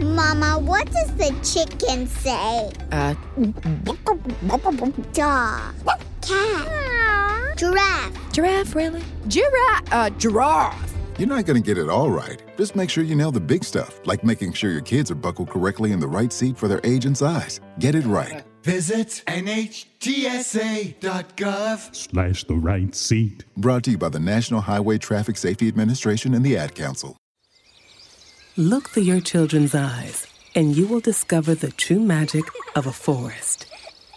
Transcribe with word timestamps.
Mama, 0.00 0.58
what 0.58 0.90
does 0.92 1.14
the 1.16 1.30
chicken 1.42 2.06
say? 2.06 2.70
Uh, 2.92 3.14
Dog. 5.12 5.74
Cat. 6.22 7.56
Giraffe. 7.56 8.32
Giraffe, 8.32 8.74
really? 8.74 9.02
Giraffe, 9.28 9.92
uh, 9.92 10.10
giraffe. 10.10 10.94
You're 11.18 11.28
not 11.28 11.46
going 11.46 11.60
to 11.60 11.66
get 11.66 11.78
it 11.78 11.88
all 11.88 12.10
right. 12.10 12.40
Just 12.56 12.76
make 12.76 12.90
sure 12.90 13.02
you 13.02 13.16
nail 13.16 13.32
the 13.32 13.40
big 13.40 13.64
stuff, 13.64 14.00
like 14.04 14.22
making 14.22 14.52
sure 14.52 14.70
your 14.70 14.82
kids 14.82 15.10
are 15.10 15.16
buckled 15.16 15.50
correctly 15.50 15.90
in 15.92 15.98
the 15.98 16.06
right 16.06 16.32
seat 16.32 16.56
for 16.56 16.68
their 16.68 16.80
age 16.84 17.06
and 17.06 17.16
size. 17.16 17.60
Get 17.80 17.94
it 17.94 18.04
right. 18.04 18.44
Visit 18.62 19.22
nhtsa.gov 19.26 19.94
slash 21.94 22.44
the 22.44 22.54
right 22.54 22.94
seat. 22.94 23.44
Brought 23.56 23.84
to 23.84 23.92
you 23.92 23.98
by 23.98 24.08
the 24.08 24.18
National 24.20 24.60
Highway 24.60 24.98
Traffic 24.98 25.36
Safety 25.36 25.68
Administration 25.68 26.34
and 26.34 26.44
the 26.44 26.56
Ad 26.56 26.74
Council. 26.74 27.16
Look 28.56 28.88
through 28.88 29.04
your 29.04 29.20
children's 29.20 29.74
eyes, 29.74 30.26
and 30.54 30.76
you 30.76 30.88
will 30.88 30.98
discover 31.00 31.54
the 31.54 31.70
true 31.70 32.00
magic 32.00 32.44
of 32.74 32.86
a 32.88 32.92
forest. 32.92 33.66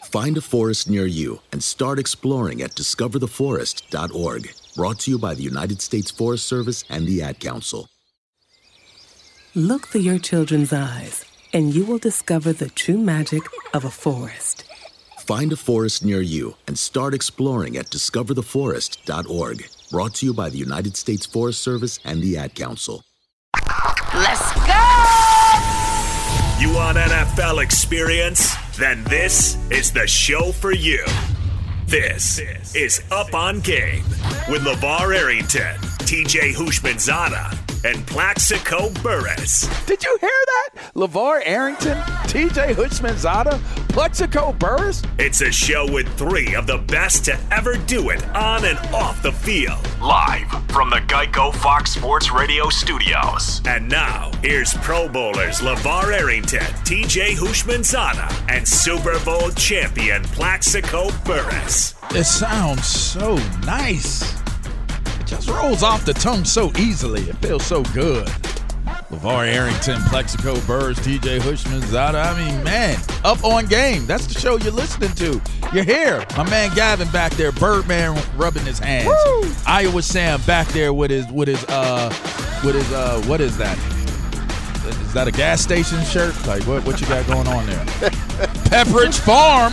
Find 0.03 0.35
a 0.35 0.41
forest 0.41 0.89
near 0.89 1.05
you 1.05 1.41
and 1.51 1.63
start 1.63 1.99
exploring 1.99 2.61
at 2.61 2.71
discovertheforest.org. 2.71 4.51
Brought 4.75 4.99
to 5.01 5.11
you 5.11 5.19
by 5.19 5.35
the 5.35 5.43
United 5.43 5.81
States 5.81 6.09
Forest 6.11 6.47
Service 6.47 6.83
and 6.89 7.07
the 7.07 7.21
Ad 7.21 7.39
Council. 7.39 7.87
Look 9.53 9.87
through 9.87 10.01
your 10.01 10.17
children's 10.17 10.73
eyes, 10.73 11.25
and 11.53 11.73
you 11.73 11.85
will 11.85 11.97
discover 11.97 12.53
the 12.53 12.69
true 12.69 12.97
magic 12.97 13.41
of 13.73 13.85
a 13.85 13.91
forest. 13.91 14.63
Find 15.19 15.53
a 15.53 15.55
forest 15.55 16.03
near 16.03 16.21
you 16.21 16.55
and 16.67 16.77
start 16.77 17.13
exploring 17.13 17.77
at 17.77 17.89
discovertheforest.org. 17.89 19.67
Brought 19.89 20.15
to 20.15 20.25
you 20.25 20.33
by 20.33 20.49
the 20.49 20.57
United 20.57 20.97
States 20.97 21.25
Forest 21.25 21.61
Service 21.61 21.99
and 22.03 22.21
the 22.21 22.37
Ad 22.37 22.55
Council. 22.55 23.03
Let's 24.13 24.53
go! 24.67 24.81
You 26.59 26.73
want 26.73 26.97
NFL 26.97 27.63
experience? 27.63 28.55
Then 28.77 29.03
this 29.05 29.57
is 29.71 29.91
the 29.91 30.05
show 30.07 30.51
for 30.51 30.71
you. 30.71 31.03
This 31.87 32.39
is 32.75 33.03
Up 33.11 33.33
on 33.33 33.59
Game 33.61 34.03
with 34.47 34.61
LeVar 34.61 35.15
Arrington, 35.15 35.75
TJ 36.05 36.53
Houshmandzadeh, 36.53 37.70
and 37.83 38.05
Plaxico 38.07 38.89
Burress. 39.01 39.67
Did 39.85 40.03
you 40.03 40.17
hear 40.21 40.29
that? 40.29 40.93
LeVar 40.95 41.41
Arrington, 41.45 41.97
TJ 42.27 42.75
Houshmandzadeh, 42.75 43.59
Plaxico 43.89 44.53
Burress? 44.53 45.01
It's 45.17 45.41
a 45.41 45.51
show 45.51 45.91
with 45.91 46.07
three 46.17 46.55
of 46.55 46.67
the 46.67 46.77
best 46.77 47.25
to 47.25 47.37
ever 47.51 47.75
do 47.77 48.09
it 48.09 48.23
on 48.35 48.65
and 48.65 48.77
off 48.93 49.21
the 49.23 49.31
field. 49.31 49.79
Live 50.01 50.49
from 50.71 50.89
the 50.89 51.01
Geico 51.07 51.53
Fox 51.53 51.91
Sports 51.91 52.31
Radio 52.31 52.69
studios. 52.69 53.61
And 53.65 53.89
now, 53.89 54.31
here's 54.41 54.73
Pro 54.75 55.07
Bowlers 55.09 55.59
LeVar 55.59 56.13
Arrington, 56.13 56.59
TJ 56.83 57.35
Houshmandzadeh, 57.35 58.49
and 58.49 58.67
Super 58.67 59.19
Bowl 59.25 59.49
champion 59.51 60.23
Plaxico 60.23 61.09
Burress. 61.25 61.95
It 62.11 62.25
sounds 62.25 62.85
so 62.85 63.35
nice. 63.65 64.40
Just 65.31 65.49
rolls 65.49 65.81
off 65.81 66.03
the 66.03 66.13
tongue 66.13 66.43
so 66.43 66.73
easily. 66.77 67.21
It 67.21 67.37
feels 67.37 67.65
so 67.65 67.83
good. 67.93 68.27
LeVar 69.09 69.47
Arrington, 69.47 70.01
Plaxico 70.09 70.59
Burress, 70.67 70.99
TJ 70.99 71.39
Hushman, 71.39 71.81
Zada. 71.83 72.17
I 72.19 72.37
mean, 72.37 72.61
man, 72.65 72.99
up 73.23 73.41
on 73.45 73.65
game. 73.67 74.05
That's 74.05 74.27
the 74.27 74.37
show 74.37 74.57
you're 74.57 74.73
listening 74.73 75.13
to. 75.13 75.41
You're 75.73 75.85
here. 75.85 76.25
My 76.35 76.43
man 76.49 76.75
Gavin 76.75 77.09
back 77.11 77.31
there, 77.35 77.53
Birdman 77.53 78.21
rubbing 78.35 78.65
his 78.65 78.77
hands. 78.77 79.07
Woo! 79.07 79.49
Iowa 79.65 80.01
Sam 80.01 80.41
back 80.41 80.67
there 80.67 80.91
with 80.91 81.11
his 81.11 81.25
with 81.31 81.47
his 81.47 81.63
uh 81.69 82.09
with 82.65 82.75
his 82.75 82.91
uh 82.91 83.23
what 83.25 83.39
is 83.39 83.57
that? 83.57 83.77
Is 84.85 85.13
that 85.13 85.29
a 85.29 85.31
gas 85.31 85.61
station 85.61 86.03
shirt? 86.03 86.35
Like 86.45 86.63
what 86.67 86.85
what 86.85 86.99
you 86.99 87.07
got 87.07 87.25
going 87.27 87.47
on 87.47 87.65
there? 87.67 87.85
Pepperidge 88.67 89.17
Farm. 89.21 89.71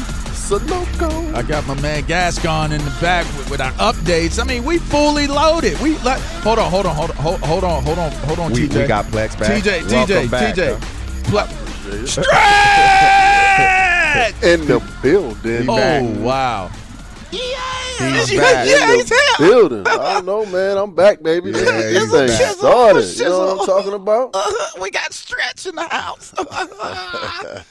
Sunoco. 0.49 1.35
I 1.35 1.43
got 1.43 1.67
my 1.67 1.79
man 1.83 2.05
Gascon 2.05 2.73
in 2.73 2.83
the 2.83 2.97
back 3.03 3.27
with, 3.37 3.51
with, 3.51 3.61
our 3.61 3.73
updates. 3.73 4.41
I 4.41 4.45
mean, 4.45 4.65
we 4.65 4.79
fully 4.79 5.27
loaded. 5.27 5.79
We 5.81 5.99
like, 5.99 6.21
hold 6.21 6.59
on, 6.59 6.71
hold 6.71 6.87
on, 6.87 6.97
hold 6.97 7.11
on, 7.11 7.17
hold, 7.17 7.41
hold 7.41 7.65
on, 7.65 7.85
hold 7.85 7.99
on, 7.99 8.11
hold 8.13 8.39
on. 8.39 8.53
We, 8.53 8.67
TJ, 8.67 8.81
we 8.81 8.87
got 8.87 9.05
Plex 9.07 9.39
back. 9.39 9.63
TJ, 9.63 9.91
Welcome 9.93 10.17
TJ, 10.17 10.31
back, 10.31 10.55
TJ. 10.55 10.81
Ple- 11.25 11.49
Straight 12.07 12.27
in 14.43 14.67
the 14.67 14.81
building. 15.03 15.69
Oh 15.69 15.77
back. 15.77 16.03
wow. 16.19 16.71
Yeah, 17.31 18.15
he's 18.15 18.35
back. 18.35 18.67
Yeah, 18.67 18.95
he's 18.95 19.09
here. 19.11 19.19
Building. 19.39 19.87
I 19.87 20.15
don't 20.15 20.25
know, 20.25 20.47
man. 20.47 20.79
I'm 20.79 20.95
back, 20.95 21.23
baby. 21.23 21.51
Yeah, 21.51 21.61
this 21.61 22.05
he's 22.05 22.11
thing 22.11 22.27
back. 22.27 22.57
started. 22.57 23.19
You 23.19 23.25
know 23.25 23.39
what 23.39 23.61
I'm 23.61 23.67
talking 23.67 23.93
about? 23.93 24.31
Uh-huh. 24.35 24.81
we 24.81 24.91
got 24.91 25.13
stretch 25.13 25.67
in 25.67 25.75
the 25.75 25.85
house. 25.89 26.33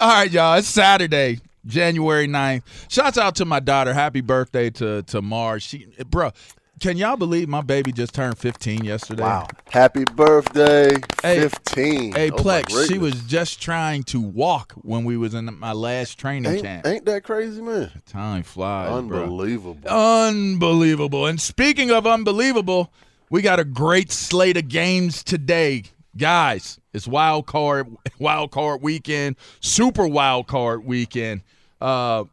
All 0.00 0.08
right, 0.08 0.30
y'all. 0.30 0.54
It's 0.58 0.66
Saturday. 0.66 1.40
January 1.68 2.26
9th. 2.26 2.62
Shouts 2.88 3.18
out 3.18 3.36
to 3.36 3.44
my 3.44 3.60
daughter. 3.60 3.94
Happy 3.94 4.20
birthday 4.20 4.70
to 4.70 5.02
to 5.04 5.22
Mars. 5.22 5.62
She, 5.62 5.86
bro, 6.10 6.32
can 6.80 6.96
y'all 6.96 7.16
believe 7.16 7.48
my 7.48 7.60
baby 7.60 7.92
just 7.92 8.14
turned 8.14 8.38
15 8.38 8.84
yesterday? 8.84 9.22
Wow. 9.22 9.48
Happy 9.68 10.04
birthday, 10.04 10.96
Hey, 11.22 11.40
15. 11.40 12.12
Hey, 12.12 12.30
Oh, 12.30 12.36
Plex, 12.36 12.88
she 12.88 12.98
was 12.98 13.14
just 13.22 13.60
trying 13.60 14.04
to 14.04 14.20
walk 14.20 14.72
when 14.82 15.04
we 15.04 15.16
was 15.16 15.34
in 15.34 15.58
my 15.58 15.72
last 15.72 16.18
training 16.18 16.52
Ain't, 16.52 16.62
camp. 16.62 16.86
ain't 16.86 17.04
that 17.06 17.24
crazy, 17.24 17.60
man? 17.60 17.90
Time 18.06 18.42
flies, 18.44 18.88
bro. 19.04 19.24
Unbelievable. 19.24 19.88
Unbelievable. 19.90 21.26
And 21.26 21.40
speaking 21.40 21.90
of 21.90 22.06
unbelievable, 22.06 22.92
we 23.28 23.42
got 23.42 23.58
a 23.60 23.64
great 23.64 24.12
slate 24.12 24.56
of 24.56 24.68
games 24.68 25.22
today. 25.24 25.82
Guys, 26.16 26.80
it's 26.92 27.06
wild 27.06 27.46
card 27.46 27.88
wild 28.18 28.50
card 28.52 28.82
weekend, 28.82 29.36
super 29.60 30.06
wild 30.06 30.46
card 30.46 30.84
weekend. 30.84 31.42
Uh 31.80 32.24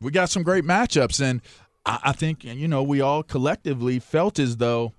we 0.00 0.10
got 0.10 0.30
some 0.30 0.42
great 0.42 0.64
matchups 0.64 1.20
and 1.20 1.40
I, 1.84 1.98
I 2.04 2.12
think 2.12 2.44
you 2.44 2.68
know 2.68 2.82
we 2.82 3.00
all 3.00 3.22
collectively 3.22 3.98
felt 3.98 4.38
as 4.38 4.56
though 4.58 4.92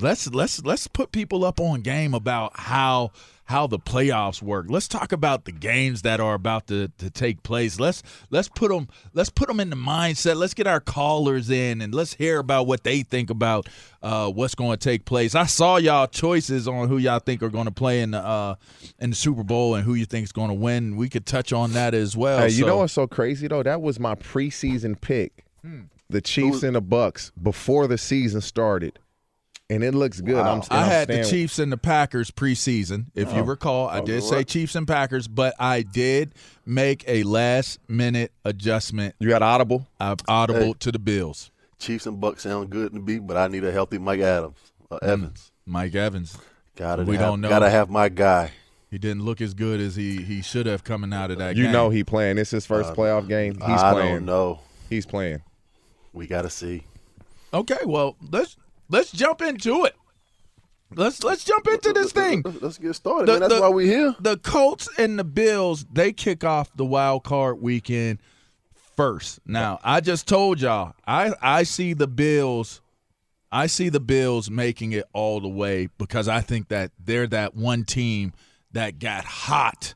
let's 0.00 0.32
let's 0.32 0.64
let's 0.64 0.86
put 0.86 1.12
people 1.12 1.44
up 1.44 1.60
on 1.60 1.82
game 1.82 2.14
about 2.14 2.52
how 2.58 3.10
how 3.46 3.66
the 3.66 3.78
playoffs 3.78 4.40
work. 4.40 4.66
Let's 4.68 4.86
talk 4.88 5.12
about 5.12 5.44
the 5.44 5.52
games 5.52 6.02
that 6.02 6.20
are 6.20 6.34
about 6.34 6.68
to, 6.68 6.88
to 6.98 7.10
take 7.10 7.42
place. 7.42 7.78
Let's 7.80 8.02
let's 8.30 8.48
put 8.48 8.70
them 8.70 8.88
let's 9.14 9.30
put 9.30 9.48
them 9.48 9.60
in 9.60 9.68
the 9.70 9.76
mindset. 9.76 10.36
Let's 10.36 10.54
get 10.54 10.66
our 10.66 10.80
callers 10.80 11.50
in 11.50 11.80
and 11.82 11.94
let's 11.94 12.14
hear 12.14 12.38
about 12.38 12.66
what 12.66 12.84
they 12.84 13.02
think 13.02 13.30
about 13.30 13.68
uh, 14.02 14.30
what's 14.30 14.54
going 14.54 14.78
to 14.78 14.82
take 14.82 15.04
place. 15.04 15.34
I 15.34 15.46
saw 15.46 15.76
y'all 15.76 16.06
choices 16.06 16.66
on 16.68 16.88
who 16.88 16.98
y'all 16.98 17.18
think 17.18 17.42
are 17.42 17.50
going 17.50 17.66
to 17.66 17.72
play 17.72 18.00
in 18.00 18.12
the 18.12 18.18
uh, 18.20 18.54
in 19.00 19.10
the 19.10 19.16
Super 19.16 19.42
Bowl 19.42 19.74
and 19.74 19.84
who 19.84 19.94
you 19.94 20.06
think 20.06 20.24
is 20.24 20.32
going 20.32 20.48
to 20.48 20.54
win. 20.54 20.96
We 20.96 21.08
could 21.08 21.26
touch 21.26 21.52
on 21.52 21.72
that 21.72 21.94
as 21.94 22.16
well. 22.16 22.38
Hey, 22.38 22.46
you 22.50 22.60
So- 22.60 22.66
know 22.66 22.76
what's 22.78 22.92
so 22.92 23.06
crazy 23.06 23.48
though? 23.48 23.62
That 23.62 23.82
was 23.82 23.98
my 24.00 24.14
preseason 24.14 25.00
pick. 25.00 25.44
The 26.10 26.20
Chiefs 26.20 26.62
and 26.62 26.76
the 26.76 26.80
Bucks 26.80 27.32
before 27.40 27.86
the 27.86 27.96
season 27.96 28.40
started. 28.40 28.98
And 29.74 29.82
it 29.82 29.94
looks 29.94 30.20
good. 30.20 30.36
I'm, 30.36 30.62
I 30.70 30.80
I'm 30.82 30.86
had 30.88 31.08
the 31.08 31.24
Chiefs 31.24 31.58
and 31.58 31.72
the 31.72 31.76
Packers 31.78 32.30
preseason. 32.30 33.06
If 33.14 33.32
you 33.32 33.40
Oh. 33.40 33.44
recall, 33.44 33.88
I 33.88 34.00
Oh, 34.00 34.04
did 34.04 34.22
say? 34.22 34.44
Chiefs 34.44 34.74
and 34.74 34.86
Packers, 34.86 35.28
but 35.28 35.54
I 35.58 35.82
did 35.82 36.34
make 36.66 37.04
a 37.08 37.22
last 37.22 37.78
minute 37.88 38.32
adjustment. 38.44 39.14
You 39.18 39.28
got 39.30 39.42
audible? 39.42 39.86
I've 39.98 40.18
audible 40.28 40.60
Hey. 40.60 40.74
to 40.80 40.92
the 40.92 40.98
Bills. 40.98 41.50
Chiefs 41.78 42.06
and 42.06 42.20
Bucks 42.20 42.42
sound 42.42 42.68
good 42.70 42.92
to 42.92 43.00
me, 43.00 43.18
but 43.18 43.36
I 43.36 43.48
need 43.48 43.64
a 43.64 43.72
healthy 43.72 43.98
Mike 43.98 44.20
Adams, 44.20 44.58
uh, 44.90 44.96
Evans. 45.02 45.50
Mike 45.64 45.94
Evans. 45.94 46.36
Got 46.76 47.00
it. 47.00 47.06
we 47.06 47.16
have, 47.16 47.26
don't 47.26 47.40
know. 47.40 47.48
Gotta 47.48 47.70
have 47.70 47.88
my 47.88 48.08
guy. 48.08 48.50
He 48.90 48.98
didn't 48.98 49.24
look 49.24 49.40
as 49.40 49.54
good 49.54 49.80
as 49.80 49.96
he 49.96 50.22
he 50.22 50.42
should 50.42 50.66
have 50.66 50.84
coming 50.84 51.14
out 51.14 51.30
of 51.30 51.38
that 51.38 51.56
You 51.56 51.64
game. 51.64 51.72
know 51.72 51.88
he 51.88 52.04
playing. 52.04 52.36
This 52.36 52.50
his 52.50 52.66
first 52.66 52.90
Uh, 52.90 52.94
playoff 52.94 53.26
game. 53.26 53.54
He's 53.54 53.80
I 53.82 53.92
playing. 53.92 54.14
don't 54.16 54.24
know. 54.26 54.60
He's 54.90 55.06
playing. 55.06 55.40
We 56.12 56.26
gotta 56.26 56.50
see. 56.50 56.84
Okay, 57.54 57.78
well 57.86 58.16
let's 58.30 58.56
let's 58.92 59.10
jump 59.10 59.42
into 59.42 59.84
it. 59.84 59.96
Let's 60.94 61.24
let's 61.24 61.42
jump 61.42 61.66
into 61.66 61.92
this 61.92 62.12
thing. 62.12 62.44
Let's 62.60 62.78
get 62.78 62.94
started. 62.94 63.28
man. 63.28 63.48
That's 63.48 63.60
why 63.60 63.70
we 63.70 63.86
here. 63.86 64.14
The 64.20 64.36
Colts 64.36 64.88
and 64.98 65.18
the 65.18 65.24
Bills 65.24 65.86
they 65.90 66.12
kick 66.12 66.44
off 66.44 66.70
the 66.76 66.84
wild 66.84 67.24
card 67.24 67.60
weekend 67.60 68.18
first. 68.94 69.40
Now 69.46 69.80
I 69.82 70.00
just 70.00 70.28
told 70.28 70.60
y'all 70.60 70.94
I 71.06 71.32
I 71.40 71.62
see 71.62 71.94
the 71.94 72.06
Bills. 72.06 72.82
I 73.50 73.66
see 73.66 73.88
the 73.88 74.00
Bills 74.00 74.50
making 74.50 74.92
it 74.92 75.04
all 75.12 75.40
the 75.40 75.48
way 75.48 75.88
because 75.98 76.28
I 76.28 76.40
think 76.40 76.68
that 76.68 76.90
they're 77.02 77.26
that 77.28 77.54
one 77.54 77.84
team 77.84 78.32
that 78.72 78.98
got 78.98 79.24
hot 79.24 79.94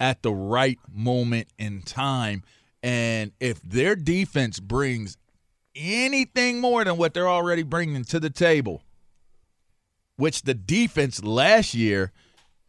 at 0.00 0.22
the 0.22 0.32
right 0.32 0.78
moment 0.92 1.48
in 1.58 1.82
time. 1.82 2.42
And 2.82 3.32
if 3.40 3.60
their 3.62 3.96
defense 3.96 4.60
brings 4.60 5.16
anything 5.76 6.60
more 6.60 6.84
than 6.84 6.96
what 6.96 7.14
they're 7.14 7.28
already 7.28 7.62
bringing 7.62 8.04
to 8.04 8.20
the 8.20 8.30
table, 8.30 8.82
which 10.16 10.42
the 10.42 10.54
defense 10.54 11.22
last 11.22 11.74
year 11.74 12.12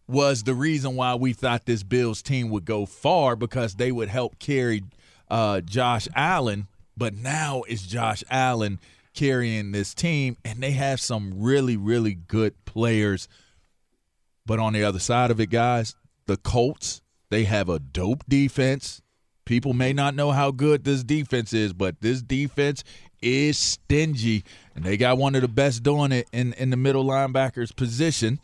was 0.07 0.43
the 0.43 0.53
reason 0.53 0.95
why 0.95 1.15
we 1.15 1.33
thought 1.33 1.65
this 1.65 1.83
Bills 1.83 2.21
team 2.21 2.49
would 2.49 2.65
go 2.65 2.85
far 2.85 3.35
because 3.35 3.75
they 3.75 3.91
would 3.91 4.09
help 4.09 4.39
carry 4.39 4.83
uh, 5.29 5.61
Josh 5.61 6.07
Allen. 6.15 6.67
But 6.95 7.13
now 7.13 7.63
it's 7.67 7.85
Josh 7.85 8.23
Allen 8.29 8.79
carrying 9.13 9.71
this 9.71 9.93
team, 9.93 10.37
and 10.45 10.61
they 10.61 10.71
have 10.71 10.99
some 10.99 11.33
really, 11.35 11.75
really 11.75 12.13
good 12.13 12.53
players. 12.65 13.27
But 14.45 14.59
on 14.59 14.73
the 14.73 14.83
other 14.83 14.99
side 14.99 15.29
of 15.29 15.39
it, 15.39 15.47
guys, 15.47 15.95
the 16.25 16.37
Colts, 16.37 17.01
they 17.29 17.43
have 17.43 17.67
a 17.67 17.79
dope 17.79 18.23
defense. 18.29 19.01
People 19.47 19.73
may 19.73 19.93
not 19.93 20.13
know 20.13 20.33
how 20.33 20.51
good 20.51 20.83
this 20.83 21.05
defense 21.05 21.53
is, 21.53 21.71
but 21.71 22.01
this 22.01 22.21
defense 22.21 22.83
is 23.21 23.57
stingy, 23.57 24.43
and 24.75 24.83
they 24.83 24.97
got 24.97 25.17
one 25.17 25.35
of 25.35 25.41
the 25.41 25.47
best 25.47 25.83
doing 25.83 26.11
it 26.11 26.27
in, 26.33 26.51
in 26.55 26.69
the 26.69 26.75
middle 26.75 27.05
linebackers 27.05 27.73
position. 27.73 28.41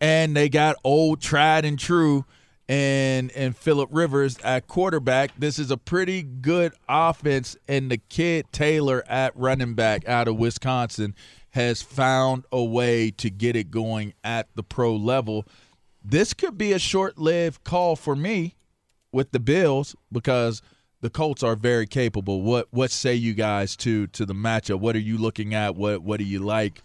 And 0.00 0.36
they 0.36 0.48
got 0.48 0.76
old, 0.84 1.20
tried 1.20 1.64
and 1.64 1.76
true, 1.76 2.24
and 2.68 3.32
and 3.32 3.56
Philip 3.56 3.88
Rivers 3.90 4.38
at 4.44 4.68
quarterback. 4.68 5.32
This 5.36 5.58
is 5.58 5.72
a 5.72 5.76
pretty 5.76 6.22
good 6.22 6.74
offense, 6.88 7.56
and 7.66 7.90
the 7.90 7.98
kid 7.98 8.46
Taylor 8.52 9.02
at 9.08 9.36
running 9.36 9.74
back 9.74 10.08
out 10.08 10.28
of 10.28 10.36
Wisconsin 10.36 11.12
has 11.50 11.82
found 11.82 12.44
a 12.52 12.62
way 12.62 13.10
to 13.10 13.30
get 13.30 13.56
it 13.56 13.72
going 13.72 14.14
at 14.22 14.46
the 14.54 14.62
pro 14.62 14.94
level. 14.94 15.44
This 16.04 16.34
could 16.34 16.56
be 16.56 16.72
a 16.72 16.78
short-lived 16.78 17.64
call 17.64 17.96
for 17.96 18.14
me 18.14 18.54
with 19.18 19.32
the 19.32 19.40
Bills 19.40 19.96
because 20.12 20.62
the 21.00 21.10
Colts 21.10 21.42
are 21.42 21.56
very 21.56 21.88
capable. 21.88 22.40
What 22.40 22.68
what 22.70 22.92
say 22.92 23.16
you 23.16 23.34
guys 23.34 23.76
to 23.78 24.06
to 24.06 24.24
the 24.24 24.32
matchup? 24.32 24.78
What 24.78 24.94
are 24.94 25.00
you 25.00 25.18
looking 25.18 25.54
at? 25.54 25.74
What 25.74 26.02
what 26.02 26.18
do 26.18 26.24
you 26.24 26.38
like? 26.38 26.82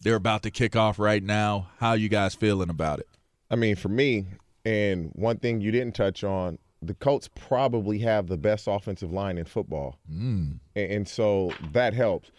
They're 0.00 0.14
about 0.14 0.44
to 0.44 0.52
kick 0.52 0.76
off 0.76 1.00
right 1.00 1.22
now. 1.22 1.70
How 1.80 1.94
you 1.94 2.08
guys 2.08 2.36
feeling 2.36 2.70
about 2.70 3.00
it? 3.00 3.08
I 3.50 3.56
mean, 3.56 3.74
for 3.74 3.88
me, 3.88 4.26
and 4.64 5.10
one 5.14 5.38
thing 5.38 5.60
you 5.60 5.72
didn't 5.72 5.96
touch 5.96 6.22
on, 6.22 6.58
the 6.80 6.94
Colts 6.94 7.28
probably 7.34 7.98
have 7.98 8.28
the 8.28 8.38
best 8.38 8.68
offensive 8.68 9.12
line 9.12 9.36
in 9.36 9.44
football. 9.44 9.98
Mm. 10.08 10.60
And, 10.76 10.92
and 10.92 11.08
so 11.08 11.52
that 11.72 11.92
helps. 11.92 12.30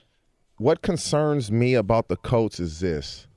What 0.60 0.82
concerns 0.82 1.52
me 1.52 1.74
about 1.74 2.08
the 2.08 2.16
Colts 2.16 2.62
is 2.62 2.80
this 2.80 3.28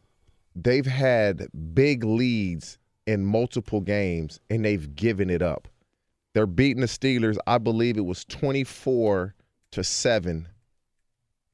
they've 0.55 0.87
had 0.87 1.49
big 1.75 2.05
leads 2.05 2.79
in 3.05 3.25
multiple 3.25 3.81
games 3.81 4.39
and 4.49 4.65
they've 4.65 4.95
given 4.95 5.29
it 5.29 5.43
up. 5.43 5.67
They're 6.35 6.47
beating 6.47 6.83
the 6.83 6.87
Steelers, 6.87 7.37
I 7.47 7.59
believe 7.59 7.97
it 7.97 8.05
was 8.05 8.25
24 8.25 9.35
to 9.73 9.85
7 9.85 10.49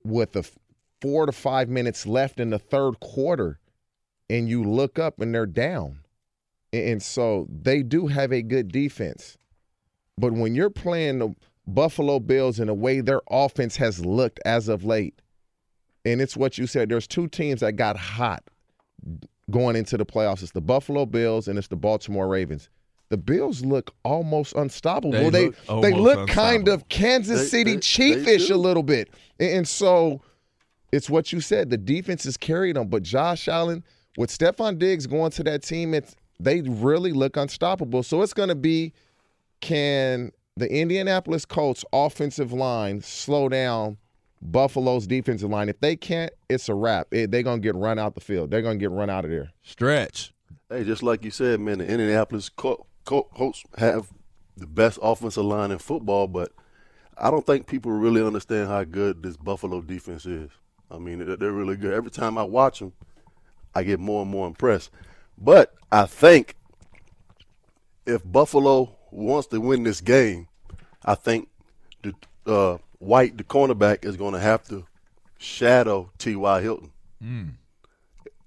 with 0.05 0.37
a 0.37 0.41
f- 0.41 0.59
4 1.01 1.27
to 1.27 1.33
5 1.33 1.69
minutes 1.69 2.07
left 2.07 2.41
in 2.41 2.51
the 2.51 2.59
third 2.59 3.01
quarter 3.01 3.59
and 4.29 4.49
you 4.49 4.65
look 4.65 4.99
up 4.99 5.21
and 5.21 5.35
they're 5.35 5.47
down. 5.47 6.01
And 6.73 6.89
and 6.89 7.03
so 7.03 7.47
they 7.51 7.83
do 7.83 8.09
have 8.09 8.33
a 8.33 8.43
good 8.43 8.73
defense. 8.73 9.39
But 10.19 10.33
when 10.33 10.55
you're 10.55 10.71
playing 10.71 11.19
the 11.19 11.35
Buffalo 11.67 12.21
Bills 12.21 12.61
in 12.61 12.67
the 12.67 12.75
way 12.75 13.01
their 13.01 13.23
offense 13.31 13.77
has 13.77 14.05
looked 14.05 14.41
as 14.45 14.69
of 14.69 14.85
late, 14.85 15.21
and 16.05 16.21
it's 16.21 16.37
what 16.37 16.59
you 16.59 16.67
said, 16.67 16.89
there's 16.89 17.07
two 17.07 17.29
teams 17.29 17.61
that 17.61 17.73
got 17.73 17.97
hot 17.97 18.45
going 19.51 19.77
into 19.77 19.97
the 19.97 20.07
playoffs. 20.07 20.43
It's 20.43 20.53
the 20.53 20.61
Buffalo 20.61 21.07
Bills 21.07 21.49
and 21.49 21.59
it's 21.59 21.69
the 21.69 21.77
Baltimore 21.77 22.29
Ravens. 22.29 22.69
The 23.11 23.17
Bills 23.19 23.65
look 23.65 23.95
almost 24.03 24.55
unstoppable. 24.55 25.13
They 25.13 25.31
They 25.31 25.47
look 25.69 25.83
they, 25.83 25.93
look 25.93 26.29
kind 26.29 26.69
of 26.69 26.89
Kansas 26.89 27.43
They- 27.43 27.47
City 27.47 27.71
they- 27.73 27.77
they 27.77 27.81
Chiefish 28.37 28.51
a 28.51 28.57
little 28.57 28.83
bit. 28.83 29.11
And, 29.39 29.51
and 29.59 29.69
so 29.69 30.23
it's 30.93 31.11
what 31.11 31.33
you 31.33 31.41
said. 31.41 31.71
The 31.71 31.77
defense 31.77 32.25
is 32.27 32.37
carried 32.37 32.77
them, 32.77 32.89
but 32.89 33.03
Josh 33.03 33.47
Allen 33.49 33.85
with 34.17 34.31
Stefon 34.31 34.79
Diggs 34.79 35.07
going 35.07 35.31
to 35.33 35.43
that 35.45 35.63
team, 35.63 35.93
it's 35.95 36.15
they 36.41 36.63
really 36.63 37.13
look 37.13 37.37
unstoppable. 37.37 38.03
So 38.03 38.23
it's 38.23 38.33
going 38.33 38.49
to 38.49 38.55
be 38.55 38.93
can 39.61 40.31
the 40.57 40.71
Indianapolis 40.73 41.45
Colts 41.45 41.85
offensive 41.93 42.53
line 42.53 43.01
slow 43.03 43.49
down 43.49 43.97
Buffalo's 44.43 45.07
defensive 45.07 45.51
line? 45.51 45.69
If 45.69 45.81
they 45.81 45.97
can't, 45.97 46.33
it's 46.49 46.69
a 46.69 46.75
wrap. 46.75 47.09
It, 47.13 47.31
they're 47.31 47.43
going 47.43 47.61
to 47.61 47.67
get 47.67 47.75
run 47.75 47.99
out 47.99 48.15
the 48.15 48.21
field. 48.21 48.51
They're 48.51 48.63
going 48.63 48.79
to 48.79 48.83
get 48.83 48.91
run 48.91 49.11
out 49.11 49.25
of 49.25 49.31
there. 49.31 49.51
Stretch. 49.63 50.33
Hey, 50.71 50.85
just 50.85 51.03
like 51.03 51.25
you 51.25 51.31
said, 51.31 51.61
man, 51.61 51.79
the 51.79 51.87
Indianapolis 51.87 52.49
Col- 52.49 52.77
Col- 52.77 52.87
Colts 53.05 53.65
have 53.77 54.09
the 54.57 54.67
best 54.67 54.99
offensive 55.03 55.45
line 55.45 55.71
in 55.71 55.79
football, 55.79 56.27
but 56.27 56.53
I 57.17 57.31
don't 57.31 57.47
think 57.47 57.67
people 57.67 57.93
really 57.93 58.25
understand 58.25 58.69
how 58.69 58.85
good 58.85 59.23
this 59.23 59.37
Buffalo 59.37 59.81
defense 59.81 60.27
is. 60.27 60.51
I 60.91 60.99
mean, 60.99 61.19
they're 61.19 61.53
really 61.53 61.77
good. 61.77 61.93
Every 61.95 62.11
time 62.11 62.39
I 62.39 62.45
watch 62.45 62.79
them, 62.81 62.93
I 63.75 63.83
get 63.83 64.01
more 64.01 64.23
and 64.23 64.31
more 64.31 64.47
impressed. 64.47 64.91
But 65.37 65.75
I 65.91 66.07
think 66.07 66.55
if 68.07 68.23
Buffalo 68.25 68.97
wants 69.11 69.49
to 69.49 69.61
win 69.61 69.83
this 69.83 70.01
game, 70.01 70.49
I 71.05 71.15
think 71.15 71.49
the 72.03 72.15
uh, 72.47 72.79
White, 72.99 73.37
the 73.37 73.45
cornerback, 73.45 74.05
is 74.05 74.17
going 74.17 74.35
to 74.35 74.41
have 74.41 74.65
to 74.69 74.87
shadow 75.39 76.11
T.Y. 76.19 76.63
Hilton. 76.63 76.93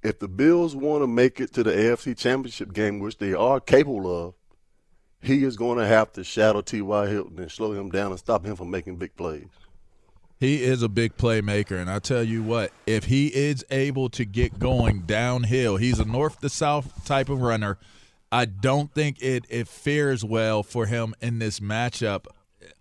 If 0.03 0.19
the 0.19 0.27
Bills 0.27 0.75
want 0.75 1.03
to 1.03 1.07
make 1.07 1.39
it 1.39 1.53
to 1.53 1.63
the 1.63 1.71
AFC 1.71 2.17
Championship 2.17 2.73
game, 2.73 2.99
which 2.99 3.17
they 3.17 3.33
are 3.33 3.59
capable 3.59 4.27
of, 4.27 4.33
he 5.21 5.43
is 5.43 5.55
going 5.55 5.77
to 5.77 5.85
have 5.85 6.11
to 6.13 6.23
shadow 6.23 6.61
T.Y. 6.61 7.07
Hilton 7.07 7.39
and 7.39 7.51
slow 7.51 7.73
him 7.73 7.89
down 7.89 8.11
and 8.11 8.19
stop 8.19 8.45
him 8.45 8.55
from 8.55 8.69
making 8.69 8.97
big 8.97 9.15
plays. 9.15 9.47
He 10.39 10.63
is 10.63 10.83
a 10.83 10.89
big 10.89 11.17
playmaker, 11.17 11.81
and 11.81 11.89
I 11.89 11.97
tell 11.97 12.21
you 12.21 12.43
what, 12.43 12.71
if 12.85 13.05
he 13.05 13.27
is 13.27 13.65
able 13.71 14.07
to 14.09 14.23
get 14.23 14.59
going 14.59 15.01
downhill, 15.01 15.77
he's 15.77 15.99
a 15.99 16.05
north 16.05 16.41
to 16.41 16.49
south 16.49 17.05
type 17.05 17.29
of 17.29 17.41
runner. 17.41 17.79
I 18.31 18.45
don't 18.45 18.93
think 18.93 19.21
it 19.21 19.45
it 19.49 19.67
fares 19.67 20.23
well 20.23 20.61
for 20.61 20.85
him 20.85 21.15
in 21.21 21.39
this 21.39 21.59
matchup 21.59 22.25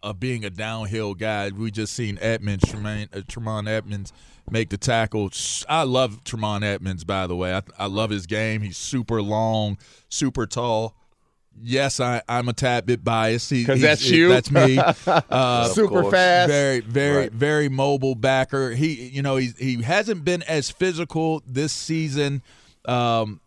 of 0.02 0.21
being 0.21 0.45
a 0.45 0.50
downhill 0.50 1.14
guy. 1.14 1.50
We 1.50 1.71
just 1.71 1.95
seen 1.95 2.19
Edmunds, 2.21 2.69
Tremaine, 2.69 3.09
uh, 3.12 3.23
Tremont 3.26 3.69
Edmunds 3.69 4.12
make 4.50 4.69
the 4.69 4.76
tackle. 4.76 5.31
I 5.69 5.85
love 5.85 6.25
Tremont 6.25 6.62
Edmunds, 6.62 7.05
by 7.05 7.26
the 7.26 7.37
way. 7.37 7.55
I, 7.55 7.62
I 7.78 7.87
love 7.87 8.11
his 8.11 8.26
game. 8.26 8.61
He's 8.61 8.76
super 8.76 9.23
long, 9.23 9.78
super 10.09 10.47
tall. 10.47 10.95
Yes, 11.62 12.00
I, 12.00 12.22
I'm 12.28 12.48
a 12.48 12.52
tad 12.52 12.86
bit 12.86 13.02
biased. 13.02 13.50
Because 13.50 13.80
that's 13.80 14.08
you. 14.08 14.28
That's 14.28 14.50
me. 14.50 14.78
Uh, 15.06 15.68
Super 15.68 16.10
fast. 16.10 16.50
Very, 16.50 16.80
very, 16.80 17.16
Right. 17.22 17.32
very 17.32 17.68
mobile 17.68 18.14
backer. 18.14 18.70
He, 18.72 19.08
you 19.08 19.22
know, 19.22 19.36
he's, 19.36 19.56
he 19.58 19.82
hasn't 19.82 20.25
been 20.25 20.42
as 20.44 20.70
physical 20.70 21.42
this 21.46 21.72
season. 21.72 22.42
Um, 22.86 23.40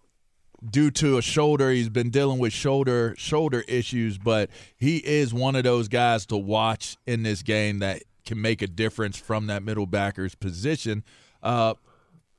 due 0.70 0.92
to 0.92 1.18
a 1.18 1.22
shoulder. 1.22 1.72
He's 1.72 1.88
been 1.90 2.10
dealing 2.10 2.38
with 2.40 2.52
shoulder 2.52 3.16
shoulder 3.18 3.64
issues, 3.68 4.18
but 4.18 4.50
he 4.76 4.98
is 4.98 5.34
one 5.34 5.56
of 5.56 5.64
those 5.64 5.88
guys 5.88 6.26
to 6.28 6.38
watch 6.38 6.98
in 7.08 7.24
this 7.24 7.44
game 7.44 7.80
that 7.80 8.04
can 8.26 8.42
make 8.42 8.62
a 8.62 8.68
difference 8.68 9.18
from 9.18 9.48
that 9.48 9.64
middle 9.64 9.86
backer's 9.86 10.36
position. 10.36 11.04
Uh, 11.42 11.76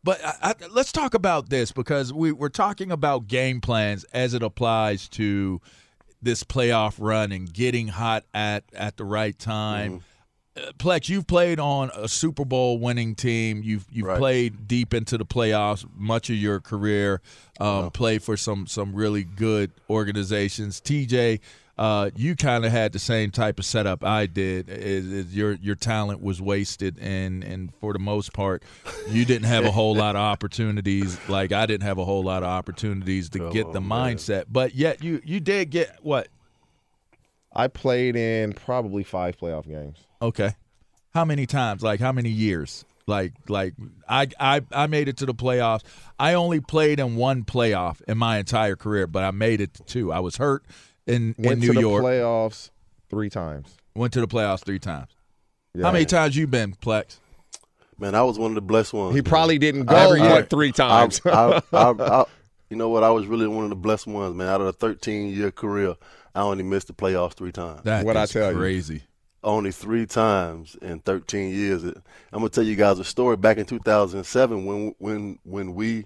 but 0.04 0.24
I, 0.24 0.34
I, 0.42 0.54
let's 0.70 0.92
talk 0.92 1.14
about 1.14 1.48
this 1.50 1.72
because 1.72 2.12
we, 2.12 2.32
we're 2.32 2.48
talking 2.48 2.90
about 2.90 3.26
game 3.28 3.60
plans 3.60 4.04
as 4.12 4.34
it 4.34 4.42
applies 4.42 5.08
to 5.10 5.60
this 6.22 6.44
playoff 6.44 6.96
run 6.98 7.32
and 7.32 7.52
getting 7.52 7.88
hot 7.88 8.24
at 8.34 8.64
at 8.74 8.96
the 8.96 9.04
right 9.04 9.38
time. 9.38 10.02
Uh, 10.56 10.72
Plex, 10.78 11.08
you've 11.08 11.26
played 11.26 11.60
on 11.60 11.90
a 11.94 12.08
Super 12.08 12.44
Bowl 12.44 12.78
winning 12.78 13.14
team. 13.14 13.62
You've 13.62 13.86
you've 13.90 14.06
Right. 14.06 14.18
played 14.18 14.66
deep 14.68 14.92
into 14.92 15.16
the 15.16 15.24
playoffs 15.24 15.86
much 15.96 16.28
of 16.28 16.36
your 16.36 16.60
career. 16.60 17.22
Um, 17.60 17.90
Played 17.90 18.22
for 18.22 18.36
some 18.36 18.66
some 18.66 18.94
really 18.94 19.22
good 19.24 19.70
organizations. 19.88 20.80
TJ, 20.80 21.40
uh, 21.80 22.10
you 22.14 22.36
kind 22.36 22.66
of 22.66 22.70
had 22.70 22.92
the 22.92 22.98
same 22.98 23.30
type 23.30 23.58
of 23.58 23.64
setup 23.64 24.04
I 24.04 24.26
did. 24.26 24.68
Is, 24.68 25.10
is 25.10 25.34
your 25.34 25.52
your 25.54 25.76
talent 25.76 26.22
was 26.22 26.40
wasted, 26.40 26.98
and 27.00 27.42
and 27.42 27.74
for 27.80 27.94
the 27.94 27.98
most 27.98 28.34
part, 28.34 28.62
you 29.08 29.24
didn't 29.24 29.46
have 29.46 29.64
a 29.64 29.70
whole 29.70 29.94
lot 29.94 30.14
of 30.14 30.20
opportunities. 30.20 31.18
Like 31.26 31.52
I 31.52 31.64
didn't 31.64 31.84
have 31.84 31.96
a 31.96 32.04
whole 32.04 32.22
lot 32.22 32.42
of 32.42 32.50
opportunities 32.50 33.30
to 33.30 33.50
get 33.50 33.72
the 33.72 33.80
mindset. 33.80 34.44
But 34.50 34.74
yet 34.74 35.02
you 35.02 35.22
you 35.24 35.40
did 35.40 35.70
get 35.70 35.96
what? 36.02 36.28
I 37.50 37.68
played 37.68 38.14
in 38.14 38.52
probably 38.52 39.02
five 39.02 39.38
playoff 39.38 39.66
games. 39.66 39.96
Okay. 40.20 40.50
How 41.14 41.24
many 41.24 41.46
times? 41.46 41.82
Like 41.82 41.98
how 41.98 42.12
many 42.12 42.28
years? 42.28 42.84
Like 43.06 43.32
like 43.48 43.72
I 44.06 44.28
I 44.38 44.60
I 44.70 44.86
made 44.86 45.08
it 45.08 45.16
to 45.16 45.26
the 45.26 45.34
playoffs. 45.34 45.84
I 46.18 46.34
only 46.34 46.60
played 46.60 47.00
in 47.00 47.16
one 47.16 47.42
playoff 47.42 48.02
in 48.02 48.18
my 48.18 48.36
entire 48.36 48.76
career, 48.76 49.06
but 49.06 49.24
I 49.24 49.30
made 49.30 49.62
it 49.62 49.72
to 49.74 49.82
two. 49.84 50.12
I 50.12 50.20
was 50.20 50.36
hurt 50.36 50.62
in 51.14 51.34
in 51.38 51.58
New 51.60 51.68
to 51.68 51.72
the 51.74 51.80
York. 51.80 52.02
playoffs 52.04 52.70
three 53.08 53.30
times. 53.30 53.76
Went 53.94 54.12
to 54.14 54.20
the 54.20 54.28
playoffs 54.28 54.64
three 54.64 54.78
times. 54.78 55.10
Yeah. 55.74 55.84
How 55.86 55.92
many 55.92 56.04
times 56.04 56.36
you 56.36 56.46
been, 56.46 56.74
Plex? 56.74 57.18
Man, 57.98 58.14
I 58.14 58.22
was 58.22 58.38
one 58.38 58.50
of 58.52 58.54
the 58.54 58.60
blessed 58.62 58.92
ones. 58.92 59.14
He 59.14 59.20
man. 59.20 59.28
probably 59.28 59.58
didn't 59.58 59.84
go 59.84 59.94
I- 59.96 60.18
but 60.18 60.32
I- 60.32 60.42
three 60.42 60.72
times. 60.72 61.20
I, 61.24 61.30
I, 61.30 61.62
I, 61.72 61.90
I, 62.20 62.24
you 62.70 62.76
know 62.76 62.88
what? 62.88 63.02
I 63.04 63.10
was 63.10 63.26
really 63.26 63.46
one 63.48 63.64
of 63.64 63.70
the 63.70 63.76
blessed 63.76 64.06
ones, 64.06 64.34
man. 64.34 64.48
Out 64.48 64.60
of 64.60 64.66
a 64.68 64.72
13 64.72 65.28
year 65.34 65.50
career, 65.50 65.96
I 66.34 66.40
only 66.42 66.62
missed 66.64 66.86
the 66.86 66.92
playoffs 66.94 67.34
three 67.34 67.52
times. 67.52 67.82
That 67.84 68.04
What 68.06 68.16
I 68.16 68.22
is 68.24 68.30
tell 68.30 68.52
you. 68.52 68.56
crazy. 68.58 69.02
Only 69.42 69.72
three 69.72 70.06
times 70.06 70.76
in 70.82 71.00
13 71.00 71.50
years. 71.52 71.82
I'm 71.84 71.94
gonna 72.32 72.48
tell 72.50 72.62
you 72.64 72.76
guys 72.76 72.98
a 72.98 73.04
story. 73.04 73.36
Back 73.36 73.56
in 73.56 73.64
2007, 73.64 74.64
when 74.66 74.94
when 74.98 75.38
when 75.44 75.74
we 75.74 76.04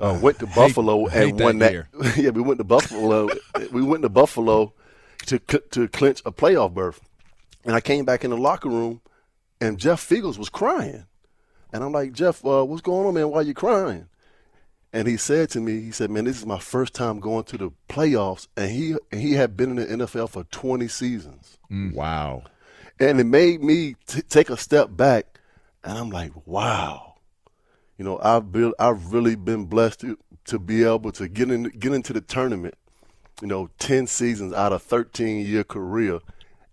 uh, 0.00 0.18
went 0.20 0.38
to 0.40 0.46
Buffalo 0.46 1.06
hate 1.06 1.30
and 1.30 1.38
that 1.38 1.44
won 1.44 1.58
that. 1.58 1.72
year. 1.72 1.88
yeah, 2.16 2.30
we 2.30 2.42
went 2.42 2.58
to 2.58 2.64
Buffalo. 2.64 3.28
we 3.72 3.82
went 3.82 4.02
to 4.02 4.08
Buffalo 4.08 4.72
to 5.26 5.38
to 5.38 5.88
clinch 5.88 6.20
a 6.26 6.32
playoff 6.32 6.74
berth, 6.74 7.00
and 7.64 7.74
I 7.74 7.80
came 7.80 8.04
back 8.04 8.24
in 8.24 8.30
the 8.30 8.36
locker 8.36 8.68
room, 8.68 9.00
and 9.60 9.78
Jeff 9.78 10.06
Feagles 10.06 10.38
was 10.38 10.48
crying, 10.48 11.06
and 11.72 11.84
I'm 11.84 11.92
like, 11.92 12.12
Jeff, 12.12 12.44
uh, 12.44 12.64
what's 12.64 12.82
going 12.82 13.06
on, 13.06 13.14
man? 13.14 13.30
Why 13.30 13.38
are 13.38 13.42
you 13.42 13.54
crying? 13.54 14.08
And 14.92 15.08
he 15.08 15.16
said 15.16 15.50
to 15.50 15.60
me, 15.60 15.80
he 15.80 15.90
said, 15.90 16.08
"Man, 16.10 16.24
this 16.24 16.38
is 16.38 16.46
my 16.46 16.60
first 16.60 16.94
time 16.94 17.18
going 17.18 17.42
to 17.44 17.58
the 17.58 17.72
playoffs, 17.88 18.46
and 18.56 18.70
he 18.70 18.94
he 19.10 19.32
had 19.32 19.56
been 19.56 19.76
in 19.76 19.98
the 19.98 20.06
NFL 20.06 20.30
for 20.30 20.44
20 20.44 20.86
seasons." 20.86 21.58
Wow. 21.70 22.44
and 23.00 23.18
it 23.18 23.24
made 23.24 23.60
me 23.60 23.96
t- 24.06 24.22
take 24.22 24.50
a 24.50 24.56
step 24.56 24.96
back 24.96 25.40
and 25.82 25.98
i'm 25.98 26.10
like 26.10 26.30
wow 26.46 27.13
you 27.98 28.04
know 28.04 28.18
i've 28.22 28.50
been 28.52 28.72
i've 28.78 29.12
really 29.12 29.34
been 29.36 29.64
blessed 29.66 30.00
to, 30.00 30.18
to 30.44 30.58
be 30.58 30.82
able 30.84 31.12
to 31.12 31.28
get 31.28 31.50
in 31.50 31.64
get 31.64 31.92
into 31.92 32.12
the 32.12 32.20
tournament 32.20 32.74
you 33.40 33.46
know 33.48 33.68
10 33.78 34.06
seasons 34.06 34.52
out 34.52 34.72
of 34.72 34.82
13 34.82 35.44
year 35.46 35.64
career 35.64 36.20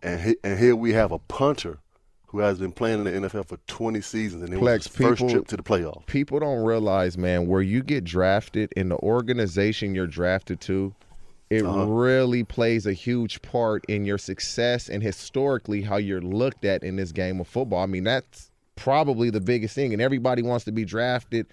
and 0.03 0.21
he, 0.21 0.35
and 0.43 0.57
here 0.59 0.75
we 0.75 0.93
have 0.93 1.11
a 1.11 1.19
punter 1.19 1.79
who 2.27 2.39
has 2.39 2.59
been 2.59 2.71
playing 2.71 3.05
in 3.05 3.21
the 3.23 3.29
NFL 3.29 3.45
for 3.45 3.57
20 3.67 3.99
seasons 4.01 4.41
and 4.43 4.53
it 4.53 4.59
was 4.59 4.67
Plex, 4.69 4.83
his 4.83 4.87
first 4.87 5.19
people- 5.19 5.29
trip 5.29 5.47
to 5.47 5.57
the 5.57 5.63
playoffs 5.63 6.05
People 6.05 6.39
don't 6.39 6.63
realize, 6.63 7.17
man, 7.17 7.45
where 7.47 7.61
you 7.61 7.83
get 7.83 8.03
drafted 8.05 8.71
in 8.77 8.87
the 8.89 8.95
organization 8.99 9.93
you're 9.95 10.07
drafted 10.07 10.61
to, 10.61 10.93
it 11.49 11.65
Uh-huh. 11.65 11.85
really 11.87 12.43
plays 12.45 12.85
a 12.85 12.93
huge 12.93 13.41
part 13.41 13.83
in 13.89 14.05
your 14.05 14.17
success 14.17 14.87
and 14.87 15.03
historically 15.03 15.81
how 15.81 15.97
you're 15.97 16.21
looked 16.21 16.63
at 16.63 16.83
in 16.83 16.95
this 16.95 17.11
game 17.11 17.41
of 17.41 17.47
football. 17.49 17.83
I 17.83 17.85
mean, 17.87 18.05
that's 18.05 18.50
probably 18.75 19.29
the 19.29 19.41
biggest 19.41 19.75
thing. 19.75 19.93
And 19.93 20.01
everybody 20.01 20.41
wants 20.41 20.65
to 20.65 20.71
be 20.71 20.85
drafted 20.85 21.47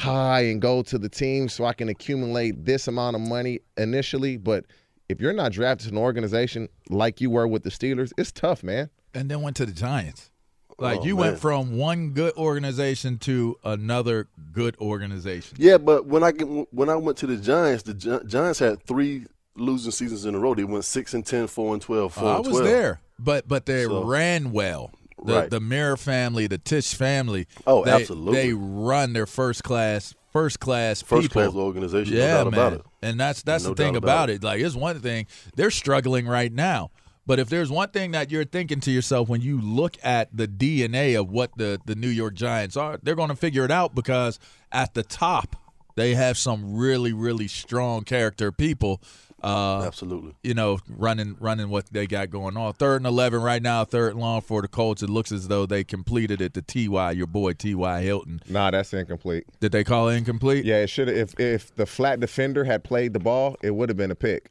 high 0.00 0.40
and 0.46 0.60
go 0.60 0.82
to 0.82 0.98
the 0.98 1.08
team 1.08 1.48
so 1.48 1.64
I 1.64 1.72
can 1.72 1.88
accumulate 1.88 2.64
this 2.64 2.88
amount 2.88 3.16
of 3.16 3.22
money 3.22 3.60
initially. 3.76 4.36
But 4.36 4.64
if 5.08 5.20
you're 5.20 5.32
not 5.32 5.52
drafted 5.52 5.88
to 5.90 5.94
an 5.94 5.98
organization 5.98 6.68
like 6.90 7.20
you 7.20 7.30
were 7.30 7.46
with 7.46 7.62
the 7.62 7.70
Steelers, 7.70 8.12
it's 8.18 8.32
tough, 8.32 8.62
man. 8.62 8.90
And 9.14 9.30
then 9.30 9.42
went 9.42 9.56
to 9.56 9.66
the 9.66 9.72
Giants. 9.72 10.30
Like 10.76 11.00
Oh, 11.00 11.04
you 11.04 11.14
man. 11.14 11.20
went 11.26 11.38
from 11.38 11.76
one 11.78 12.10
good 12.10 12.34
organization 12.36 13.18
to 13.18 13.54
another 13.62 14.26
good 14.50 14.76
organization. 14.80 15.56
yeah 15.60 15.78
but 15.78 16.06
when 16.06 16.24
i 16.24 16.32
when 16.32 16.88
i 16.88 16.96
went 16.96 17.16
to 17.18 17.28
the 17.28 17.36
giants 17.36 17.84
the 17.84 17.94
Gi- 17.94 18.26
giants 18.26 18.58
had 18.58 18.82
three 18.82 19.26
losing 19.54 19.92
seasons 19.92 20.24
in 20.24 20.34
a 20.34 20.38
row 20.40 20.52
they 20.52 20.64
went 20.64 20.84
6 20.84 21.14
and 21.14 21.24
10 21.24 21.46
4 21.46 21.74
and 21.74 21.80
12 21.82 22.14
4 22.14 22.24
Oh, 22.24 22.26
I 22.26 22.38
was 22.38 22.48
12 22.48 22.64
there, 22.64 23.00
but 23.20 23.46
but 23.46 23.66
they 23.66 23.84
So- 23.84 24.02
ran 24.02 24.50
well. 24.50 24.90
The 25.24 25.34
Right. 25.34 25.50
the 25.50 25.60
Mara 25.60 25.96
family, 25.98 26.46
the 26.46 26.58
Tisch 26.58 26.94
family. 26.94 27.46
Oh, 27.66 27.84
they, 27.84 27.90
absolutely. 27.90 28.34
They 28.34 28.52
run 28.52 29.12
their 29.14 29.26
first 29.26 29.64
class, 29.64 30.14
first 30.32 30.60
class, 30.60 31.00
First 31.02 31.22
people. 31.30 31.42
class 31.42 31.54
organization, 31.54 32.14
no 32.14 32.20
Yeah, 32.20 32.34
doubt 32.44 32.50
man. 32.50 32.54
about 32.54 32.72
it. 32.74 32.82
And 33.02 33.18
that's 33.20 33.42
that's 33.42 33.64
No 33.64 33.70
the 33.70 33.76
thing 33.76 33.96
about, 33.96 34.28
about 34.28 34.30
it. 34.30 34.44
Like, 34.44 34.60
it's 34.60 34.74
one 34.74 35.00
thing 35.00 35.26
they're 35.56 35.70
struggling 35.70 36.26
right 36.26 36.52
now. 36.52 36.90
But 37.26 37.38
if 37.38 37.48
there's 37.48 37.70
one 37.70 37.88
thing 37.88 38.10
that 38.10 38.30
you're 38.30 38.44
thinking 38.44 38.80
to 38.80 38.90
yourself 38.90 39.30
when 39.30 39.40
you 39.40 39.58
look 39.58 39.96
at 40.02 40.28
the 40.36 40.46
DNA 40.46 41.18
of 41.18 41.30
what 41.30 41.52
the, 41.56 41.80
the 41.86 41.94
New 41.94 42.08
York 42.10 42.34
Giants 42.34 42.76
are, 42.76 42.98
they're 43.02 43.14
going 43.14 43.30
to 43.30 43.36
figure 43.36 43.64
it 43.64 43.70
out 43.70 43.94
because 43.94 44.38
at 44.70 44.92
the 44.92 45.02
top, 45.02 45.56
they 45.96 46.14
have 46.16 46.36
some 46.36 46.76
really, 46.76 47.14
really 47.14 47.48
strong 47.48 48.02
character 48.04 48.52
people. 48.52 49.00
Uh, 49.44 49.82
Absolutely. 49.86 50.34
You 50.42 50.54
know, 50.54 50.78
running 50.88 51.36
running 51.38 51.68
what 51.68 51.86
they 51.92 52.06
got 52.06 52.30
going 52.30 52.56
on. 52.56 52.72
Third 52.72 52.96
and 52.96 53.06
eleven 53.06 53.42
right 53.42 53.60
now, 53.62 53.84
third 53.84 54.12
and 54.12 54.20
long 54.20 54.40
for 54.40 54.62
the 54.62 54.68
Colts. 54.68 55.02
It 55.02 55.10
looks 55.10 55.30
as 55.32 55.48
though 55.48 55.66
they 55.66 55.84
completed 55.84 56.40
it 56.40 56.54
to 56.54 56.62
Ty, 56.62 57.12
your 57.12 57.26
boy 57.26 57.52
Ty 57.52 58.00
Hilton. 58.02 58.40
Nah, 58.48 58.70
that's 58.70 58.94
incomplete. 58.94 59.44
Did 59.60 59.72
they 59.72 59.84
call 59.84 60.08
it 60.08 60.16
incomplete? 60.16 60.64
Yeah, 60.64 60.78
it 60.78 60.88
should 60.88 61.08
have. 61.08 61.16
If 61.16 61.38
if 61.38 61.74
the 61.74 61.84
flat 61.84 62.20
defender 62.20 62.64
had 62.64 62.84
played 62.84 63.12
the 63.12 63.18
ball, 63.20 63.56
it 63.62 63.72
would 63.72 63.90
have 63.90 63.98
been 63.98 64.10
a 64.10 64.14
pick. 64.16 64.50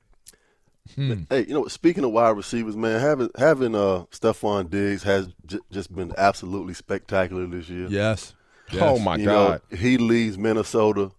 Hey, 0.96 1.46
you 1.48 1.54
know, 1.54 1.66
speaking 1.68 2.04
of 2.04 2.12
wide 2.12 2.36
receivers, 2.36 2.76
man, 2.76 3.00
having 3.00 3.30
having 3.38 3.74
uh 3.74 4.04
Stefon 4.12 4.70
Diggs 4.70 5.04
has 5.04 5.30
j- 5.46 5.60
just 5.72 5.96
been 5.96 6.14
absolutely 6.18 6.74
spectacular 6.74 7.48
this 7.48 7.70
year. 7.70 7.88
Yes. 7.90 8.36
Oh 8.74 9.00
my 9.00 9.16
You 9.16 9.26
God. 9.26 9.62
know, 9.72 9.78
he 9.78 9.98
leaves 9.98 10.38
Minnesota, 10.38 11.12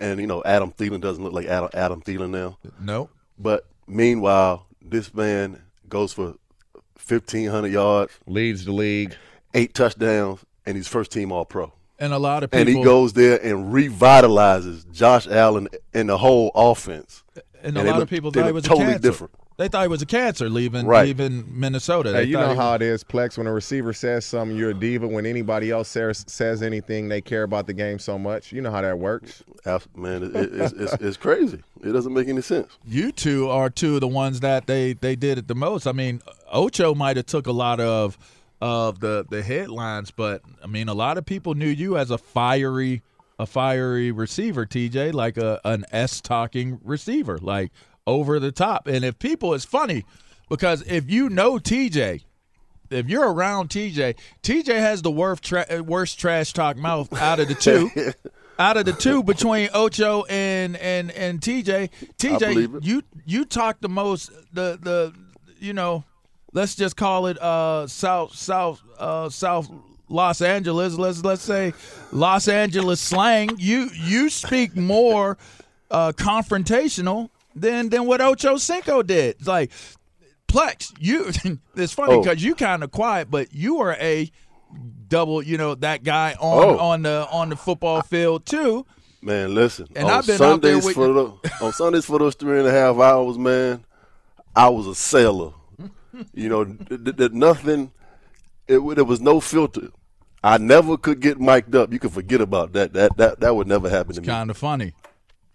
and 0.00 0.20
you 0.20 0.26
know 0.26 0.42
Adam 0.44 0.72
Thielen 0.72 1.00
doesn't 1.00 1.22
look 1.22 1.32
like 1.32 1.46
Adam, 1.46 1.70
Adam 1.74 2.02
Thielen 2.02 2.30
now. 2.30 2.58
No. 2.80 3.10
But 3.38 3.66
meanwhile, 3.86 4.66
this 4.82 5.12
man 5.14 5.62
goes 5.88 6.12
for 6.12 6.34
fifteen 6.96 7.48
hundred 7.48 7.72
yards, 7.72 8.12
leads 8.26 8.64
the 8.64 8.72
league, 8.72 9.14
eight 9.54 9.74
touchdowns, 9.74 10.44
and 10.66 10.76
he's 10.76 10.88
first 10.88 11.12
team 11.12 11.32
All 11.32 11.44
Pro. 11.44 11.72
And 11.98 12.12
a 12.12 12.18
lot 12.18 12.44
of 12.44 12.50
people 12.50 12.60
And 12.60 12.68
he 12.68 12.84
goes 12.84 13.12
there 13.14 13.44
and 13.44 13.72
revitalizes 13.74 14.90
Josh 14.92 15.26
Allen 15.26 15.68
and 15.92 16.08
the 16.08 16.18
whole 16.18 16.52
offense. 16.54 17.24
And 17.60 17.76
a 17.76 17.82
they 17.82 17.90
lot 17.90 18.02
of 18.02 18.08
people 18.08 18.30
thought 18.30 18.46
he 18.46 18.52
was 18.52 18.64
totally 18.64 18.98
different. 18.98 19.34
They 19.58 19.68
thought 19.68 19.82
he 19.82 19.88
was 19.88 20.00
a 20.02 20.06
cancer 20.06 20.48
leaving 20.48 20.86
Right. 20.86 21.06
leaving 21.06 21.44
Minnesota. 21.50 22.10
Hey, 22.10 22.18
They 22.18 22.24
you 22.24 22.36
thought 22.36 22.48
know 22.50 22.54
how 22.54 22.72
was- 22.72 22.76
it 22.80 22.82
is, 22.82 23.04
Plex. 23.04 23.36
When 23.36 23.46
a 23.48 23.52
receiver 23.52 23.92
says 23.92 24.24
something, 24.24 24.56
you're 24.56 24.70
a 24.70 24.74
diva. 24.74 25.06
When 25.08 25.26
anybody 25.26 25.70
else 25.72 25.88
says, 25.88 26.24
says 26.28 26.62
anything, 26.62 27.08
they 27.08 27.20
care 27.20 27.42
about 27.42 27.66
the 27.66 27.72
game 27.74 27.98
so 27.98 28.18
much. 28.18 28.52
You 28.52 28.60
know 28.62 28.70
how 28.70 28.82
that 28.82 28.98
works. 28.98 29.42
Abs- 29.66 29.88
Man, 29.96 30.22
it, 30.22 30.36
it, 30.36 30.50
it's, 30.54 30.72
it's, 30.74 30.92
it's 31.02 31.16
crazy. 31.16 31.60
It 31.82 31.92
doesn't 31.92 32.14
make 32.14 32.28
any 32.28 32.40
sense. 32.40 32.78
you 32.86 33.10
two 33.12 33.48
are 33.50 33.68
two 33.68 33.96
of 33.96 34.00
the 34.00 34.08
ones 34.08 34.40
that 34.40 34.66
they 34.68 34.92
they 34.94 35.16
did 35.16 35.38
it 35.38 35.48
the 35.48 35.54
most. 35.56 35.86
I 35.86 35.92
mean, 35.92 36.22
Ocho 36.52 36.94
might 36.94 37.16
have 37.16 37.26
took 37.26 37.46
a 37.48 37.52
lot 37.52 37.80
of 37.80 38.16
of 38.60 39.00
the 39.00 39.26
the 39.28 39.42
headlines, 39.42 40.10
but 40.12 40.40
I 40.62 40.68
mean, 40.68 40.88
a 40.88 40.94
lot 40.94 41.18
of 41.18 41.26
people 41.26 41.54
knew 41.54 41.68
you 41.68 41.96
as 41.98 42.10
a 42.12 42.18
fiery 42.18 43.02
a 43.40 43.46
fiery 43.46 44.10
receiver, 44.12 44.66
TJ, 44.66 45.12
like 45.12 45.36
a 45.36 45.60
an 45.64 45.84
S 45.92 46.20
talking 46.20 46.78
receiver, 46.84 47.38
like 47.38 47.70
over 48.08 48.40
the 48.40 48.50
top. 48.50 48.86
And 48.86 49.04
if 49.04 49.18
people, 49.18 49.54
it's 49.54 49.64
funny 49.64 50.04
because 50.48 50.82
if 50.82 51.08
you 51.10 51.28
know 51.28 51.58
TJ. 51.58 52.22
If 52.90 53.06
you're 53.10 53.30
around 53.30 53.68
TJ, 53.68 54.16
TJ 54.42 54.78
has 54.78 55.02
the 55.02 55.10
worst, 55.10 55.42
tra- 55.42 55.82
worst 55.82 56.18
trash 56.18 56.54
talk 56.54 56.78
mouth 56.78 57.12
out 57.12 57.38
of 57.38 57.46
the 57.46 57.54
two. 57.54 57.90
out 58.58 58.78
of 58.78 58.86
the 58.86 58.94
two 58.94 59.22
between 59.22 59.68
Ocho 59.74 60.24
and 60.24 60.74
and 60.78 61.10
and 61.10 61.38
TJ, 61.38 61.90
TJ, 62.16 62.82
you 62.82 63.02
you 63.26 63.44
talk 63.44 63.82
the 63.82 63.90
most 63.90 64.30
the 64.54 64.78
the 64.80 65.12
you 65.58 65.74
know, 65.74 66.04
let's 66.54 66.76
just 66.76 66.96
call 66.96 67.26
it 67.26 67.38
uh 67.42 67.86
South 67.86 68.34
South 68.34 68.82
uh 68.98 69.28
South 69.28 69.70
Los 70.08 70.40
Angeles. 70.40 70.94
Let's 70.94 71.22
let's 71.22 71.42
say 71.42 71.74
Los 72.10 72.48
Angeles 72.48 73.02
slang. 73.02 73.50
You 73.58 73.90
you 73.92 74.30
speak 74.30 74.74
more 74.76 75.36
uh 75.90 76.12
confrontational 76.12 77.28
than 77.60 77.88
than 77.90 78.06
what 78.06 78.20
Ocho 78.20 78.56
Cinco 78.56 79.02
did. 79.02 79.36
It's 79.38 79.46
like 79.48 79.70
Plex, 80.48 80.92
you 80.98 81.30
it's 81.76 81.92
funny 81.92 82.14
Oh. 82.14 82.22
because 82.22 82.42
you 82.42 82.54
kind 82.54 82.82
of 82.82 82.90
quiet, 82.90 83.30
but 83.30 83.52
you 83.52 83.80
are 83.80 83.94
a 84.00 84.30
double, 85.08 85.42
you 85.42 85.58
know, 85.58 85.74
that 85.76 86.02
guy 86.04 86.34
on 86.40 86.64
Oh. 86.64 86.78
on 86.78 87.02
the 87.02 87.26
on 87.30 87.48
the 87.50 87.56
football 87.56 88.02
field 88.02 88.46
too. 88.46 88.86
Man, 89.20 89.54
listen. 89.54 89.88
And 89.96 90.04
on 90.06 90.10
I've 90.12 90.26
been 90.26 90.34
out 90.42 90.62
there 90.62 90.80
Sundays 90.80 90.84
with 90.84 90.94
for 90.94 91.12
the, 91.12 91.32
on 91.64 91.72
Sundays 91.72 92.04
for 92.04 92.18
those 92.18 92.34
three 92.36 92.58
and 92.60 92.68
a 92.68 92.70
half 92.70 92.96
hours, 92.98 93.36
man. 93.36 93.84
I 94.54 94.68
was 94.68 94.86
a 94.86 94.94
sailor. 94.94 95.52
You 96.34 96.48
know, 96.48 96.64
th- 96.88 97.04
th- 97.04 97.16
th- 97.16 97.32
nothing. 97.32 97.90
It, 98.68 98.78
there 98.96 99.04
was 99.04 99.20
no 99.20 99.40
filter. 99.40 99.88
I 100.44 100.56
never 100.58 100.96
could 100.96 101.20
get 101.20 101.40
mic'd 101.40 101.74
up. 101.74 101.92
You 101.92 101.98
can 101.98 102.10
forget 102.10 102.40
about 102.40 102.72
that. 102.74 102.92
That 102.92 103.16
that 103.16 103.40
that 103.40 103.56
would 103.56 103.66
never 103.66 103.90
happen 103.90 104.14
to 104.14 104.20
me. 104.20 104.26
It's 104.26 104.32
Kind 104.32 104.50
of 104.50 104.56
funny. 104.56 104.94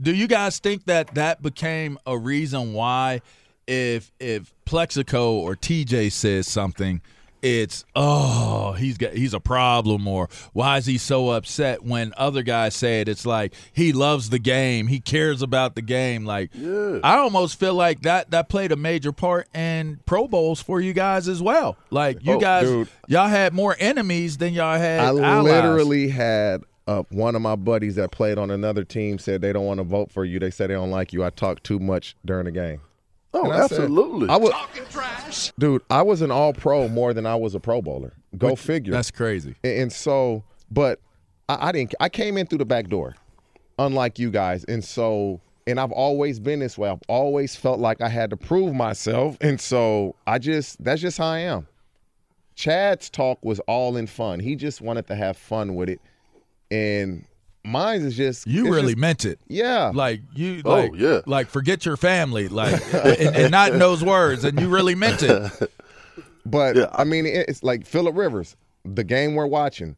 Do 0.04 0.14
you 0.14 0.28
guys 0.28 0.60
think 0.60 0.86
that 0.86 1.16
that 1.16 1.42
became 1.42 1.98
a 2.06 2.18
reason 2.18 2.74
why, 2.74 3.22
if 3.68 4.12
if 4.20 4.54
Plaxico 4.66 5.36
or 5.36 5.56
TJ 5.56 6.12
says 6.12 6.46
something, 6.46 7.02
it's 7.42 7.86
oh 7.96 8.74
he's 8.74 8.98
got 8.98 9.14
he's 9.14 9.34
a 9.34 9.40
problem 9.40 10.06
or 10.08 10.28
why 10.54 10.78
is 10.78 10.86
he 10.86 10.98
so 10.98 11.30
upset 11.30 11.84
when 11.84 12.14
other 12.18 12.42
guys 12.44 12.76
say 12.76 13.00
it? 13.02 13.08
It's 13.08 13.26
like 13.26 13.54
he 13.72 13.94
loves 13.94 14.30
the 14.30 14.40
game, 14.40 14.88
he 14.88 15.00
cares 15.00 15.42
about 15.42 15.76
the 15.76 15.82
game. 15.82 16.26
Like 16.26 16.52
Yeah. 16.54 17.00
I 17.04 17.18
almost 17.20 17.58
feel 17.58 17.74
like 17.74 18.02
that 18.02 18.32
that 18.32 18.50
played 18.50 18.74
a 18.74 18.78
major 18.78 19.14
part 19.14 19.48
in 19.56 20.02
Pro 20.06 20.28
Bowls 20.28 20.62
for 20.62 20.82
you 20.82 20.92
guys 20.92 21.30
as 21.30 21.42
well. 21.42 21.78
Like 21.92 22.26
you 22.26 22.34
Oh, 22.34 22.40
guys, 22.40 22.68
dude. 22.68 22.90
y'all 23.08 23.28
had 23.30 23.54
more 23.54 23.76
enemies 23.80 24.38
than 24.38 24.54
y'all 24.54 24.78
had. 24.78 25.00
I 25.00 25.08
allies. 25.08 25.44
literally 25.44 26.10
had 26.10 26.64
uh, 26.88 27.04
one 27.10 27.36
of 27.36 27.42
my 27.42 27.56
buddies 27.56 27.96
that 27.96 28.12
played 28.12 28.38
on 28.38 28.52
another 28.52 28.84
team 28.84 29.18
said 29.18 29.42
they 29.42 29.54
don't 29.54 29.66
want 29.66 29.80
to 29.80 29.84
vote 29.84 30.12
for 30.12 30.26
you. 30.26 30.40
They 30.40 30.52
said 30.52 30.70
they 30.70 30.74
don't 30.74 30.92
like 30.92 31.14
you. 31.14 31.24
I 31.24 31.30
talk 31.30 31.64
too 31.64 31.80
much 31.80 32.16
during 32.26 32.46
the 32.46 32.52
game. 32.52 32.82
Oh, 33.34 33.46
And 33.46 33.54
I 33.54 33.68
said- 33.68 33.80
absolutely. 33.82 34.30
I 34.30 34.36
was, 34.38 35.54
dude. 35.58 35.82
I 35.90 36.02
was 36.02 36.22
an 36.22 36.30
All 36.32 36.54
Pro 36.54 36.88
more 36.88 37.14
than 37.14 37.26
I 37.26 37.36
was 37.36 37.56
a 37.56 37.60
Pro 37.60 37.82
Bowler. 37.82 38.14
Go 38.38 38.52
Which- 38.52 38.60
figure. 38.60 38.92
That's 38.94 39.12
crazy. 39.12 39.56
And, 39.64 39.74
and 39.84 39.94
so, 39.94 40.44
but 40.70 41.00
I, 41.50 41.70
I 41.70 41.72
didn't. 41.72 41.96
I 42.00 42.10
came 42.10 42.38
in 42.38 42.46
through 42.48 42.60
the 42.60 42.66
back 42.66 42.90
door, 42.90 43.16
unlike 43.80 44.20
you 44.20 44.30
guys. 44.30 44.64
And 44.66 44.84
so, 44.84 45.42
and 45.66 45.80
I've 45.80 45.92
always 45.94 46.40
been 46.40 46.60
this 46.60 46.78
way. 46.78 46.90
I've 46.90 47.02
always 47.08 47.56
felt 47.56 47.80
like 47.80 48.02
I 48.02 48.10
had 48.10 48.30
to 48.32 48.38
prove 48.38 48.74
myself. 48.76 49.38
And 49.42 49.60
so, 49.60 50.16
I 50.28 50.38
just 50.38 50.84
that's 50.84 51.02
just 51.02 51.18
how 51.18 51.28
I 51.28 51.40
am. 51.40 51.68
Chad's 52.56 53.10
talk 53.10 53.44
was 53.44 53.60
all 53.62 53.98
in 53.98 54.06
fun. 54.06 54.40
He 54.40 54.56
just 54.56 54.80
wanted 54.82 55.08
to 55.08 55.16
have 55.16 55.38
fun 55.38 55.74
with 55.76 55.90
it, 55.90 56.00
and 56.74 57.26
mine 57.64 58.02
is 58.02 58.18
just 58.18 58.48
You 58.48 58.66
really 58.74 58.94
just- 58.94 58.98
meant 58.98 59.26
it. 59.26 59.40
Yeah. 59.48 59.92
Like 59.94 60.22
you 60.34 60.62
Oh, 60.66 60.70
like 60.76 60.92
yeah. 60.96 61.22
like 61.26 61.48
forget 61.50 61.86
your 61.86 61.96
family 61.98 62.48
like 62.50 62.82
and, 62.94 63.36
and 63.36 63.52
not 63.52 63.72
in 63.74 63.80
those 63.80 64.04
words 64.04 64.44
and 64.44 64.60
you 64.60 64.68
really 64.70 64.96
meant 64.96 65.24
it. 65.24 65.52
But 66.46 66.76
yeah. 66.76 66.88
I 66.92 67.06
mean, 67.06 67.26
it's 67.26 67.64
like 67.64 67.86
Philip 67.86 68.18
Rivers, 68.18 68.58
the 68.84 69.06
game 69.06 69.34
we're 69.34 69.46
watching. 69.48 69.96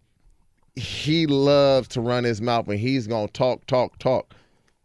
He 0.75 1.25
loves 1.25 1.88
to 1.89 2.01
run 2.01 2.23
his 2.23 2.39
mouth 2.39 2.67
and 2.67 2.77
he's 2.79 3.07
gonna 3.07 3.27
talk, 3.29 3.65
talk, 3.65 3.97
talk. 3.97 4.35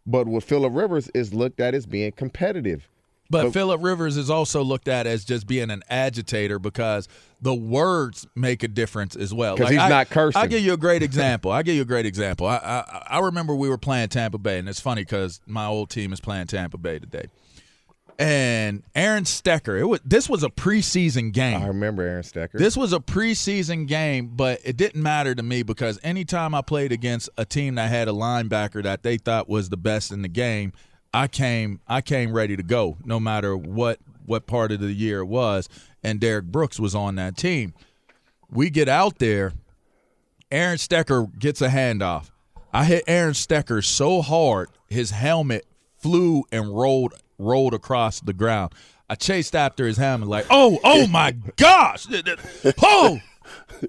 But 0.07 0.25
what 0.27 0.43
Philip 0.43 0.73
Rivers 0.73 1.09
is 1.13 1.35
looked 1.35 1.59
at 1.59 1.75
as 1.75 1.85
being 1.85 2.13
competitive. 2.13 2.89
But 3.31 3.53
Philip 3.53 3.81
Rivers 3.81 4.17
is 4.17 4.29
also 4.29 4.63
looked 4.63 4.87
at 4.87 5.07
as 5.07 5.25
just 5.25 5.47
being 5.47 5.71
an 5.71 5.81
agitator 5.89 6.59
because 6.59 7.07
the 7.41 7.55
words 7.55 8.27
make 8.35 8.61
a 8.61 8.67
difference 8.67 9.15
as 9.15 9.33
well. 9.33 9.57
'Cause 9.57 9.69
he's 9.69 9.79
I, 9.79 9.89
not 9.89 10.09
cursing. 10.09 10.39
I'll 10.41 10.47
give 10.47 10.61
you 10.61 10.73
a 10.73 10.77
great 10.77 11.01
example. 11.09 11.51
I'll 11.51 11.63
give 11.63 11.75
you 11.75 11.81
a 11.81 11.85
great 11.85 12.05
example. 12.05 12.45
I, 12.45 12.57
I 12.57 13.03
I 13.15 13.19
remember 13.19 13.55
we 13.55 13.69
were 13.69 13.77
playing 13.77 14.09
Tampa 14.09 14.37
Bay, 14.37 14.59
and 14.59 14.69
it's 14.69 14.79
funny 14.79 15.01
because 15.01 15.41
my 15.47 15.65
old 15.65 15.89
team 15.89 16.13
is 16.13 16.19
playing 16.19 16.47
Tampa 16.47 16.77
Bay 16.77 16.99
today. 16.99 17.25
And 18.19 18.83
Aaron 18.93 19.23
Stecker, 19.23 19.79
it 19.79 19.85
was 19.85 19.99
this 20.05 20.29
was 20.29 20.43
a 20.43 20.49
preseason 20.49 21.31
game. 21.31 21.59
I 21.59 21.67
remember 21.67 22.03
Aaron 22.03 22.21
Stecker. 22.23 22.51
This 22.53 22.77
was 22.77 22.93
a 22.93 22.99
preseason 22.99 23.87
game, 23.87 24.31
but 24.35 24.59
it 24.63 24.77
didn't 24.77 25.01
matter 25.01 25.33
to 25.33 25.41
me 25.41 25.63
because 25.63 25.99
anytime 26.03 26.53
I 26.53 26.61
played 26.61 26.91
against 26.91 27.29
a 27.37 27.45
team 27.45 27.75
that 27.75 27.89
had 27.89 28.07
a 28.07 28.11
linebacker 28.11 28.83
that 28.83 29.01
they 29.01 29.17
thought 29.17 29.49
was 29.49 29.69
the 29.69 29.77
best 29.77 30.11
in 30.11 30.21
the 30.21 30.27
game, 30.27 30.71
I 31.13 31.27
came 31.27 31.79
I 31.87 32.01
came 32.01 32.33
ready 32.33 32.55
to 32.55 32.63
go, 32.63 32.97
no 33.03 33.19
matter 33.19 33.55
what 33.55 33.99
what 34.25 34.47
part 34.47 34.71
of 34.71 34.79
the 34.79 34.91
year 34.93 35.19
it 35.19 35.25
was. 35.25 35.67
And 36.03 36.19
Derrick 36.19 36.45
Brooks 36.45 36.79
was 36.79 36.95
on 36.95 37.15
that 37.15 37.37
team. 37.37 37.73
We 38.49 38.69
get 38.69 38.89
out 38.89 39.19
there, 39.19 39.53
Aaron 40.51 40.77
Stecker 40.77 41.37
gets 41.39 41.61
a 41.61 41.69
handoff. 41.69 42.31
I 42.73 42.85
hit 42.85 43.03
Aaron 43.07 43.33
Stecker 43.33 43.83
so 43.83 44.21
hard, 44.21 44.69
his 44.89 45.11
helmet 45.11 45.65
flew 45.97 46.43
and 46.51 46.75
rolled 46.75 47.13
rolled 47.37 47.73
across 47.73 48.19
the 48.21 48.33
ground. 48.33 48.73
I 49.09 49.15
chased 49.15 49.55
after 49.55 49.85
his 49.85 49.97
helmet 49.97 50.29
like, 50.29 50.45
oh, 50.49 50.79
oh 50.83 51.07
my 51.07 51.31
gosh. 51.57 52.07
Oh 52.81 53.19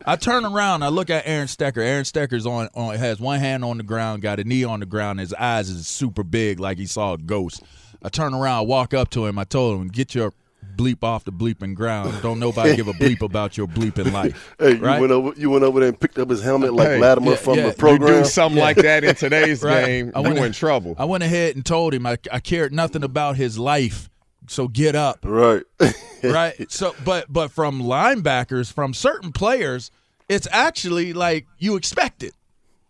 I 0.07 0.17
turn 0.17 0.45
around, 0.45 0.83
I 0.83 0.89
look 0.89 1.11
at 1.11 1.25
Aaron 1.27 1.47
Stecker. 1.49 1.79
Aaron 1.79 2.05
Stecker's 2.05 2.47
on, 2.47 2.69
on 2.75 2.95
has 2.97 3.21
one 3.21 3.41
hand 3.41 3.65
on 3.65 3.77
the 3.79 3.83
ground, 3.83 4.23
got 4.23 4.39
a 4.41 4.45
knee 4.45 4.65
on 4.65 4.81
the 4.81 4.87
ground, 4.87 5.21
his 5.21 5.33
eyes 5.35 5.69
is 5.69 5.87
super 5.87 6.23
big 6.23 6.59
like 6.61 6.79
he 6.79 6.87
saw 6.87 7.15
a 7.15 7.19
ghost. 7.19 7.63
I 8.03 8.09
turn 8.09 8.35
around, 8.35 8.59
I 8.59 8.61
walk 8.63 8.95
up 8.95 9.11
to 9.11 9.27
him, 9.27 9.39
I 9.39 9.45
told 9.45 9.81
him, 9.81 9.89
Get 9.89 10.15
your 10.15 10.33
bleep 10.77 11.03
off 11.03 11.25
the 11.25 11.33
bleeping 11.33 11.75
ground. 11.75 12.15
Don't 12.23 12.39
nobody 12.39 12.75
give 12.77 12.89
a 12.89 12.93
bleep 12.95 13.21
about 13.21 13.57
your 13.59 13.67
bleeping 13.67 14.11
life. 14.15 14.55
Hey, 14.59 14.77
you 14.77 14.81
went 14.81 15.11
over. 15.13 15.33
You 15.39 15.51
went 15.51 15.65
over 15.65 15.81
there 15.81 15.89
and 15.91 16.01
picked 16.01 16.19
up 16.19 16.31
his 16.31 16.43
helmet 16.43 16.73
like 16.73 16.89
Hey, 16.89 16.99
Latimer 16.99 17.33
yeah, 17.33 17.37
from 17.37 17.55
yeah. 17.57 17.63
the 17.63 17.69
You 17.69 17.73
do 17.75 17.79
program. 17.79 18.23
do 18.23 18.25
something 18.29 18.61
like 18.61 18.77
that 18.79 19.05
in 19.05 19.15
today's 19.15 19.63
Right. 19.63 19.85
game, 19.85 20.13
I 20.15 20.21
you 20.21 20.25
went- 20.33 20.39
in 20.39 20.53
trouble. 20.53 20.95
I 20.99 21.05
went 21.05 21.23
ahead 21.25 21.57
and 21.57 21.67
told 21.67 21.93
him 21.95 22.07
I, 22.07 22.17
I 22.33 22.41
cared 22.41 22.73
nothing 22.73 23.03
about 23.05 23.37
his 23.37 23.59
life. 23.59 24.09
So 24.49 24.69
get 24.69 24.95
up. 24.95 25.21
Right. 25.23 25.63
right. 26.23 26.71
So 26.71 26.95
but 27.05 27.33
but 27.33 27.51
from 27.51 27.83
linebackers, 27.83 28.73
from 28.73 28.95
certain 28.95 29.33
players, 29.33 29.91
it's 30.29 30.49
actually 30.51 31.13
like 31.13 31.47
you 31.59 31.77
expect 31.77 32.23
it. 32.23 32.35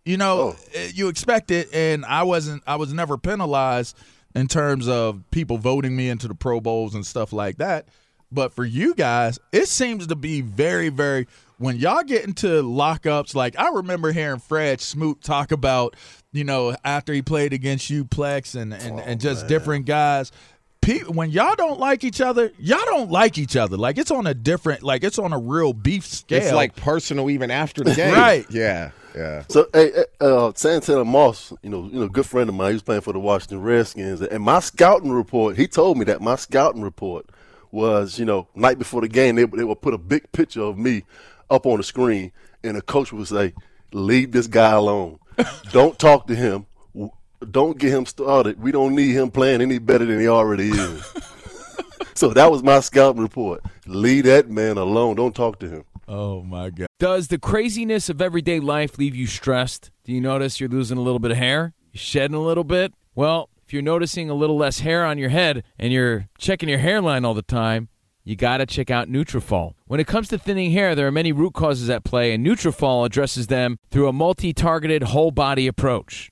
You 0.05 0.17
know, 0.17 0.55
eh, 0.73 0.91
you 0.93 1.07
expect 1.07 1.51
it 1.51 1.73
and 1.73 2.05
I 2.05 2.23
wasn't 2.23 2.63
I 2.67 2.75
was 2.75 2.93
never 2.93 3.17
penalized 3.17 3.97
in 4.35 4.47
terms 4.47 4.87
of 4.87 5.23
people 5.31 5.57
voting 5.57 5.95
me 5.95 6.09
into 6.09 6.27
the 6.27 6.35
Pro 6.35 6.59
Bowls 6.59 6.95
and 6.95 7.05
stuff 7.05 7.31
like 7.33 7.57
that. 7.57 7.87
But 8.31 8.51
for 8.51 8.65
you 8.65 8.95
guys, 8.95 9.39
it 9.51 9.67
seems 9.67 10.07
to 10.07 10.15
be 10.15 10.41
very, 10.41 10.89
very 10.89 11.27
when 11.63 11.77
y'all 11.77 12.03
get 12.03 12.25
into 12.25 12.47
lockups, 12.61 13.35
like 13.35 13.57
I 13.57 13.69
remember 13.69 14.11
hearing 14.11 14.39
Fred 14.39 14.81
Smoot 14.81 15.21
talk 15.21 15.51
about, 15.51 15.95
you 16.31 16.43
know, 16.43 16.75
after 16.83 17.13
he 17.13 17.21
played 17.21 17.53
against 17.53 17.89
you, 17.89 18.05
Plex, 18.05 18.59
and 18.59 18.73
and, 18.73 18.99
and 18.99 19.21
just 19.21 19.47
different 19.47 19.85
guys. 19.85 20.31
Pe- 20.83 20.99
when 20.99 21.31
y'all 21.31 21.55
don't 21.55 21.79
like 21.79 22.03
each 22.03 22.21
other, 22.21 22.51
y'all 22.59 22.85
don't 22.85 23.09
like 23.09 23.37
each 23.37 23.55
other. 23.55 23.77
Like 23.77 23.97
it's 23.97 24.11
on 24.11 24.27
a 24.27 24.33
different, 24.33 24.83
like 24.83 25.03
it's 25.03 25.19
on 25.19 25.33
a 25.33 25.39
real 25.39 25.73
beef 25.73 26.05
scale. 26.05 26.39
It's 26.41 26.51
like 26.51 26.75
personal 26.75 27.29
even 27.29 27.51
after 27.51 27.83
the 27.83 27.93
game. 27.95 28.13
Right. 28.13 28.45
Yeah. 28.49 28.91
Yeah. 29.15 29.43
So, 29.47 29.67
hey, 29.73 29.91
hey, 29.91 30.05
uh, 30.21 30.51
Santana 30.55 31.05
Moss, 31.05 31.53
you 31.61 31.69
know, 31.69 31.85
you 31.85 31.99
know, 31.99 32.07
good 32.07 32.25
friend 32.25 32.49
of 32.49 32.55
mine. 32.55 32.69
He 32.69 32.73
was 32.73 32.81
playing 32.81 33.01
for 33.01 33.13
the 33.13 33.19
Washington 33.19 33.61
Redskins, 33.61 34.21
and 34.21 34.43
my 34.43 34.59
scouting 34.59 35.11
report. 35.11 35.55
He 35.55 35.67
told 35.67 35.97
me 35.97 36.05
that 36.05 36.19
my 36.21 36.35
scouting 36.35 36.81
report 36.81 37.27
was, 37.71 38.17
you 38.17 38.25
know, 38.25 38.47
night 38.55 38.79
before 38.79 39.01
the 39.01 39.07
game, 39.07 39.35
they, 39.35 39.45
they 39.45 39.63
would 39.63 39.81
put 39.81 39.93
a 39.93 39.99
big 39.99 40.31
picture 40.31 40.61
of 40.61 40.77
me 40.77 41.03
up 41.49 41.65
on 41.65 41.77
the 41.77 41.83
screen, 41.83 42.31
and 42.63 42.75
the 42.75 42.81
coach 42.81 43.13
would 43.13 43.27
say, 43.27 43.53
"Leave 43.91 44.31
this 44.31 44.47
guy 44.47 44.71
alone. 44.71 45.19
Don't 45.71 45.97
talk 45.99 46.27
to 46.27 46.35
him. 46.35 46.65
Don't 47.51 47.77
get 47.77 47.91
him 47.91 48.05
started. 48.05 48.61
We 48.61 48.71
don't 48.71 48.95
need 48.95 49.11
him 49.11 49.31
playing 49.31 49.61
any 49.61 49.79
better 49.79 50.05
than 50.05 50.19
he 50.19 50.27
already 50.27 50.69
is." 50.69 51.13
So 52.15 52.29
that 52.29 52.51
was 52.51 52.63
my 52.63 52.79
scouting 52.79 53.21
report. 53.21 53.63
Leave 53.87 54.25
that 54.25 54.49
man 54.49 54.77
alone. 54.77 55.15
Don't 55.15 55.35
talk 55.35 55.59
to 55.59 55.67
him. 55.67 55.83
Oh 56.07 56.43
my 56.43 56.69
God. 56.69 56.87
Does 56.99 57.27
the 57.27 57.39
craziness 57.39 58.07
of 58.07 58.21
everyday 58.21 58.59
life 58.59 58.97
leave 58.97 59.15
you 59.15 59.25
stressed? 59.25 59.91
Do 60.03 60.13
you 60.13 60.21
notice 60.21 60.59
you're 60.59 60.69
losing 60.69 60.97
a 60.97 61.01
little 61.01 61.19
bit 61.19 61.31
of 61.31 61.37
hair? 61.37 61.73
You're 61.91 61.99
shedding 61.99 62.35
a 62.35 62.41
little 62.41 62.63
bit? 62.63 62.93
Well, 63.15 63.49
if 63.65 63.73
you're 63.73 63.81
noticing 63.81 64.29
a 64.29 64.35
little 64.35 64.57
less 64.57 64.81
hair 64.81 65.05
on 65.05 65.17
your 65.17 65.29
head 65.29 65.63
and 65.79 65.91
you're 65.91 66.29
checking 66.37 66.69
your 66.69 66.79
hairline 66.79 67.25
all 67.25 67.33
the 67.33 67.41
time, 67.41 67.89
you 68.23 68.35
got 68.35 68.57
to 68.57 68.65
check 68.65 68.89
out 68.89 69.09
Nutrafol. 69.09 69.73
When 69.85 69.99
it 69.99 70.07
comes 70.07 70.27
to 70.29 70.37
thinning 70.37 70.71
hair, 70.71 70.95
there 70.95 71.07
are 71.07 71.11
many 71.11 71.31
root 71.31 71.53
causes 71.53 71.89
at 71.89 72.05
play, 72.05 72.33
and 72.33 72.45
Nutrafol 72.45 73.05
addresses 73.05 73.47
them 73.47 73.77
through 73.91 74.07
a 74.07 74.13
multi-targeted 74.13 75.03
whole 75.03 75.31
body 75.31 75.67
approach. 75.67 76.31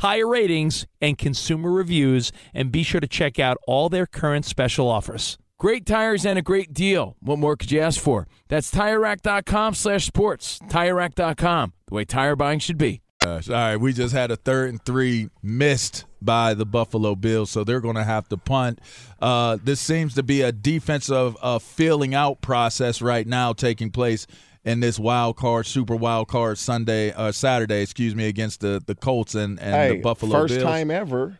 tire 0.00 0.26
ratings, 0.26 0.86
and 1.02 1.18
consumer 1.18 1.70
reviews, 1.70 2.32
and 2.54 2.72
be 2.72 2.82
sure 2.82 3.00
to 3.00 3.06
check 3.06 3.38
out 3.38 3.58
all 3.66 3.90
their 3.90 4.06
current 4.06 4.46
special 4.46 4.88
offers. 4.88 5.36
Great 5.58 5.84
tires 5.84 6.24
and 6.24 6.38
a 6.38 6.42
great 6.42 6.72
deal. 6.72 7.16
What 7.20 7.38
more 7.38 7.54
could 7.54 7.70
you 7.70 7.80
ask 7.80 8.00
for? 8.00 8.26
That's 8.48 8.70
TireRack.com 8.70 9.74
slash 9.74 10.06
sports. 10.06 10.58
TireRack.com, 10.68 11.74
the 11.86 11.94
way 11.94 12.06
tire 12.06 12.34
buying 12.34 12.60
should 12.60 12.78
be. 12.78 13.02
Gosh, 13.22 13.50
all 13.50 13.54
right, 13.54 13.76
we 13.76 13.92
just 13.92 14.14
had 14.14 14.30
a 14.30 14.36
third 14.36 14.70
and 14.70 14.82
three 14.82 15.28
missed 15.42 16.06
by 16.22 16.54
the 16.54 16.64
Buffalo 16.64 17.14
Bills, 17.14 17.50
so 17.50 17.62
they're 17.64 17.82
going 17.82 17.96
to 17.96 18.04
have 18.04 18.26
to 18.30 18.38
punt. 18.38 18.80
Uh, 19.20 19.58
this 19.62 19.80
seems 19.80 20.14
to 20.14 20.22
be 20.22 20.40
a 20.40 20.50
defensive 20.50 21.36
uh, 21.42 21.58
filling 21.58 22.14
out 22.14 22.40
process 22.40 23.02
right 23.02 23.26
now 23.26 23.52
taking 23.52 23.90
place 23.90 24.26
in 24.64 24.80
this 24.80 24.98
wild 24.98 25.36
card, 25.36 25.66
super 25.66 25.96
wild 25.96 26.28
card 26.28 26.58
Sunday, 26.58 27.12
uh, 27.12 27.32
Saturday, 27.32 27.82
excuse 27.82 28.14
me, 28.14 28.26
against 28.28 28.60
the 28.60 28.82
the 28.84 28.94
Colts 28.94 29.34
and, 29.34 29.58
and 29.60 29.74
hey, 29.74 29.96
the 29.96 30.02
Buffalo 30.02 30.32
first 30.32 30.54
Bills. 30.54 30.64
time 30.64 30.90
ever. 30.90 31.38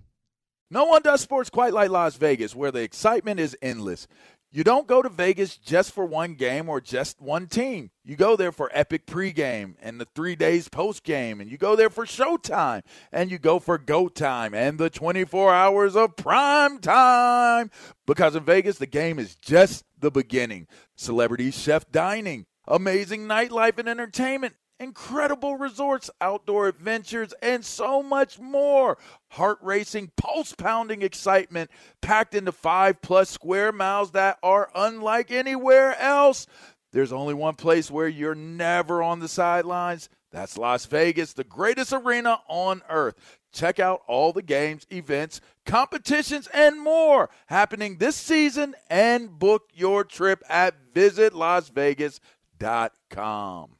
No 0.73 0.87
one 0.87 1.03
does 1.03 1.21
sports 1.21 1.51
quite 1.51 1.73
like 1.73 1.91
Las 1.91 2.17
Vegas, 2.17 2.57
where 2.57 2.73
the 2.73 2.83
excitement 2.83 3.39
is 3.39 3.57
endless. 3.63 4.09
You 4.53 4.65
don't 4.65 4.89
go 4.89 5.01
to 5.01 5.09
Vegas 5.09 5.57
just 5.57 5.93
for 5.93 6.05
one 6.05 6.35
game 6.35 6.69
or 6.69 6.81
just 6.81 7.21
one 7.21 7.47
team. 7.47 7.93
You 8.05 8.17
go 8.17 8.35
there 8.35 8.51
for 8.51 8.69
epic 8.75 9.07
pregame 9.07 9.75
and 9.81 10.01
the 10.01 10.09
three 10.13 10.35
days 10.35 10.69
postgame, 10.69 11.41
and 11.41 11.49
you 11.49 11.57
go 11.57 11.77
there 11.77 11.89
for 11.89 12.05
showtime, 12.05 12.83
and 13.13 13.31
you 13.31 13.39
go 13.39 13.61
for 13.61 13.79
go 13.79 14.09
time 14.09 14.53
and 14.53 14.77
the 14.77 14.91
24 14.91 15.55
hours 15.55 15.95
of 15.95 16.17
prime 16.17 16.81
time. 16.81 17.71
Because 18.07 18.35
in 18.35 18.43
Vegas, 18.43 18.79
the 18.79 18.87
game 18.87 19.21
is 19.21 19.37
just 19.37 19.85
the 19.97 20.11
beginning. 20.11 20.67
Celebrity 20.97 21.53
chef 21.53 21.89
dining, 21.93 22.47
amazing 22.67 23.29
nightlife 23.29 23.79
and 23.79 23.89
entertainment, 23.89 24.57
incredible 24.81 25.57
resorts, 25.57 26.11
outdoor 26.21 26.67
adventures, 26.67 27.33
and 27.43 27.65
so 27.65 28.03
much 28.03 28.41
more. 28.41 28.99
Heart 29.29 29.59
racing, 29.63 30.11
pulse 30.17 30.53
pounding 30.55 31.03
excitement 31.03 31.71
packed 32.01 32.35
into 32.35 32.51
five 32.51 33.01
plus 33.03 33.31
square 33.31 33.71
miles 33.71 34.11
that 34.13 34.39
are 34.43 34.71
unlike 34.75 35.31
anywhere 35.31 35.97
else. 36.01 36.47
There's 36.93 37.13
only 37.13 37.35
one 37.35 37.55
place 37.55 37.89
where 37.91 38.09
you're 38.09 38.35
never 38.35 39.03
on 39.03 39.21
the 39.21 39.29
sidelines. 39.29 40.09
That's 40.33 40.57
Las 40.59 40.87
Vegas, 40.87 41.35
the 41.35 41.45
greatest 41.45 41.93
arena 41.93 42.41
on 42.49 42.83
earth. 42.89 43.15
Check 43.53 43.79
out 43.81 44.03
all 44.07 44.33
the 44.33 44.43
games, 44.43 44.87
events, 44.91 45.41
competitions, 45.67 46.49
and 46.55 46.81
more 46.81 47.29
happening 47.47 47.97
this 47.97 48.15
season 48.17 48.75
and 48.89 49.39
book 49.39 49.65
your 49.75 50.05
trip 50.05 50.43
at 50.49 50.95
visitlasvegas.com. 50.95 53.80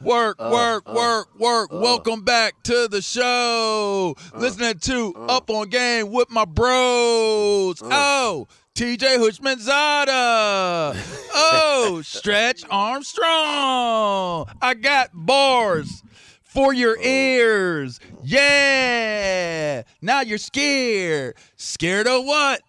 Uh, 0.00 0.04
uh, 0.04 0.10
work, 0.10 0.38
work, 0.38 0.88
work, 0.88 1.38
work. 1.38 1.72
Welcome 1.72 2.22
back 2.22 2.62
to 2.64 2.88
the 2.88 3.02
show. 3.02 4.14
Listening 4.34 4.78
to 4.80 5.14
Up 5.28 5.50
on 5.50 5.68
Game 5.68 6.12
with 6.12 6.30
my 6.30 6.44
bros. 6.44 7.82
Oh, 7.82 8.46
TJ 8.74 9.18
Houshmandzadeh. 9.18 11.28
oh, 11.34 12.00
Stretch 12.04 12.62
Armstrong. 12.70 14.46
I 14.62 14.74
got 14.74 15.10
bars 15.14 16.04
for 16.44 16.72
your 16.72 16.96
oh. 16.96 17.02
ears. 17.02 17.98
Yeah. 18.22 19.82
Now 20.00 20.20
you're 20.20 20.38
scared. 20.38 21.34
Scared 21.56 22.06
of 22.06 22.24
what? 22.24 22.62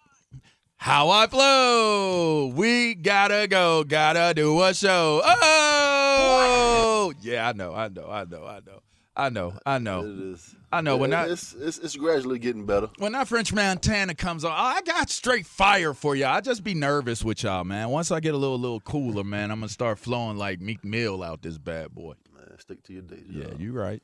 How 0.82 1.10
I 1.10 1.26
flow. 1.26 2.46
We 2.46 2.94
gotta 2.94 3.46
go, 3.46 3.84
gotta 3.84 4.32
do 4.34 4.62
a 4.62 4.72
show. 4.72 5.20
Oh, 5.22 7.12
yeah, 7.20 7.48
I 7.48 7.52
know, 7.52 7.74
I 7.74 7.88
know, 7.88 8.08
I 8.10 8.24
know, 8.24 8.46
I 8.46 8.60
know, 8.64 8.80
I 9.14 9.28
know, 9.28 9.52
I 9.66 9.78
know. 9.78 10.00
It 10.00 10.06
is. 10.32 10.54
I 10.72 10.80
know 10.80 10.96
when 10.96 11.12
It- 11.12 11.30
it's, 11.32 11.52
it's 11.52 11.76
it's 11.78 11.96
gradually 11.96 12.38
getting 12.38 12.64
better. 12.64 12.88
when 12.98 13.12
that 13.12 13.28
French 13.28 13.52
Montana 13.52 14.14
comes 14.14 14.42
on, 14.42 14.52
I 14.52 14.80
got 14.80 15.10
straight 15.10 15.44
fire 15.44 15.92
for 15.92 16.16
y'all. 16.16 16.28
I 16.34 16.40
just 16.40 16.64
be 16.64 16.72
nervous 16.72 17.22
with 17.22 17.42
y'all, 17.42 17.64
man. 17.64 17.90
Once 17.90 18.10
I 18.10 18.20
get 18.20 18.32
a 18.32 18.38
little 18.38 18.58
little 18.58 18.80
cooler, 18.80 19.22
man, 19.24 19.50
I'm 19.50 19.58
gonna 19.60 19.68
start 19.68 19.98
flowing 19.98 20.38
like 20.38 20.60
Meek 20.62 20.82
Mill 20.82 21.22
out 21.22 21.42
this 21.42 21.58
bad 21.58 21.94
boy. 21.94 22.14
Man, 22.34 22.58
stick 22.58 22.82
to 22.84 22.92
your 22.94 23.02
day 23.02 23.16
job. 23.30 23.34
Yeah, 23.52 23.54
you 23.58 23.72
right. 23.72 24.02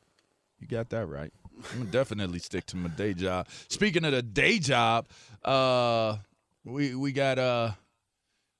You 0.60 0.66
got 0.66 0.90
that 0.90 1.06
right. 1.06 1.32
I'm 1.72 1.78
gonna 1.78 1.90
definitely 1.90 2.40
stick 2.40 2.66
to 2.66 2.76
my 2.76 2.88
day 2.90 3.14
job. 3.14 3.48
Speaking 3.68 4.04
of 4.04 4.12
the 4.12 4.22
day 4.22 4.58
job, 4.58 5.06
uh, 5.42 6.16
we 6.66 6.94
we 6.94 7.12
got 7.12 7.38
uh, 7.38 7.72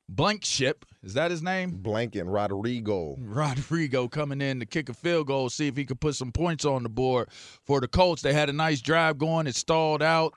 Blank 0.09 0.45
Ship. 0.45 0.85
Is 1.03 1.15
that 1.15 1.31
his 1.31 1.43
name? 1.43 1.71
Blanket 1.71 2.25
Rodrigo. 2.25 3.17
Rodrigo 3.19 4.09
coming 4.09 4.41
in 4.41 4.61
to 4.61 4.67
kick 4.67 4.89
a 4.89 4.95
field 4.95 5.27
goal, 5.27 5.51
see 5.51 5.67
if 5.67 5.77
he 5.77 5.85
could 5.85 6.01
put 6.01 6.15
some 6.15 6.33
points 6.33 6.65
on 6.65 6.83
the 6.83 6.89
board 6.89 7.29
for 7.65 7.81
the 7.81 7.89
Colts. 7.89 8.23
They 8.23 8.33
had 8.33 8.49
a 8.49 8.53
nice 8.53 8.81
drive 8.81 9.19
going. 9.19 9.47
It 9.47 9.57
stalled 9.57 10.03
out. 10.03 10.35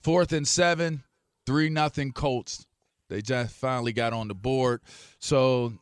Fourth 0.00 0.32
and 0.32 0.46
seven, 0.46 1.02
three 1.46 1.68
nothing 1.68 2.12
Colts. 2.12 2.66
They 3.08 3.22
just 3.22 3.54
finally 3.54 3.92
got 3.92 4.12
on 4.12 4.28
the 4.28 4.34
board. 4.34 4.80
So 5.18 5.72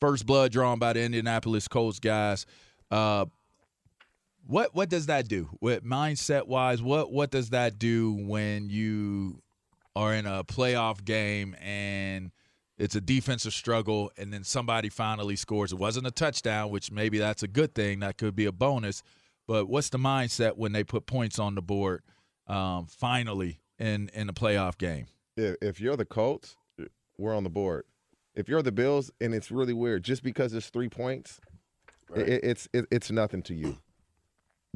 first 0.00 0.26
blood 0.26 0.52
drawn 0.52 0.78
by 0.78 0.92
the 0.92 1.02
Indianapolis 1.02 1.68
Colts 1.68 2.00
guys. 2.00 2.44
Uh, 2.90 3.26
what 4.46 4.74
what 4.74 4.88
does 4.88 5.06
that 5.06 5.28
do? 5.28 5.48
What 5.60 5.84
mindset 5.84 6.46
wise, 6.46 6.82
what 6.82 7.12
what 7.12 7.30
does 7.30 7.50
that 7.50 7.78
do 7.78 8.12
when 8.12 8.68
you 8.68 9.41
are 9.94 10.14
in 10.14 10.26
a 10.26 10.44
playoff 10.44 11.04
game 11.04 11.54
and 11.60 12.30
it's 12.78 12.94
a 12.94 13.00
defensive 13.00 13.52
struggle 13.52 14.10
and 14.16 14.32
then 14.32 14.44
somebody 14.44 14.88
finally 14.88 15.36
scores? 15.36 15.72
It 15.72 15.78
wasn't 15.78 16.06
a 16.06 16.10
touchdown, 16.10 16.70
which 16.70 16.90
maybe 16.90 17.18
that's 17.18 17.42
a 17.42 17.48
good 17.48 17.74
thing. 17.74 18.00
That 18.00 18.18
could 18.18 18.34
be 18.34 18.46
a 18.46 18.52
bonus. 18.52 19.02
But 19.46 19.68
what's 19.68 19.88
the 19.90 19.98
mindset 19.98 20.56
when 20.56 20.72
they 20.72 20.84
put 20.84 21.06
points 21.06 21.38
on 21.38 21.54
the 21.54 21.62
board 21.62 22.02
um, 22.46 22.86
finally 22.86 23.60
in 23.78 24.08
in 24.14 24.28
a 24.28 24.32
playoff 24.32 24.78
game? 24.78 25.06
If, 25.36 25.56
if 25.60 25.80
you're 25.80 25.96
the 25.96 26.04
Colts, 26.04 26.56
we're 27.18 27.34
on 27.34 27.44
the 27.44 27.50
board. 27.50 27.84
If 28.34 28.48
you're 28.48 28.62
the 28.62 28.72
Bills, 28.72 29.10
and 29.20 29.34
it's 29.34 29.50
really 29.50 29.74
weird, 29.74 30.04
just 30.04 30.22
because 30.22 30.54
it's 30.54 30.70
three 30.70 30.88
points, 30.88 31.40
Right. 32.08 32.28
it, 32.28 32.44
it's 32.44 32.68
it, 32.72 32.86
it's 32.90 33.10
nothing 33.10 33.42
to 33.42 33.54
you. 33.54 33.78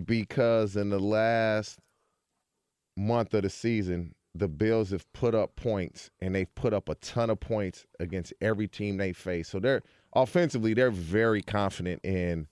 Because 0.05 0.77
in 0.77 0.91
the 0.91 0.99
last 0.99 1.79
month 2.97 3.33
of 3.35 3.43
the 3.43 3.51
season, 3.51 4.15
the 4.39 4.49
Bills 4.49 4.91
have 4.91 5.11
put 5.13 5.35
up 5.35 5.57
points, 5.57 6.11
and 6.21 6.35
they've 6.35 6.53
put 6.55 6.73
up 6.73 6.89
a 6.89 6.95
ton 6.97 7.31
of 7.31 7.41
points 7.41 7.87
against 8.01 8.33
every 8.41 8.69
team 8.69 8.97
they 8.97 9.13
face. 9.13 9.49
So 9.49 9.59
they're 9.59 9.83
offensively, 10.15 10.75
they're 10.75 10.91
very 10.91 11.43
confident 11.43 12.05
in. 12.05 12.47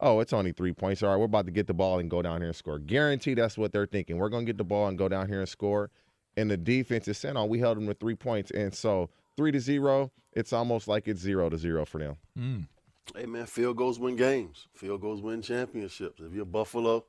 Oh, 0.00 0.20
it's 0.20 0.32
only 0.32 0.52
three 0.52 0.72
points. 0.72 1.02
All 1.02 1.10
right, 1.10 1.16
we're 1.16 1.24
about 1.24 1.46
to 1.46 1.52
get 1.52 1.66
the 1.66 1.74
ball 1.74 1.98
and 1.98 2.08
go 2.08 2.22
down 2.22 2.40
here 2.40 2.48
and 2.48 2.56
score. 2.56 2.78
Guarantee 2.78 3.34
that's 3.34 3.58
what 3.58 3.72
they're 3.72 3.86
thinking. 3.86 4.18
We're 4.18 4.28
going 4.28 4.46
to 4.46 4.52
get 4.52 4.58
the 4.58 4.64
ball 4.64 4.86
and 4.86 4.96
go 4.96 5.08
down 5.08 5.26
here 5.28 5.40
and 5.40 5.48
score. 5.48 5.90
And 6.36 6.48
the 6.48 6.56
defense 6.56 7.08
is 7.08 7.18
saying, 7.18 7.36
"Oh, 7.36 7.46
we 7.46 7.58
held 7.58 7.78
them 7.78 7.88
to 7.88 7.94
three 7.94 8.14
points," 8.14 8.52
and 8.52 8.72
so 8.72 9.10
three 9.36 9.50
to 9.50 9.58
zero. 9.58 10.12
It's 10.34 10.52
almost 10.52 10.86
like 10.86 11.08
it's 11.08 11.20
zero 11.20 11.48
to 11.48 11.58
zero 11.58 11.84
for 11.84 11.98
them. 11.98 12.16
Mm. 12.38 12.68
Hey 13.16 13.26
man, 13.26 13.46
field 13.46 13.76
goals 13.76 13.98
win 13.98 14.16
games. 14.16 14.68
Field 14.74 15.00
goals 15.00 15.22
win 15.22 15.42
championships. 15.42 16.20
If 16.20 16.32
you're 16.32 16.44
Buffalo, 16.44 17.06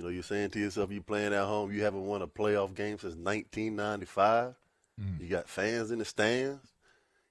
you 0.00 0.06
know 0.06 0.10
you're 0.10 0.22
saying 0.22 0.48
to 0.52 0.58
yourself, 0.58 0.90
you're 0.90 1.02
playing 1.02 1.34
at 1.34 1.44
home. 1.44 1.70
You 1.70 1.82
haven't 1.82 2.06
won 2.06 2.22
a 2.22 2.26
playoff 2.26 2.74
game 2.74 2.98
since 2.98 3.14
1995. 3.16 4.54
Mm. 4.98 5.20
You 5.20 5.28
got 5.28 5.46
fans 5.46 5.90
in 5.90 5.98
the 5.98 6.06
stands. 6.06 6.66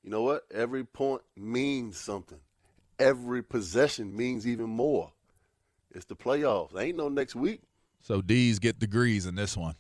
You 0.04 0.12
know 0.12 0.22
what? 0.22 0.44
Every 0.54 0.84
point 0.84 1.24
means 1.36 1.98
something. 1.98 2.38
Every 3.00 3.42
possession 3.42 4.16
means 4.16 4.46
even 4.46 4.70
more. 4.70 5.12
It's 5.96 6.06
the 6.06 6.16
playoffs. 6.16 6.80
Ain't 6.80 6.96
no 6.96 7.10
next 7.10 7.36
week. 7.36 7.62
So 8.02 8.22
D's 8.22 8.60
get 8.60 8.78
degrees 8.78 9.26
in 9.26 9.34
this 9.34 9.58
one. 9.58 9.74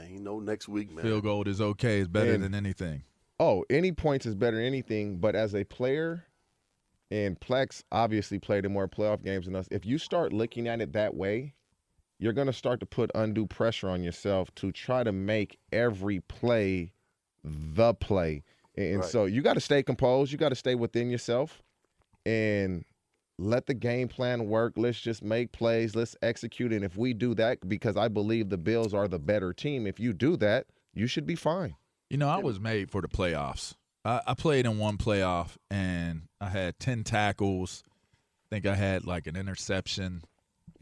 Ain't 0.00 0.22
no 0.22 0.38
next 0.38 0.68
week, 0.68 0.94
man. 0.94 1.04
Field 1.04 1.24
goal 1.24 1.48
is 1.48 1.60
okay. 1.60 1.98
It's 1.98 2.08
better 2.08 2.34
And- 2.34 2.44
than 2.44 2.54
anything. 2.54 3.02
Oh, 3.40 3.64
any 3.68 3.90
points 3.90 4.26
is 4.26 4.36
better 4.36 4.58
than 4.58 4.64
anything. 4.64 5.18
But 5.18 5.34
as 5.34 5.56
a 5.56 5.64
player, 5.64 6.24
and 7.10 7.38
Plex 7.40 7.82
obviously 7.90 8.38
played 8.38 8.64
in 8.64 8.72
more 8.72 8.86
playoff 8.86 9.24
games 9.24 9.46
than 9.46 9.56
us. 9.56 9.66
If 9.72 9.84
you 9.84 9.98
start 9.98 10.32
looking 10.32 10.68
at 10.68 10.80
it 10.80 10.92
that 10.92 11.14
way, 11.16 11.54
you're 12.18 12.32
going 12.32 12.46
to 12.46 12.52
start 12.52 12.80
to 12.80 12.86
put 12.86 13.10
undue 13.14 13.46
pressure 13.46 13.88
on 13.88 14.02
yourself 14.02 14.54
to 14.56 14.72
try 14.72 15.04
to 15.04 15.12
make 15.12 15.58
every 15.72 16.20
play 16.20 16.92
the 17.44 17.94
play. 17.94 18.42
And 18.76 19.00
Right. 19.00 19.08
so 19.08 19.24
you 19.24 19.42
got 19.42 19.54
to 19.54 19.60
stay 19.60 19.82
composed. 19.82 20.32
You 20.32 20.38
got 20.38 20.48
to 20.50 20.54
stay 20.54 20.74
within 20.74 21.10
yourself 21.10 21.62
and 22.26 22.84
let 23.38 23.66
the 23.66 23.74
game 23.74 24.08
plan 24.08 24.46
work. 24.46 24.74
Let's 24.76 25.00
just 25.00 25.22
make 25.22 25.52
plays. 25.52 25.94
Let's 25.94 26.16
execute. 26.22 26.72
And 26.72 26.84
if 26.84 26.96
we 26.96 27.14
do 27.14 27.34
that, 27.34 27.68
because 27.68 27.96
I 27.96 28.08
believe 28.08 28.48
the 28.48 28.58
Bills 28.58 28.92
are 28.92 29.08
the 29.08 29.18
better 29.18 29.52
team, 29.52 29.86
if 29.86 30.00
you 30.00 30.12
do 30.12 30.36
that, 30.38 30.66
you 30.94 31.06
should 31.06 31.26
be 31.26 31.36
fine. 31.36 31.76
You 32.10 32.16
know, 32.18 32.28
I 32.28 32.38
was 32.38 32.58
made 32.58 32.90
for 32.90 33.00
the 33.00 33.08
playoffs. 33.08 33.74
I, 34.04 34.20
I 34.26 34.34
played 34.34 34.66
in 34.66 34.78
one 34.78 34.96
playoff 34.96 35.56
and 35.70 36.22
I 36.40 36.48
had 36.48 36.78
10 36.78 37.04
tackles. 37.04 37.84
I 37.86 38.54
think 38.54 38.66
I 38.66 38.74
had 38.74 39.06
like 39.06 39.26
an 39.26 39.36
interception, 39.36 40.22
a 40.24 40.37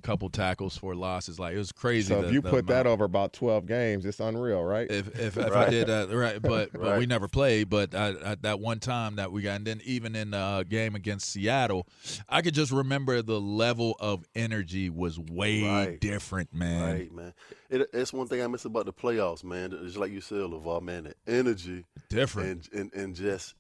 couple 0.07 0.29
tackles 0.31 0.77
for 0.77 0.95
losses. 0.95 1.39
Like 1.41 1.55
it 1.55 1.59
was 1.59 1.73
crazy. 1.73 2.09
So 2.15 2.21
the- 2.23 2.29
if 2.29 2.33
you 2.35 2.41
the 2.41 2.51
put 2.51 2.61
amount. 2.61 2.69
that 2.69 2.87
over 2.87 3.05
about 3.05 3.33
12 3.33 3.67
games, 3.67 4.07
it's 4.07 4.21
unreal, 4.21 4.63
right? 4.63 4.91
If 4.91 5.09
if, 5.19 5.37
if 5.37 5.53
I 5.53 5.69
did 5.69 5.89
that 5.89 6.11
right, 6.11 6.41
but 6.43 6.73
but 6.73 6.81
Right. 6.81 6.99
we 6.99 7.07
never 7.07 7.27
played. 7.29 7.69
But 7.69 7.95
I, 7.95 8.15
I, 8.25 8.35
that 8.43 8.61
one 8.61 8.79
time 8.79 9.17
that 9.17 9.33
we 9.33 9.43
got, 9.43 9.57
and 9.57 9.67
then 9.67 9.81
even 9.85 10.15
in 10.15 10.31
the 10.31 10.39
uh, 10.39 10.63
game 10.63 10.95
against 10.95 11.29
Seattle, 11.31 11.87
I 12.29 12.41
could 12.43 12.55
just 12.55 12.71
remember 12.73 13.21
the 13.23 13.41
level 13.41 13.97
of 13.99 14.25
energy 14.35 14.91
was 14.91 15.19
way 15.19 15.63
Right. 15.65 16.01
different, 16.01 16.55
man. 16.55 16.83
Right, 16.95 17.13
man. 17.13 17.35
It, 17.69 17.89
it's 17.93 18.13
one 18.13 18.29
thing 18.29 18.43
I 18.43 18.47
miss 18.47 18.65
about 18.65 18.87
the 18.87 18.93
playoffs, 18.93 19.43
man. 19.43 19.77
It's 19.83 19.97
like 19.97 20.13
you 20.13 20.21
said, 20.21 20.39
LeVar, 20.39 20.83
man, 20.83 21.05
the 21.05 21.15
energy. 21.33 21.85
Different. 22.09 22.69
And, 22.73 22.93
and, 22.93 22.95
and 22.95 23.15
just, 23.17 23.55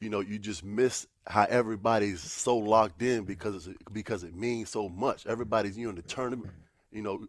you 0.00 0.10
know, 0.10 0.20
you 0.20 0.38
just 0.38 0.64
miss 0.64 1.06
how 1.26 1.46
everybody's 1.48 2.20
so 2.20 2.56
locked 2.56 3.00
in 3.02 3.24
because 3.24 3.68
because 3.92 4.24
it 4.24 4.34
means 4.34 4.70
so 4.70 4.88
much. 4.88 5.26
Everybody's, 5.26 5.78
you 5.78 5.84
know, 5.84 5.90
in 5.90 5.96
the 5.96 6.02
tournament, 6.02 6.52
you 6.92 7.02
know, 7.02 7.26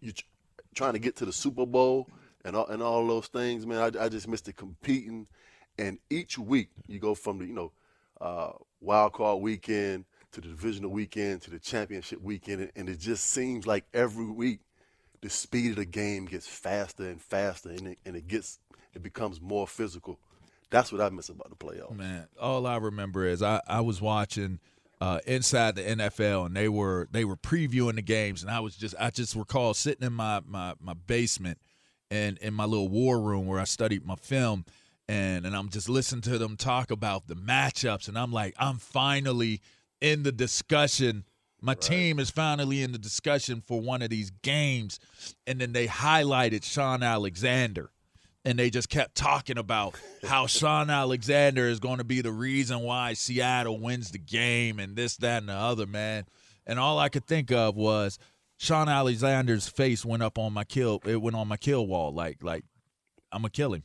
you're 0.00 0.14
trying 0.74 0.94
to 0.94 0.98
get 0.98 1.16
to 1.16 1.24
the 1.24 1.32
Super 1.32 1.66
Bowl 1.66 2.08
and 2.44 2.56
all, 2.56 2.66
and 2.66 2.82
all 2.82 3.06
those 3.06 3.26
things, 3.28 3.66
man. 3.66 3.78
I, 3.78 4.04
I 4.04 4.08
just 4.08 4.28
miss 4.28 4.40
the 4.40 4.52
competing. 4.52 5.26
And 5.78 5.98
each 6.10 6.38
week 6.38 6.68
you 6.86 6.98
go 6.98 7.14
from 7.14 7.38
the, 7.38 7.46
you 7.46 7.54
know, 7.54 7.72
uh, 8.20 8.52
wild 8.80 9.14
card 9.14 9.40
weekend 9.40 10.04
to 10.32 10.40
the 10.40 10.48
divisional 10.48 10.90
weekend 10.90 11.42
to 11.42 11.50
the 11.50 11.58
championship 11.58 12.20
weekend, 12.20 12.62
and, 12.62 12.72
and 12.76 12.88
it 12.88 12.98
just 12.98 13.26
seems 13.26 13.66
like 13.66 13.84
every 13.92 14.26
week 14.26 14.60
the 15.20 15.30
speed 15.30 15.70
of 15.70 15.76
the 15.76 15.84
game 15.84 16.24
gets 16.26 16.46
faster 16.46 17.04
and 17.04 17.20
faster, 17.20 17.70
and 17.70 17.88
it, 17.88 17.98
and 18.04 18.16
it 18.16 18.26
gets 18.26 18.58
it 18.94 19.02
becomes 19.02 19.40
more 19.40 19.66
physical. 19.66 20.18
That's 20.72 20.90
what 20.90 21.00
I 21.00 21.10
miss 21.10 21.28
about 21.28 21.50
the 21.50 21.56
playoffs. 21.56 21.94
Man, 21.94 22.26
all 22.40 22.66
I 22.66 22.78
remember 22.78 23.24
is 23.26 23.42
I, 23.42 23.60
I 23.68 23.82
was 23.82 24.00
watching 24.00 24.58
uh, 25.00 25.20
inside 25.26 25.76
the 25.76 25.82
NFL 25.82 26.46
and 26.46 26.56
they 26.56 26.68
were 26.68 27.08
they 27.12 27.24
were 27.24 27.36
previewing 27.36 27.96
the 27.96 28.02
games 28.02 28.42
and 28.42 28.50
I 28.50 28.60
was 28.60 28.74
just 28.74 28.94
I 28.98 29.10
just 29.10 29.36
recall 29.36 29.74
sitting 29.74 30.06
in 30.06 30.14
my 30.14 30.40
my, 30.46 30.74
my 30.80 30.94
basement 30.94 31.58
and 32.10 32.38
in 32.38 32.54
my 32.54 32.64
little 32.64 32.88
war 32.88 33.20
room 33.20 33.46
where 33.46 33.60
I 33.60 33.64
studied 33.64 34.06
my 34.06 34.16
film 34.16 34.64
and 35.08 35.44
and 35.44 35.54
I'm 35.54 35.68
just 35.68 35.88
listening 35.88 36.22
to 36.22 36.38
them 36.38 36.56
talk 36.56 36.90
about 36.90 37.28
the 37.28 37.36
matchups 37.36 38.08
and 38.08 38.18
I'm 38.18 38.32
like 38.32 38.54
I'm 38.58 38.78
finally 38.78 39.60
in 40.00 40.22
the 40.22 40.32
discussion. 40.32 41.24
My 41.60 41.74
team 41.74 42.18
is 42.18 42.28
finally 42.28 42.82
in 42.82 42.90
the 42.90 42.98
discussion 42.98 43.60
for 43.60 43.80
one 43.80 44.02
of 44.02 44.10
these 44.10 44.30
games. 44.30 44.98
And 45.46 45.60
then 45.60 45.72
they 45.72 45.86
highlighted 45.86 46.64
Shaun 46.64 47.04
Alexander 47.04 47.92
and 48.44 48.58
they 48.58 48.70
just 48.70 48.88
kept 48.88 49.14
talking 49.14 49.58
about 49.58 49.94
how 50.24 50.46
Shaun 50.46 50.90
Alexander 50.90 51.68
is 51.68 51.80
going 51.80 51.98
to 51.98 52.04
be 52.04 52.20
the 52.20 52.32
reason 52.32 52.80
why 52.80 53.12
Seattle 53.12 53.78
wins 53.78 54.10
the 54.10 54.18
game 54.18 54.78
and 54.78 54.96
this, 54.96 55.16
that, 55.18 55.38
and 55.38 55.48
the 55.48 55.54
other, 55.54 55.86
man. 55.86 56.24
And 56.66 56.78
all 56.78 56.98
I 56.98 57.08
could 57.08 57.26
think 57.26 57.50
of 57.52 57.76
was 57.76 58.18
Shaun 58.58 58.88
Alexander's 58.88 59.68
face 59.68 60.04
went 60.04 60.22
up 60.22 60.38
on 60.38 60.52
my 60.52 60.64
kill. 60.64 61.00
It 61.04 61.20
went 61.20 61.36
on 61.36 61.48
my 61.48 61.56
kill 61.56 61.86
wall, 61.86 62.12
like, 62.12 62.42
like 62.42 62.64
I'm 63.30 63.42
gonna 63.42 63.50
kill 63.50 63.74
him. 63.74 63.84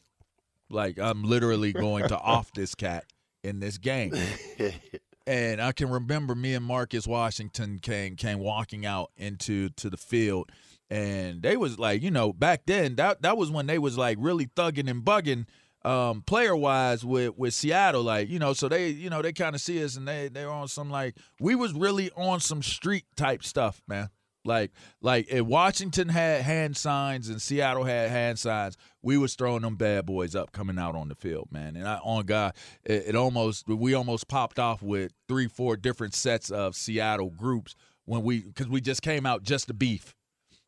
Like 0.70 1.00
I'm 1.00 1.24
literally 1.24 1.74
going 1.74 2.08
to 2.10 2.18
off 2.18 2.52
this 2.54 2.76
cat 2.76 3.06
in 3.44 3.60
this 3.60 3.78
game. 3.78 4.14
And 5.28 5.62
I 5.62 5.74
can 5.74 5.90
remember 5.90 6.34
me 6.34 6.54
and 6.54 6.64
Marcus 6.64 7.06
Washington 7.06 7.80
came 7.80 8.16
came 8.16 8.40
walking 8.40 8.86
out 8.86 9.12
into 9.18 9.68
to 9.72 9.90
the 9.90 9.98
field, 9.98 10.50
and 10.90 11.42
they 11.42 11.58
was 11.58 11.78
like, 11.78 12.02
you 12.02 12.12
know, 12.12 12.34
back 12.34 12.64
then 12.66 12.96
that 12.96 13.22
that 13.22 13.38
was 13.38 13.52
when 13.52 13.68
they 13.68 13.80
was 13.80 13.98
like 13.98 14.18
really 14.20 14.48
thugging 14.48 14.90
and 14.90 15.04
bugging, 15.04 15.46
um, 15.84 16.22
player 16.22 16.56
wise 16.56 17.06
with 17.06 17.38
with 17.38 17.54
Seattle, 17.54 18.04
like 18.04 18.30
you 18.30 18.40
know, 18.40 18.54
so 18.54 18.68
they 18.70 18.90
you 18.90 19.10
know 19.10 19.22
they 19.22 19.34
kind 19.34 19.56
of 19.56 19.62
see 19.62 19.84
us 19.84 19.96
and 19.96 20.08
they 20.08 20.30
they 20.30 20.46
were 20.46 20.52
on 20.52 20.68
some 20.68 20.90
like 20.90 21.16
we 21.40 21.56
was 21.56 21.74
really 21.74 22.12
on 22.12 22.40
some 22.40 22.62
street 22.62 23.06
type 23.16 23.44
stuff, 23.44 23.82
man. 23.88 24.10
Like 24.46 24.72
like 25.02 25.28
if 25.30 25.46
Washington 25.46 26.08
had 26.10 26.42
hand 26.42 26.78
signs 26.78 27.28
and 27.30 27.42
Seattle 27.42 27.84
had 27.84 28.10
hand 28.10 28.40
signs, 28.40 28.78
we 29.02 29.18
was 29.18 29.36
throwing 29.36 29.62
them 29.62 29.76
bad 29.76 30.06
boys 30.06 30.36
up 30.36 30.52
coming 30.52 30.80
out 30.80 30.96
on 30.96 31.10
the 31.10 31.16
field, 31.16 31.50
man. 31.52 31.76
And 31.76 31.88
I 31.88 31.98
on 31.98 32.26
God, 32.26 32.56
it, 32.86 33.10
it 33.10 33.16
almost 33.16 33.68
we 33.68 33.94
almost 33.94 34.28
popped 34.28 34.58
off 34.58 34.82
with 34.82 35.12
three, 35.28 35.48
four 35.48 35.76
different 35.76 36.14
sets 36.14 36.50
of 36.50 36.76
Seattle 36.76 37.30
groups 37.30 37.76
when 38.06 38.24
we 38.24 38.42
because 38.42 38.68
we 38.68 38.82
just 38.82 39.02
came 39.02 39.26
out 39.26 39.44
just 39.44 39.68
to 39.68 39.74
beef. 39.74 40.16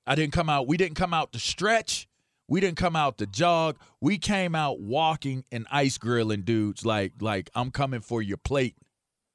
I 0.10 0.16
didn't 0.16 0.34
come 0.34 0.50
out. 0.50 0.68
We 0.68 0.76
didn't 0.76 0.96
come 0.96 1.14
out 1.14 1.32
to 1.34 1.40
stretch. 1.40 2.08
We 2.48 2.60
didn't 2.60 2.78
come 2.78 2.96
out 2.96 3.20
to 3.20 3.28
jog. 3.28 3.78
We 4.02 4.18
came 4.18 4.56
out 4.56 4.80
walking 4.80 5.46
and 5.52 5.68
ice 5.72 6.00
grilling 6.00 6.42
dudes 6.42 6.84
like 6.84 7.14
like 7.22 7.52
I'm 7.54 7.70
coming 7.70 8.02
for 8.02 8.20
your 8.20 8.38
plate. 8.38 8.76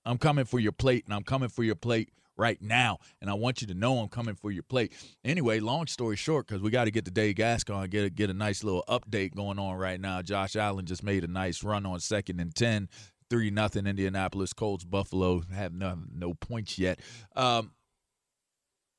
I'm 0.04 0.18
coming 0.18 0.44
for 0.44 0.58
your 0.58 0.72
plate 0.72 1.04
and 1.04 1.14
I'm 1.14 1.22
coming 1.22 1.48
for 1.48 1.62
your 1.62 1.76
plate 1.76 2.10
right 2.36 2.60
now. 2.60 2.98
And 3.20 3.30
I 3.30 3.34
want 3.34 3.60
you 3.60 3.68
to 3.68 3.74
know 3.74 3.98
I'm 3.98 4.08
coming 4.08 4.34
for 4.34 4.50
your 4.50 4.64
plate. 4.64 4.92
Anyway, 5.24 5.60
long 5.60 5.86
story 5.86 6.16
short, 6.16 6.48
because 6.48 6.60
we 6.60 6.70
got 6.70 6.86
to 6.86 6.90
get 6.90 7.04
the 7.04 7.12
Dave 7.12 7.36
Gascon 7.36 7.88
get 7.88 8.04
a, 8.04 8.10
get 8.10 8.28
a 8.28 8.34
nice 8.34 8.64
little 8.64 8.84
update 8.88 9.36
going 9.36 9.60
on 9.60 9.76
right 9.76 10.00
now. 10.00 10.22
Josh 10.22 10.56
Allen 10.56 10.86
just 10.86 11.04
made 11.04 11.22
a 11.22 11.28
nice 11.28 11.62
run 11.62 11.86
on 11.86 12.00
second 12.00 12.40
and 12.40 12.52
10. 12.52 12.88
3 13.30 13.50
nothing 13.50 13.86
Indianapolis 13.86 14.52
Colts. 14.52 14.84
Buffalo 14.84 15.42
have 15.54 15.72
no, 15.72 15.96
no 16.12 16.34
points 16.34 16.78
yet. 16.78 16.98
Um, 17.36 17.70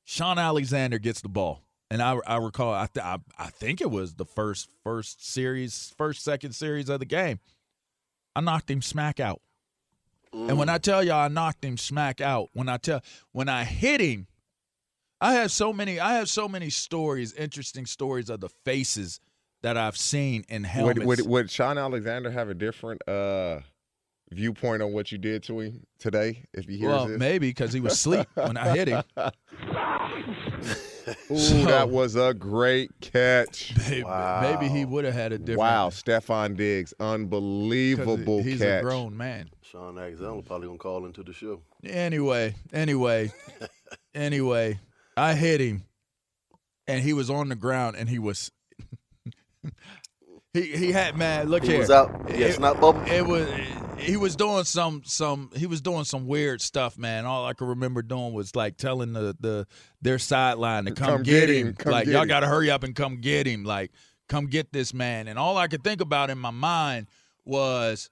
Shaun 0.05 0.39
Alexander 0.39 0.99
gets 0.99 1.21
the 1.21 1.29
ball. 1.29 1.64
And 1.95 2.03
I, 2.03 2.17
I 2.27 2.37
recall, 2.39 2.73
I, 2.73 2.87
th- 2.87 3.05
I, 3.05 3.19
I 3.39 3.45
think 3.45 3.79
it 3.79 3.89
was 3.89 4.15
the 4.15 4.25
first 4.25 4.67
first 4.83 5.25
series, 5.25 5.93
first 5.97 6.25
second 6.25 6.51
series 6.51 6.89
of 6.89 6.99
the 6.99 7.05
game. 7.05 7.39
I 8.35 8.41
knocked 8.41 8.69
him 8.69 8.81
smack 8.81 9.21
out. 9.21 9.41
And 10.33 10.57
when 10.57 10.67
I 10.67 10.77
tell 10.77 11.01
y'all 11.01 11.21
I 11.21 11.29
knocked 11.29 11.63
him 11.63 11.77
smack 11.77 12.19
out, 12.19 12.49
when 12.51 12.67
I 12.67 12.75
tell 12.75 12.99
when 13.31 13.47
I 13.47 13.63
hit 13.63 14.01
him, 14.01 14.27
I 15.21 15.35
have 15.35 15.53
so 15.53 15.71
many 15.71 15.97
I 15.97 16.15
have 16.15 16.29
so 16.29 16.49
many 16.49 16.69
stories, 16.69 17.31
interesting 17.31 17.85
stories 17.85 18.29
of 18.29 18.41
the 18.41 18.49
faces 18.49 19.21
that 19.61 19.77
I've 19.77 19.95
seen 19.95 20.43
in 20.49 20.65
helmets. 20.65 20.99
Would, 20.99 21.19
would, 21.19 21.27
would 21.29 21.49
Shaun 21.49 21.77
Alexander 21.77 22.29
have 22.29 22.49
a 22.49 22.53
different 22.53 23.07
uh, 23.07 23.61
viewpoint 24.31 24.81
on 24.81 24.91
what 24.91 25.13
you 25.13 25.17
did 25.17 25.43
to 25.43 25.61
him 25.61 25.85
today 25.97 26.43
if 26.53 26.65
he 26.65 26.75
hears 26.75 26.89
well, 26.89 27.07
this? 27.07 27.17
maybe 27.17 27.47
because 27.47 27.71
he 27.71 27.79
was 27.79 27.93
asleep 27.93 28.27
when 28.33 28.57
I 28.57 28.75
hit 28.75 28.89
him. 28.89 29.03
Ooh, 31.31 31.37
So- 31.37 31.65
that 31.65 31.89
was 31.89 32.15
a 32.15 32.33
great 32.33 32.89
catch. 33.01 33.73
Maybe, 33.89 34.03
maybe 34.41 34.67
he 34.67 34.85
would 34.85 35.05
have 35.05 35.13
had 35.13 35.31
a 35.33 35.37
different. 35.37 35.59
Wow, 35.59 35.89
Stefon 35.89 36.55
Diggs, 36.57 36.93
unbelievable 36.99 38.41
he's 38.43 38.59
catch. 38.59 38.79
a 38.79 38.83
grown 38.83 39.15
man. 39.15 39.49
Shaun 39.61 39.97
Alexander 39.97 40.41
probably 40.41 40.67
gonna 40.67 40.77
call 40.79 41.05
into 41.05 41.23
the 41.23 41.33
show. 41.33 41.61
Anyway, 41.83 42.55
anyway, 42.73 43.31
anyway, 44.15 44.79
I 45.17 45.33
hit 45.33 45.61
him, 45.61 45.83
and 46.87 47.01
he 47.01 47.13
was 47.13 47.29
on 47.29 47.49
the 47.49 47.55
ground, 47.55 47.95
and 47.97 48.07
he 48.09 48.19
was. 48.19 48.51
he 50.53 50.61
he 50.75 50.91
had 50.91 51.17
man. 51.17 51.49
Look 51.49 51.63
He 51.63 51.69
here. 51.71 51.79
was 51.79 51.91
out. 51.91 52.29
He 52.31 52.41
had 52.43 52.59
not 52.59 52.79
bubble? 52.79 53.01
It 53.07 53.25
was. 53.25 53.47
He 53.97 54.17
was 54.17 54.35
doing 54.35 54.63
some 54.63 55.01
some. 55.05 55.49
He 55.55 55.65
was 55.65 55.81
doing 55.81 56.03
some 56.03 56.27
weird 56.27 56.61
stuff, 56.61 56.97
man. 56.97 57.25
All 57.25 57.45
I 57.45 57.53
can 57.53 57.67
remember 57.67 58.01
doing 58.01 58.33
was 58.33 58.55
like 58.55 58.77
telling 58.77 59.13
the 59.13 59.35
the 59.39 59.67
their 60.01 60.19
sideline 60.19 60.85
to 60.85 60.91
come, 60.91 61.07
Come 61.07 61.23
get, 61.23 61.49
him, 61.49 61.73
come 61.73 61.91
like 61.91 62.05
get 62.05 62.13
y'all 62.13 62.25
got 62.25 62.41
to 62.41 62.47
hurry 62.47 62.69
up 62.69 62.83
and 62.83 62.95
come 62.95 63.21
get 63.21 63.47
him. 63.47 63.63
Like 63.63 63.91
come 64.27 64.47
get 64.47 64.71
this 64.73 64.93
man. 64.93 65.27
And 65.27 65.39
all 65.39 65.57
I 65.57 65.67
could 65.67 65.83
think 65.83 66.01
about 66.01 66.29
in 66.29 66.37
my 66.37 66.51
mind 66.51 67.07
was 67.43 68.09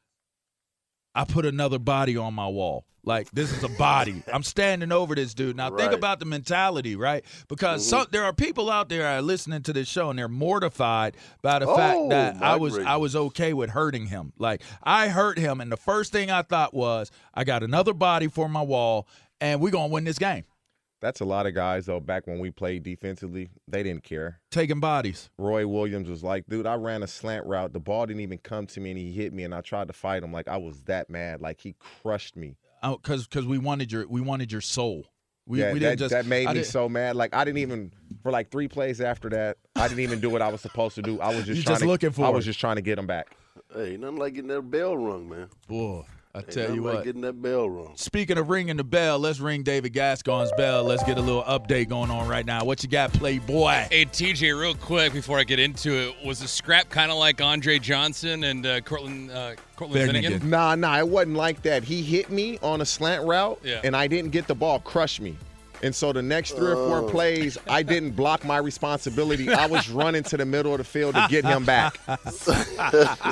I 1.16 1.26
put 1.26 1.46
another 1.46 1.80
body 1.80 2.18
on 2.18 2.34
my 2.34 2.48
wall. 2.48 2.86
Like 3.06 3.30
this 3.32 3.52
is 3.52 3.64
a 3.64 3.70
body. 3.70 4.24
I'm 4.34 4.44
standing 4.44 4.92
over 4.92 5.16
this 5.16 5.34
dude. 5.34 5.58
Now 5.58 5.76
think 5.76 5.92
about 5.92 6.20
the 6.20 6.26
mentality, 6.26 6.96
right? 6.96 7.24
Because 7.48 7.82
mm-hmm. 7.82 7.90
some, 7.90 8.08
there 8.12 8.24
are 8.24 8.34
people 8.34 8.70
out 8.70 8.90
there 8.90 9.08
are 9.08 9.22
listening 9.22 9.62
to 9.64 9.74
this 9.74 9.88
show 9.88 10.10
and 10.10 10.18
they're 10.18 10.30
mortified 10.30 11.16
by 11.42 11.60
the 11.60 11.68
fact 11.68 11.98
Oh, 11.98 12.10
that 12.10 12.42
I 12.42 12.56
was 12.56 12.76
Brady. 12.76 12.88
I 12.88 12.96
was 12.98 13.16
okay 13.16 13.54
with 13.54 13.72
hurting 13.72 14.08
him. 14.08 14.32
Like 14.38 14.62
I 14.82 15.10
hurt 15.10 15.38
him, 15.38 15.60
and 15.60 15.72
the 15.72 15.78
first 15.78 16.12
thing 16.12 16.32
I 16.32 16.42
thought 16.42 16.74
was 16.74 17.12
I 17.34 17.44
got 17.44 17.64
another 17.64 17.94
body 17.94 18.28
for 18.28 18.48
my 18.48 18.62
wall, 18.62 19.08
and 19.42 19.60
we're 19.60 19.72
gonna 19.72 19.92
win 19.92 20.06
this 20.06 20.18
game. 20.20 20.46
That's 21.02 21.20
a 21.20 21.26
lot 21.26 21.46
of 21.46 21.54
guys 21.54 21.86
though. 21.86 22.00
Back 22.00 22.28
when 22.28 22.40
we 22.40 22.50
played 22.50 22.84
defensively, 22.84 23.50
they 23.68 23.84
didn't 23.84 24.06
care. 24.06 24.40
Taking 24.52 24.80
bodies. 24.80 25.30
Roy 25.38 25.68
Williams 25.68 26.08
was 26.08 26.24
like, 26.24 26.46
"Dude, 26.48 26.66
I 26.66 26.76
ran 26.76 27.04
a 27.04 27.08
slant 27.08 27.46
route. 27.46 27.74
The 27.74 27.82
ball 27.82 28.06
didn't 28.06 28.22
even 28.22 28.38
come 28.38 28.66
to 28.68 28.80
me, 28.80 28.92
and 28.92 28.98
he 28.98 29.12
hit 29.12 29.34
me, 29.34 29.44
and 29.44 29.54
I 29.54 29.60
tried 29.60 29.88
to 29.88 29.94
fight 29.94 30.24
him. 30.24 30.32
Like 30.32 30.48
I 30.48 30.56
was 30.56 30.82
that 30.84 31.10
mad. 31.10 31.42
Like 31.42 31.60
he 31.60 31.76
crushed 32.02 32.38
me. 32.38 32.56
Oh, 32.84 32.98
because 32.98 33.26
because 33.28 33.46
we 33.46 33.58
wanted 33.58 33.92
your 33.92 34.06
we 34.08 34.22
wanted 34.22 34.52
your 34.52 34.62
soul. 34.62 35.06
We, 35.46 35.60
yeah, 35.60 35.74
we 35.74 35.80
that, 35.80 35.90
didn't 35.90 36.00
just 36.00 36.12
that 36.12 36.26
made 36.26 36.48
I 36.48 36.52
me 36.52 36.60
didn't- 36.60 36.68
so 36.72 36.88
mad. 36.88 37.16
Like 37.16 37.34
I 37.36 37.44
didn't 37.44 37.58
even 37.60 37.92
for 38.22 38.32
like 38.32 38.52
three 38.52 38.68
plays 38.68 39.02
after 39.02 39.30
that. 39.30 39.58
I 39.76 39.88
didn't 39.88 40.02
even 40.02 40.20
do 40.20 40.30
what 40.30 40.42
I 40.42 40.50
was 40.50 40.62
supposed 40.62 40.96
to 40.96 41.02
do. 41.02 41.20
I 41.20 41.30
was 41.36 41.38
just 41.46 41.58
You 41.58 41.64
trying 41.64 41.74
just 41.74 41.82
to, 41.82 41.88
looking 41.88 42.12
for 42.12 42.26
I 42.26 42.30
was 42.30 42.46
just 42.46 42.60
trying 42.60 42.76
to 42.78 42.82
get 42.82 42.98
him 43.00 43.08
back. 43.08 43.36
Hey, 43.74 43.98
nothing 43.98 44.18
like 44.18 44.36
getting 44.36 44.50
that 44.50 44.62
bell 44.64 44.98
rung, 44.98 45.28
man. 45.30 45.50
Boy, 45.68 46.04
I 46.36 46.42
tell 46.42 46.64
nothing 46.64 46.76
you 46.76 46.82
what. 46.84 47.04
getting 47.04 47.22
that 47.22 47.40
bell 47.40 47.70
rung. 47.70 47.92
Speaking 47.96 48.40
of 48.40 48.50
ringing 48.50 48.78
the 48.78 48.84
bell, 48.84 49.20
let's 49.20 49.40
ring 49.40 49.62
David 49.62 49.94
Gascon's 49.94 50.52
bell. 50.58 50.84
Let's 50.84 51.04
get 51.04 51.20
a 51.20 51.22
little 51.22 51.44
update 51.44 51.90
going 51.90 52.10
on 52.10 52.28
right 52.28 52.44
now. 52.44 52.64
What 52.66 52.82
you 52.82 52.90
got, 52.90 53.14
Playboy? 53.14 53.70
Hey 53.92 54.06
TJ, 54.06 54.60
real 54.60 54.74
quick 54.74 55.14
before 55.14 55.38
I 55.38 55.44
get 55.44 55.60
into 55.60 55.92
it, 55.94 56.16
was 56.26 56.40
the 56.40 56.48
scrap 56.48 56.90
kind 56.90 57.12
of 57.12 57.18
like 57.20 57.40
Andre 57.40 57.78
Johnson 57.78 58.46
and 58.46 58.66
uh, 58.66 58.82
Cortland 58.82 59.30
uh, 59.30 59.54
Cortland 59.76 60.08
Finnegan? 60.12 60.50
Nah, 60.50 60.74
nah, 60.74 60.98
it 60.98 61.08
wasn't 61.08 61.36
like 61.36 61.62
that. 61.62 61.84
He 61.84 62.02
hit 62.02 62.32
me 62.32 62.58
on 62.64 62.82
a 62.82 62.86
slant 62.86 63.28
route, 63.28 63.60
Yeah. 63.64 63.82
and 63.84 63.96
I 63.96 64.08
didn't 64.08 64.32
get 64.32 64.48
the 64.48 64.56
ball. 64.56 64.80
Crush 64.80 65.20
me. 65.22 65.38
And 65.84 65.94
so 65.94 66.12
the 66.14 66.22
next 66.22 66.52
three 66.54 66.72
or 66.72 66.76
four 66.76 67.00
Oh. 67.00 67.10
plays, 67.10 67.58
I 67.70 67.84
didn't 67.84 68.12
block 68.12 68.44
my 68.46 68.58
responsibility. 68.58 69.50
I 69.50 69.68
was 69.68 69.90
running 69.90 70.24
to 70.24 70.38
the 70.38 70.46
middle 70.46 70.72
of 70.74 70.78
the 70.80 70.84
field 70.84 71.14
to 71.16 71.28
get 71.30 71.44
him 71.46 71.66
back. 71.66 72.00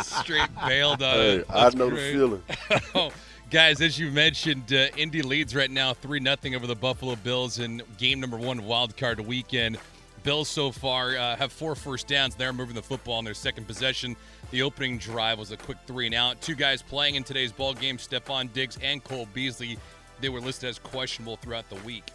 Straight 0.04 0.50
bailed 0.68 1.02
on 1.02 1.14
Hey. 1.16 1.44
I 1.50 1.64
That's 1.64 1.76
know 1.76 1.90
the 1.90 1.96
feeling. 1.96 2.44
Oh, 2.96 3.12
Guys, 3.50 3.82
as 3.82 4.00
you 4.00 4.10
mentioned, 4.12 4.72
uh, 4.72 4.88
Indy 4.96 5.22
leads 5.22 5.54
right 5.54 5.70
now 5.70 5.94
3 5.94 6.22
0 6.24 6.36
over 6.56 6.68
the 6.68 6.76
Buffalo 6.76 7.18
Bills 7.18 7.60
in 7.60 7.82
game 7.98 8.22
number 8.22 8.38
one 8.38 8.64
wild 8.66 8.96
card 8.96 9.20
weekend. 9.20 9.78
Bills 10.24 10.48
so 10.48 10.72
far 10.72 11.18
uh, 11.18 11.36
have 11.36 11.52
four 11.52 11.76
first 11.76 12.08
downs. 12.08 12.34
They're 12.36 12.54
moving 12.54 12.76
the 12.76 12.82
football 12.82 13.20
in 13.20 13.26
their 13.26 13.34
second 13.34 13.68
possession. 13.68 14.16
The 14.52 14.62
opening 14.62 14.98
drive 15.00 15.38
was 15.38 15.52
a 15.52 15.58
quick 15.58 15.78
three 15.86 16.06
and 16.06 16.16
out. 16.16 16.40
Two 16.42 16.56
guys 16.56 16.82
playing 16.82 17.16
in 17.16 17.24
today's 17.26 17.52
ball 17.52 17.74
game, 17.74 17.98
Stefon 17.98 18.54
Diggs 18.54 18.78
and 18.82 19.04
Cole 19.04 19.28
Beasley. 19.34 19.78
They 20.22 20.30
were 20.30 20.40
listed 20.40 20.70
as 20.70 20.80
questionable 20.80 21.36
throughout 21.38 21.68
the 21.70 21.76
week. 21.78 22.06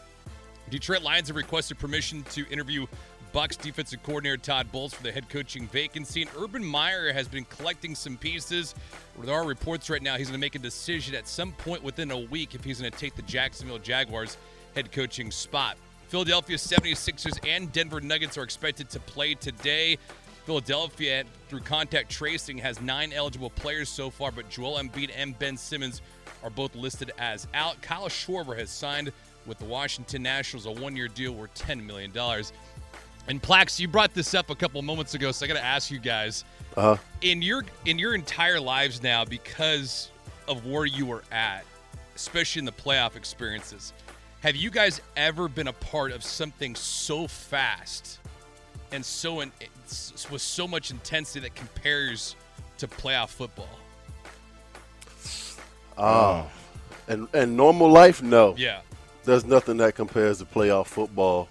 Detroit 0.70 1.02
Lions 1.02 1.28
have 1.28 1.36
requested 1.36 1.78
permission 1.78 2.24
to 2.30 2.46
interview 2.48 2.86
Bucks 3.32 3.56
defensive 3.56 4.02
coordinator 4.02 4.36
Todd 4.38 4.72
Bowles 4.72 4.94
for 4.94 5.02
the 5.02 5.12
head 5.12 5.28
coaching 5.28 5.68
vacancy. 5.68 6.22
And 6.22 6.30
Urban 6.38 6.64
Meyer 6.64 7.12
has 7.12 7.28
been 7.28 7.44
collecting 7.44 7.94
some 7.94 8.16
pieces. 8.16 8.74
There 9.20 9.34
are 9.34 9.46
reports 9.46 9.90
right 9.90 10.02
now 10.02 10.16
he's 10.16 10.28
going 10.28 10.40
to 10.40 10.44
make 10.44 10.54
a 10.54 10.60
decision 10.60 11.14
at 11.14 11.28
some 11.28 11.52
point 11.52 11.82
within 11.82 12.10
a 12.10 12.18
week 12.18 12.54
if 12.54 12.64
he's 12.64 12.80
going 12.80 12.90
to 12.90 12.98
take 12.98 13.14
the 13.14 13.22
Jacksonville 13.22 13.78
Jaguars 13.78 14.38
head 14.74 14.90
coaching 14.90 15.30
spot. 15.30 15.76
Philadelphia 16.08 16.56
76ers 16.56 17.38
and 17.46 17.70
Denver 17.72 18.00
Nuggets 18.00 18.38
are 18.38 18.42
expected 18.42 18.88
to 18.90 19.00
play 19.00 19.34
today. 19.34 19.98
Philadelphia, 20.46 21.24
through 21.48 21.60
contact 21.60 22.10
tracing, 22.10 22.56
has 22.58 22.80
nine 22.80 23.12
eligible 23.12 23.50
players 23.50 23.88
so 23.88 24.10
far, 24.10 24.30
but 24.30 24.48
Joel 24.48 24.78
Embiid 24.78 25.10
and 25.14 25.36
Ben 25.38 25.56
Simmons 25.56 26.00
are 26.44 26.50
both 26.50 26.74
listed 26.76 27.12
as 27.18 27.48
out. 27.52 27.82
Kyle 27.82 28.08
Schwarber 28.08 28.56
has 28.56 28.70
signed 28.70 29.12
with 29.46 29.58
the 29.58 29.64
Washington 29.64 30.22
Nationals 30.22 30.66
a 30.66 30.70
one-year 30.70 31.08
deal 31.08 31.32
worth 31.32 31.54
$10 31.54 31.84
million. 31.84 32.12
And 33.28 33.42
Plax, 33.42 33.78
you 33.80 33.88
brought 33.88 34.14
this 34.14 34.34
up 34.34 34.50
a 34.50 34.54
couple 34.54 34.80
moments 34.82 35.14
ago, 35.14 35.32
so 35.32 35.44
I 35.44 35.48
got 35.48 35.54
to 35.54 35.64
ask 35.64 35.90
you 35.90 35.98
guys: 35.98 36.44
Uh-huh. 36.76 36.96
in 37.22 37.42
your 37.42 37.64
in 37.84 37.98
your 37.98 38.14
entire 38.14 38.60
lives 38.60 39.02
now, 39.02 39.24
because 39.24 40.10
of 40.46 40.64
where 40.64 40.84
you 40.84 41.06
were 41.06 41.24
at, 41.32 41.64
especially 42.14 42.60
in 42.60 42.66
the 42.66 42.72
playoff 42.72 43.16
experiences, 43.16 43.92
have 44.42 44.54
you 44.54 44.70
guys 44.70 45.00
ever 45.16 45.48
been 45.48 45.66
a 45.66 45.72
part 45.72 46.12
of 46.12 46.22
something 46.22 46.76
so 46.76 47.26
fast 47.26 48.20
and 48.92 49.04
so 49.04 49.40
in, 49.40 49.50
with 50.30 50.40
so 50.40 50.68
much 50.68 50.92
intensity 50.92 51.40
that 51.40 51.56
compares 51.56 52.36
to 52.78 52.86
playoff 52.86 53.30
football? 53.30 53.68
Ah, 55.98 56.46
and 57.08 57.26
and 57.32 57.56
normal 57.56 57.90
life, 57.90 58.22
no. 58.22 58.54
Yeah. 58.56 58.80
There's 59.26 59.44
nothing 59.44 59.76
that 59.78 59.94
compares 59.94 60.38
to 60.38 60.44
playoff 60.46 60.86
football 60.86 61.48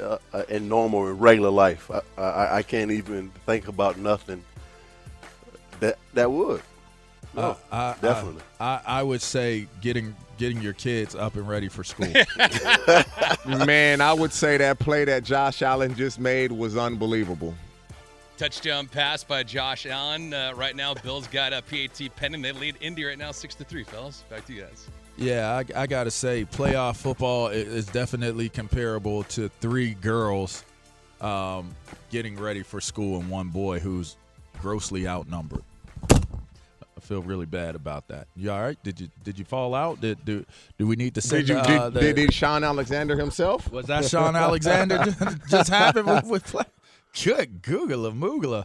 uh, 0.00 0.18
uh, 0.32 0.42
in 0.48 0.68
normal 0.68 1.06
and 1.06 1.20
regular 1.20 1.50
life. 1.50 1.90
I, 1.90 2.20
I 2.20 2.56
I 2.58 2.62
can't 2.62 2.90
even 2.90 3.30
think 3.46 3.68
about 3.68 3.96
nothing 3.96 4.44
that 5.80 5.98
that 6.14 6.30
would. 6.30 6.62
No, 7.34 7.42
Uh, 7.42 7.54
I- 7.72 7.78
I- 7.90 7.94
definitely. 8.02 8.42
I, 8.60 8.80
I 8.84 9.02
would 9.02 9.22
say 9.22 9.68
getting 9.80 10.14
getting 10.36 10.60
your 10.60 10.72
kids 10.72 11.14
up 11.14 11.36
and 11.36 11.48
ready 11.48 11.68
for 11.68 11.84
school. 11.84 12.12
Man, 13.66 14.00
I 14.00 14.12
would 14.12 14.32
say 14.32 14.56
that 14.56 14.78
play 14.78 15.04
that 15.04 15.22
Josh 15.24 15.62
Allen 15.62 15.94
just 15.94 16.18
made 16.18 16.50
was 16.52 16.76
unbelievable. 16.76 17.54
Touchdown 18.36 18.86
pass 18.88 19.22
by 19.22 19.42
Josh 19.42 19.84
Allen. 19.86 20.32
Uh, 20.32 20.52
right 20.56 20.74
now, 20.74 20.94
Bills 20.94 21.26
got 21.26 21.52
a 21.52 21.60
PAT 21.62 22.00
pending. 22.16 22.40
They 22.42 22.52
lead 22.52 22.76
Indy 22.80 23.04
right 23.04 23.18
now, 23.18 23.32
six 23.32 23.54
to 23.56 23.64
three. 23.64 23.84
Fellas, 23.84 24.24
back 24.30 24.46
to 24.46 24.52
you 24.54 24.62
guys. 24.62 24.88
Yeah, 25.20 25.62
I, 25.76 25.82
I 25.82 25.86
got 25.86 26.04
to 26.04 26.10
say, 26.10 26.46
playoff 26.46 26.96
football 26.96 27.48
is 27.48 27.84
definitely 27.86 28.48
comparable 28.48 29.24
to 29.24 29.50
three 29.60 29.92
girls 29.92 30.64
um, 31.20 31.74
getting 32.10 32.40
ready 32.40 32.62
for 32.62 32.80
school 32.80 33.20
and 33.20 33.28
one 33.28 33.48
boy 33.48 33.80
who's 33.80 34.16
grossly 34.62 35.06
outnumbered. 35.06 35.62
I 36.10 37.00
feel 37.02 37.20
really 37.20 37.44
bad 37.44 37.74
about 37.74 38.08
that. 38.08 38.28
You 38.34 38.50
all 38.50 38.62
right? 38.62 38.82
Did 38.82 38.98
you 39.00 39.08
did 39.22 39.38
you 39.38 39.44
fall 39.44 39.74
out? 39.74 40.00
Did 40.00 40.24
do 40.24 40.44
do 40.78 40.86
we 40.86 40.96
need 40.96 41.14
to 41.16 41.20
send 41.20 41.46
Did 41.46 41.54
you 41.54 41.58
uh, 41.74 41.90
the- 41.90 42.00
did, 42.00 42.16
did 42.16 42.32
Shaun 42.32 42.64
Alexander 42.64 43.16
himself? 43.16 43.70
was 43.70 43.86
that 43.86 44.06
Shaun 44.06 44.36
Alexander 44.36 45.04
just, 45.04 45.18
just 45.50 45.70
happened 45.70 46.06
with, 46.06 46.24
with 46.26 46.44
play? 46.46 46.64
Good 47.24 47.62
Googler 47.62 48.16
Moogler. 48.16 48.64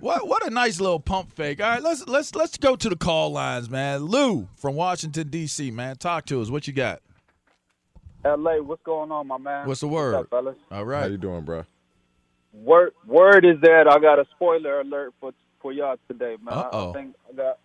What 0.00 0.28
what 0.28 0.46
a 0.46 0.50
nice 0.50 0.80
little 0.80 1.00
pump 1.00 1.32
fake. 1.32 1.62
All 1.62 1.68
right, 1.70 1.82
let's 1.82 2.06
let's 2.06 2.34
let's 2.34 2.58
go 2.58 2.76
to 2.76 2.88
the 2.90 2.96
call 2.96 3.32
lines, 3.32 3.70
man. 3.70 4.02
Lou 4.02 4.46
from 4.56 4.74
Washington 4.74 5.28
D.C. 5.28 5.70
Man, 5.70 5.96
talk 5.96 6.26
to 6.26 6.42
us. 6.42 6.50
What 6.50 6.66
you 6.66 6.74
got? 6.74 7.00
LA, 8.22 8.56
what's 8.58 8.82
going 8.82 9.10
on, 9.10 9.26
my 9.26 9.38
man? 9.38 9.66
What's 9.66 9.80
the 9.80 9.88
word? 9.88 10.14
up, 10.14 10.28
fellas? 10.28 10.56
All 10.70 10.84
right. 10.84 11.02
How 11.04 11.06
you 11.08 11.16
doing, 11.16 11.42
bro? 11.42 11.64
Word 12.52 12.92
word 13.06 13.46
is 13.46 13.60
that 13.62 13.88
I 13.88 13.98
got 13.98 14.18
a 14.18 14.26
spoiler 14.36 14.80
alert 14.82 15.14
for 15.20 15.32
for 15.62 15.72
y'all 15.72 15.96
today, 16.06 16.36
man. 16.42 16.52
I- 16.54 16.60
Uh-oh. 16.60 16.90
I 16.90 16.92
think 16.92 17.14
I 17.30 17.32
got 17.36 17.58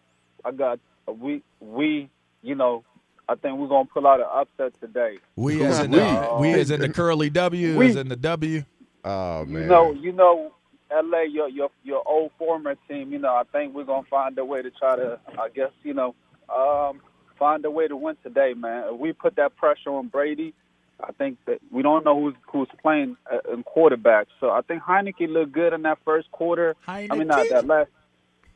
I 0.45 0.51
got 0.51 0.79
we 1.19 1.43
we 1.59 2.09
you 2.41 2.55
know 2.55 2.85
I 3.27 3.35
think 3.35 3.57
we're 3.59 3.67
gonna 3.67 3.89
pull 3.93 4.07
out 4.07 4.21
an 4.21 4.27
upset 4.33 4.79
today. 4.79 5.17
We 5.35 5.61
as 5.65 5.79
in 5.79 5.91
We. 5.91 5.97
the, 5.99 6.37
we 6.39 6.53
as 6.53 6.71
in 6.71 6.79
the 6.79 6.89
curly 6.89 7.29
W, 7.29 7.77
We. 7.77 7.87
as 7.89 7.97
in 7.97 8.07
the 8.07 8.15
W. 8.15 8.63
Oh 9.03 9.43
You 9.45 9.59
know, 9.65 9.91
you 9.91 10.13
know, 10.13 10.52
LA, 10.93 11.21
your 11.21 11.49
your 11.49 11.69
your 11.83 12.07
old 12.07 12.31
former 12.37 12.75
team. 12.87 13.11
You 13.11 13.19
know, 13.19 13.33
I 13.33 13.43
think 13.51 13.73
we're 13.73 13.83
gonna 13.83 14.07
find 14.09 14.37
a 14.37 14.45
way 14.45 14.61
to 14.61 14.71
try 14.71 14.95
to, 14.95 15.19
I 15.39 15.49
guess, 15.49 15.71
you 15.83 15.93
know, 15.93 16.15
um, 16.53 17.01
find 17.37 17.63
a 17.65 17.71
way 17.71 17.87
to 17.87 17.95
win 17.95 18.15
today, 18.23 18.53
man. 18.53 18.93
If 18.93 18.99
we 18.99 19.13
put 19.13 19.35
that 19.37 19.55
pressure 19.55 19.89
on 19.89 20.07
Brady, 20.07 20.53
I 21.01 21.11
think 21.11 21.37
that 21.45 21.59
we 21.71 21.81
don't 21.81 22.05
know 22.05 22.19
who's 22.19 22.35
who's 22.51 22.67
playing 22.81 23.17
uh, 23.31 23.53
in 23.53 23.63
quarterback. 23.63 24.27
So 24.39 24.49
I 24.49 24.61
think 24.61 24.83
Heinicke 24.83 25.27
looked 25.27 25.51
good 25.51 25.73
in 25.73 25.81
that 25.83 25.99
first 26.05 26.31
quarter. 26.31 26.75
I 26.87 27.17
mean, 27.17 27.27
not 27.27 27.47
that 27.49 27.65
last. 27.65 27.89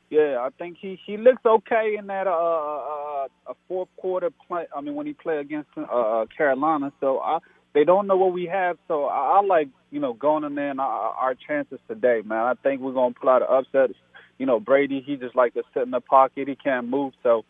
Yeah, 0.09 0.37
I 0.39 0.49
think 0.57 0.77
he 0.79 0.97
he 1.05 1.17
looks 1.17 1.45
okay 1.45 1.97
in 1.99 2.07
that 2.07 2.27
uh, 2.27 2.31
uh 2.31 3.27
a 3.47 3.53
fourth 3.67 3.89
quarter 3.97 4.29
play. 4.47 4.65
I 4.75 4.81
mean, 4.81 4.95
when 4.95 5.05
he 5.05 5.13
played 5.13 5.39
against 5.39 5.69
uh, 5.77 6.25
Carolina, 6.35 6.93
so 7.01 7.19
I 7.19 7.39
they 7.77 7.83
don't 7.83 8.07
know 8.07 8.17
what 8.17 8.33
we 8.33 8.45
have. 8.47 8.77
So 8.87 9.05
I, 9.05 9.39
I 9.39 9.41
like 9.45 9.69
you 9.91 9.99
know 9.99 10.13
going 10.13 10.43
in 10.43 10.55
there 10.55 10.71
and 10.71 10.81
our, 10.81 11.13
our 11.13 11.35
chances 11.35 11.79
today, 11.87 12.21
man. 12.25 12.39
I 12.39 12.55
think 12.55 12.81
we're 12.81 12.93
gonna 12.93 13.13
pull 13.13 13.29
out 13.29 13.43
an 13.43 13.47
upset. 13.51 13.95
You 14.39 14.47
know, 14.47 14.59
Brady, 14.59 15.03
he 15.05 15.15
just 15.15 15.35
like 15.35 15.53
to 15.53 15.63
sit 15.73 15.83
in 15.83 15.91
the 15.91 16.01
pocket. 16.01 16.47
He 16.47 16.55
can't 16.55 16.89
move. 16.89 17.13
So, 17.21 17.45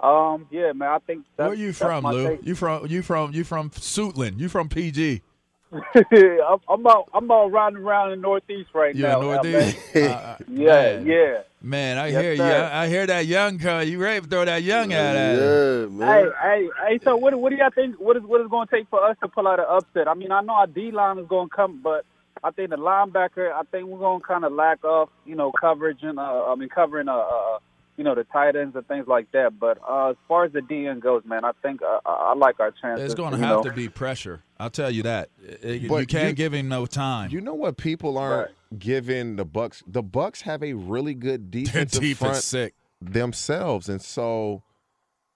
um, 0.00 0.46
yeah, 0.50 0.72
man. 0.72 0.88
I 0.88 0.98
think 0.98 1.24
that's, 1.36 1.48
Where 1.48 1.56
you 1.56 1.68
that's 1.68 1.78
from, 1.78 2.04
Lou? 2.04 2.28
take. 2.28 2.46
You 2.46 2.54
from 2.56 2.86
you 2.86 3.02
from 3.02 3.32
you 3.32 3.44
from 3.44 3.70
Suitland. 3.70 4.40
You 4.40 4.48
from 4.48 4.68
PG. 4.68 5.22
I'm, 5.94 6.58
I'm 6.68 6.86
out. 6.86 7.08
I'm 7.12 7.30
out 7.30 7.52
riding 7.52 7.78
around 7.78 8.12
in 8.12 8.18
the 8.20 8.22
Northeast 8.22 8.70
right 8.74 8.94
You 8.94 9.02
now. 9.02 9.20
in 9.20 9.28
LA. 9.28 9.34
Northeast? 9.42 9.78
Uh, 9.94 10.36
yeah, 10.48 10.66
man. 10.66 11.06
yeah. 11.06 11.42
Man, 11.60 11.98
I 11.98 12.06
Yes, 12.08 12.22
hear 12.22 12.32
you. 12.34 12.42
I 12.72 12.88
hear 12.88 13.06
that 13.06 13.26
young 13.26 13.58
car. 13.58 13.82
You 13.82 13.98
ready 13.98 14.20
to 14.20 14.26
throw 14.28 14.44
that 14.44 14.62
young 14.62 14.92
out 14.92 15.16
at 15.16 15.36
Yeah, 15.36 15.84
him. 15.84 15.98
Hey, 16.00 16.24
hey, 16.42 16.68
hey! 16.88 17.00
So, 17.04 17.16
what, 17.16 17.34
what 17.38 17.50
do 17.50 17.56
y'all 17.56 17.70
think? 17.74 17.96
What 17.98 18.16
is 18.16 18.22
what 18.22 18.40
is 18.40 18.48
going 18.48 18.68
to 18.68 18.76
take 18.76 18.88
for 18.88 19.04
us 19.04 19.16
to 19.22 19.28
pull 19.28 19.48
out 19.48 19.58
an 19.58 19.66
upset? 19.68 20.08
I 20.08 20.14
mean, 20.14 20.30
I 20.32 20.40
know 20.40 20.54
our 20.54 20.66
D 20.68 20.90
line 20.92 21.18
is 21.18 21.26
going 21.28 21.48
to 21.48 21.54
come, 21.54 21.80
but 21.82 22.04
I 22.44 22.50
think 22.52 22.70
the 22.70 22.76
linebacker. 22.76 23.52
I 23.52 23.62
think 23.70 23.88
we're 23.88 23.98
going 23.98 24.20
to 24.20 24.26
kind 24.26 24.44
of 24.44 24.52
lack 24.52 24.84
off, 24.84 25.10
you 25.26 25.34
know, 25.34 25.52
coverage 25.52 25.98
and 26.02 26.18
uh, 26.18 26.44
I 26.46 26.54
mean, 26.54 26.68
covering 26.68 27.08
uh, 27.08 27.16
uh, 27.16 27.58
you 27.98 28.04
know, 28.04 28.14
the 28.14 28.24
tight 28.24 28.56
ends 28.56 28.74
and 28.74 28.86
things 28.88 29.06
like 29.06 29.30
that. 29.32 29.58
But 29.58 29.78
uh, 29.86 30.10
as 30.10 30.16
far 30.28 30.44
as 30.44 30.52
the 30.52 30.60
DN 30.60 31.00
goes, 31.00 31.22
man, 31.26 31.44
I 31.44 31.50
think 31.60 31.82
uh, 31.82 31.98
I 32.06 32.30
I 32.30 32.34
like 32.34 32.58
our 32.60 32.70
chances. 32.70 33.00
There's 33.00 33.14
going 33.14 33.32
to 33.32 33.38
have 33.38 33.56
know. 33.58 33.62
to 33.64 33.72
be 33.72 33.88
pressure. 33.90 34.42
I'll 34.58 34.70
tell 34.70 34.90
you 34.90 35.02
that. 35.02 35.28
It- 35.42 35.82
you 35.82 35.88
can't 36.06 36.28
you- 36.28 36.32
give 36.34 36.54
him 36.54 36.68
no 36.68 36.86
time. 36.86 37.30
You 37.30 37.40
know 37.42 37.54
what 37.54 37.76
people 37.76 38.16
aren't 38.16 38.52
giving 38.78 39.36
the 39.36 39.44
Bucks? 39.44 39.82
The 39.86 40.02
Bucks 40.02 40.42
have 40.42 40.62
a 40.62 40.72
really 40.74 41.12
good 41.14 41.50
defensive 41.50 42.00
defense 42.00 42.18
front 42.18 42.36
sick. 42.42 42.74
themselves, 43.02 43.88
and 43.88 44.00
so 44.00 44.62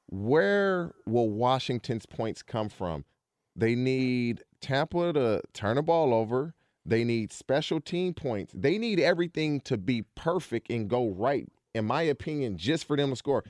where 0.08 0.92
will 1.06 1.30
Washington's 1.30 2.06
points 2.06 2.42
come 2.42 2.68
from? 2.68 3.04
They 3.56 3.74
need 3.74 4.42
Tampa 4.60 5.12
to 5.12 5.42
turn 5.52 5.76
the 5.76 5.82
ball 5.82 6.14
over. 6.14 6.54
They 6.84 7.04
need 7.04 7.32
special 7.32 7.80
team 7.80 8.12
points. 8.14 8.52
They 8.56 8.76
need 8.76 8.98
everything 8.98 9.60
to 9.62 9.76
be 9.76 10.02
perfect 10.16 10.70
and 10.70 10.88
go 10.88 11.08
right, 11.10 11.48
in 11.74 11.84
my 11.84 12.02
opinion, 12.02 12.56
just 12.56 12.86
for 12.86 12.96
them 12.96 13.10
to 13.10 13.16
score. 13.16 13.44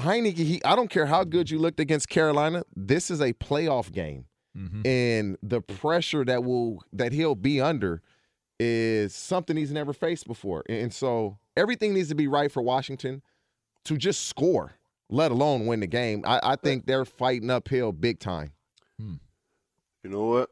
Heinicke, 0.00 0.36
he, 0.36 0.64
I 0.64 0.76
don't 0.76 0.90
care 0.90 1.06
how 1.06 1.24
good 1.24 1.50
you 1.50 1.58
looked 1.58 1.80
against 1.80 2.08
Carolina. 2.08 2.64
This 2.74 3.10
is 3.10 3.20
a 3.20 3.32
playoff 3.32 3.90
game, 3.90 4.26
mm-hmm. 4.56 4.86
and 4.86 5.38
the 5.42 5.62
pressure 5.62 6.24
that 6.24 6.44
will 6.44 6.82
that 6.92 7.12
he'll 7.12 7.34
be 7.34 7.60
under 7.60 8.02
is 8.60 9.14
something 9.14 9.56
he's 9.56 9.72
never 9.72 9.92
faced 9.92 10.26
before. 10.26 10.64
And 10.68 10.92
so 10.92 11.38
everything 11.56 11.94
needs 11.94 12.08
to 12.10 12.14
be 12.14 12.28
right 12.28 12.50
for 12.50 12.62
Washington 12.62 13.22
to 13.84 13.96
just 13.96 14.26
score, 14.26 14.74
let 15.08 15.30
alone 15.30 15.66
win 15.66 15.80
the 15.80 15.86
game. 15.86 16.22
I, 16.26 16.40
I 16.42 16.56
think 16.56 16.86
they're 16.86 17.04
fighting 17.04 17.50
uphill 17.50 17.92
big 17.92 18.18
time. 18.18 18.52
Hmm. 18.98 19.14
You 20.02 20.10
know 20.10 20.24
what? 20.24 20.50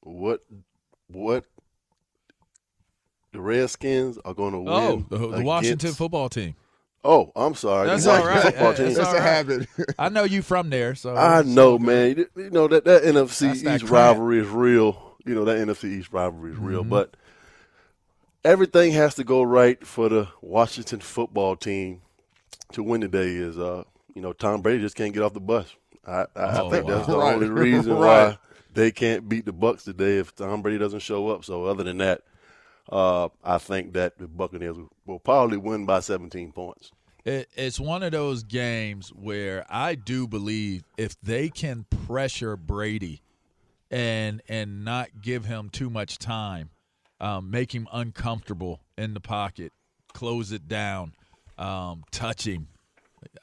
What 0.00 0.40
what 1.08 1.44
the 3.36 3.42
Redskins 3.42 4.18
are 4.24 4.34
going 4.34 4.52
to 4.52 4.70
Oh, 4.70 4.96
win? 4.96 5.06
the, 5.10 5.18
the 5.38 5.42
Washington 5.42 5.92
football 5.92 6.28
team. 6.28 6.54
Oh, 7.04 7.30
I'm 7.36 7.54
sorry. 7.54 7.86
That's 7.86 8.04
You 8.04 8.10
all 8.10 8.16
watch 8.20 8.24
the 8.24 8.30
right. 8.30 8.42
Football 8.44 8.70
Hey, 8.72 8.76
team. 8.78 8.86
it's 8.88 8.98
all 8.98 9.14
right. 9.14 9.94
I 9.98 10.08
know 10.08 10.24
you 10.24 10.42
from 10.42 10.70
there, 10.70 10.94
so 10.94 11.14
I 11.14 11.42
know, 11.42 11.78
man. 11.78 12.16
You- 12.16 12.30
You 12.44 12.50
know 12.50 12.66
that 12.68 12.84
that 12.86 13.02
NFC 13.04 13.48
That's 13.48 13.62
East 13.62 13.86
cramp. 13.86 13.90
rivalry 13.92 14.40
is 14.40 14.48
real. 14.48 15.14
You 15.24 15.34
know 15.34 15.44
that 15.44 15.58
NFC 15.58 15.84
East 15.98 16.12
rivalry 16.12 16.52
is 16.52 16.58
real, 16.58 16.82
Mhm. 16.84 16.88
but 16.88 17.14
everything 18.44 18.92
has 18.92 19.14
to 19.16 19.24
go 19.24 19.42
right 19.42 19.84
for 19.86 20.08
the 20.08 20.28
Washington 20.40 21.00
football 21.00 21.56
team 21.56 22.00
to 22.72 22.82
win 22.82 23.00
today. 23.00 23.34
Is 23.34 23.58
uh, 23.58 23.84
you 24.14 24.22
know, 24.22 24.32
Tom 24.32 24.62
Brady 24.62 24.80
just 24.80 24.96
can't 24.96 25.12
get 25.12 25.22
off 25.22 25.34
the 25.34 25.40
bus. 25.40 25.74
I, 26.06 26.20
I, 26.20 26.26
Oh, 26.36 26.68
I 26.68 26.70
think 26.70 26.86
that's 26.86 27.06
the 27.06 27.18
wow. 27.18 27.32
only 27.34 27.48
reason 27.50 27.92
Right. 27.94 28.28
why 28.30 28.38
they 28.74 28.90
can't 28.90 29.28
beat 29.28 29.44
the 29.46 29.52
Bucks 29.52 29.84
today 29.84 30.18
if 30.18 30.34
Tom 30.34 30.62
Brady 30.62 30.78
doesn't 30.78 31.00
show 31.00 31.28
up. 31.28 31.44
So 31.44 31.64
other 31.64 31.82
than 31.84 31.98
that, 31.98 32.22
uh, 32.90 33.28
I 33.42 33.58
think 33.58 33.92
that 33.94 34.18
the 34.18 34.26
Buccaneers 34.26 34.76
will 35.06 35.18
probably 35.18 35.56
win 35.56 35.86
by 35.86 36.00
17 36.00 36.52
points. 36.52 36.90
It, 37.24 37.48
it's 37.56 37.80
one 37.80 38.04
of 38.04 38.12
those 38.12 38.44
games 38.44 39.08
where 39.08 39.66
I 39.68 39.96
do 39.96 40.28
believe 40.28 40.84
if 40.96 41.20
they 41.20 41.48
can 41.48 41.84
pressure 42.06 42.56
Brady 42.56 43.20
and 43.90 44.42
and 44.48 44.84
not 44.84 45.22
give 45.22 45.44
him 45.44 45.68
too 45.68 45.90
much 45.90 46.18
time, 46.18 46.70
um, 47.20 47.50
make 47.50 47.74
him 47.74 47.88
uncomfortable 47.92 48.80
in 48.96 49.14
the 49.14 49.20
pocket, 49.20 49.72
close 50.12 50.52
it 50.52 50.68
down, 50.68 51.14
um, 51.58 52.04
touch 52.12 52.46
him. 52.46 52.68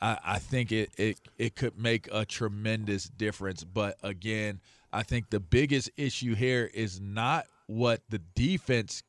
I, 0.02 0.18
I 0.24 0.40
think 0.40 0.72
it, 0.72 0.90
it 0.98 1.20
it 1.38 1.56
could 1.58 1.78
make 1.78 2.08
a 2.12 2.24
tremendous 2.24 3.10
difference. 3.10 3.66
But 3.66 3.98
again, 4.02 4.62
I 4.94 5.04
think 5.04 5.30
the 5.30 5.42
biggest 5.42 5.90
issue 5.98 6.36
here 6.36 6.70
is 6.74 7.02
not 7.02 7.48
what 7.68 8.02
the 8.10 8.20
defense 8.20 9.04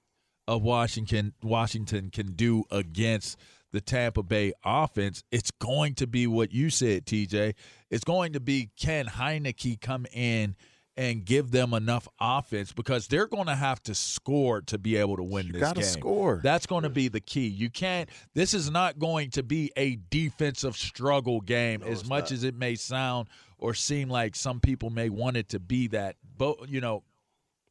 of 0.47 0.62
Washington 0.62 1.32
Washington 1.42 2.11
can 2.11 2.32
do 2.32 2.64
against 2.70 3.38
the 3.72 3.80
Tampa 3.80 4.22
Bay 4.22 4.53
offense. 4.64 5.24
It's 5.32 5.51
going 5.51 5.95
to 5.95 6.07
be 6.07 6.26
what 6.26 6.53
you 6.53 6.70
said, 6.70 7.07
TJ. 7.07 7.55
It's 7.90 8.05
going 8.05 8.34
to 8.34 8.40
be 8.40 8.70
can 8.76 9.07
Heinicke 9.07 9.80
come 9.80 10.07
in 10.12 10.55
and 10.97 11.24
give 11.24 11.51
them 11.51 11.74
enough 11.74 12.07
offense 12.20 12.72
because 12.72 13.09
they're 13.09 13.26
going 13.26 13.47
to 13.47 13.55
have 13.55 13.82
to 13.82 13.95
score 13.95 14.61
to 14.62 14.78
be 14.78 14.97
able 14.97 15.16
to 15.16 15.22
win 15.22 15.51
this 15.51 15.61
gotta 15.61 15.80
game. 15.80 15.90
score. 15.90 16.40
That's 16.42 16.66
going 16.66 16.84
to 16.84 16.88
be 16.88 17.09
the 17.09 17.20
key. 17.20 17.49
You 17.49 17.68
can't. 17.68 18.09
This 18.34 18.55
is 18.55 18.70
not 18.70 18.99
going 18.99 19.30
to 19.30 19.42
be 19.42 19.72
a 19.76 19.99
defensive 20.11 20.76
struggle 20.76 21.40
game 21.40 21.82
as 21.82 22.09
much 22.09 22.30
as 22.30 22.45
it 22.45 22.55
may 22.55 22.76
sound 22.76 23.28
or 23.59 23.74
seem 23.74 24.09
like 24.09 24.36
some 24.36 24.61
people 24.61 24.90
may 24.90 25.09
want 25.09 25.36
it 25.36 25.49
to 25.49 25.59
be. 25.59 25.88
That, 25.88 26.16
but 26.38 26.68
you 26.68 26.80
know, 26.80 27.03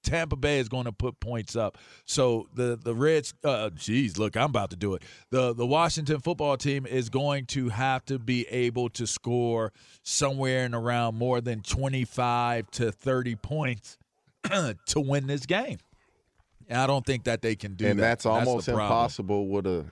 Tampa 0.04 0.36
Bay 0.36 0.60
is 0.60 0.70
going 0.70 0.86
to 0.86 0.91
put 0.91 1.20
points 1.20 1.56
up. 1.56 1.78
So 2.06 2.47
the 2.54 2.76
the 2.82 2.93
Reds, 2.93 3.34
uh, 3.43 3.70
geez, 3.72 4.18
look, 4.18 4.36
I'm 4.38 4.49
about 4.51 4.70
to 4.72 4.76
do 4.76 4.93
it. 4.93 5.04
the 5.32 5.54
The 5.54 5.66
Washington 5.66 6.20
football 6.20 6.58
team 6.58 6.86
is 6.86 7.10
going 7.10 7.45
to 7.47 7.70
have 7.70 8.06
to 8.06 8.20
be 8.20 8.45
able 8.49 8.89
to 8.89 9.08
score 9.08 9.72
somewhere 10.04 10.66
in 10.66 10.74
around 10.76 11.16
more 11.16 11.41
than 11.41 11.62
25 11.62 12.70
to 12.72 12.91
30 12.91 13.36
points 13.38 13.97
to 14.43 14.99
win 14.99 15.28
this 15.28 15.45
game. 15.45 15.78
And 16.68 16.80
I 16.80 16.88
don't 16.88 17.06
think 17.06 17.26
that 17.26 17.41
they 17.41 17.56
can 17.56 17.76
do 17.76 17.86
and 17.88 17.99
that. 17.99 18.04
that's 18.04 18.26
almost 18.26 18.66
the 18.68 18.74
problem. 18.74 18.88
impossible 18.91 19.47
with 19.47 19.66
a 19.68 19.86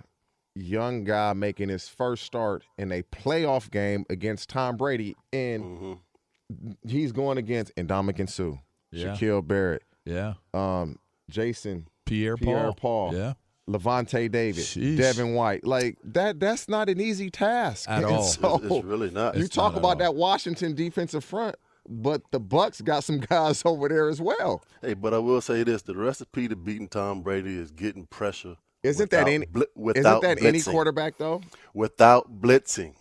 young 0.56 1.04
guy 1.04 1.34
making 1.34 1.70
his 1.70 1.88
first 1.88 2.24
start 2.24 2.64
in 2.78 2.92
a 2.92 3.04
playoff 3.04 3.70
game 3.72 4.06
against 4.10 4.50
Tom 4.50 4.78
Brady, 4.78 5.16
and 5.34 5.64
Mm-hmm. 5.64 6.72
he's 6.88 7.12
going 7.12 7.38
against 7.38 7.74
Ndamukong 7.76 8.30
Suh, 8.30 8.58
Yeah. 8.92 9.16
Shaquille 9.16 9.46
Barrett, 9.46 9.84
Yeah. 10.06 10.34
um, 10.54 10.98
Jason 11.30 11.88
Pierre 12.06 12.38
Pierre 12.38 12.74
Paul. 12.74 13.12
Paul, 13.12 13.16
Yeah. 13.16 13.34
Lavonte 13.70 14.30
David, 14.32 14.64
Sheesh. 14.64 14.98
Devin 14.98 15.34
White. 15.34 15.66
Like 15.66 15.98
that. 16.04 16.40
That's 16.40 16.68
not 16.68 16.90
an 16.90 17.00
easy 17.00 17.30
task 17.30 17.90
At 17.90 17.98
And 18.04 18.06
all. 18.08 18.24
so 18.24 18.56
It's- 18.58 18.72
it's 18.72 18.86
really 18.86 19.12
not. 19.12 19.36
You 19.38 19.44
It's 19.46 19.56
talk 19.56 19.74
not 19.74 19.80
about 19.80 20.00
that 20.00 20.16
Washington 20.16 20.74
defensive 20.76 21.24
front, 21.24 21.56
but 21.88 22.22
the 22.32 22.40
Bucks 22.40 22.82
got 22.82 23.04
some 23.04 23.20
guys 23.30 23.62
over 23.64 23.88
there 23.88 24.10
as 24.10 24.20
well. 24.20 24.64
Hey, 24.82 24.94
but 24.94 25.14
I 25.14 25.20
will 25.20 25.42
say 25.42 25.64
this: 25.64 25.84
the 25.84 25.96
recipe 25.96 26.48
to 26.50 26.56
beating 26.56 26.90
Tom 26.90 27.22
Brady 27.22 27.56
is 27.56 27.72
getting 27.72 28.08
pressure. 28.08 28.56
Isn't 28.84 29.12
that 29.12 29.26
without 29.26 29.32
any? 29.32 29.46
bli- 29.46 29.62
isn't 29.76 29.84
without 29.86 30.22
that 30.24 30.42
any 30.44 30.62
quarterback 30.62 31.18
though? 31.20 31.42
Without 31.74 32.42
blitzing, 32.42 32.96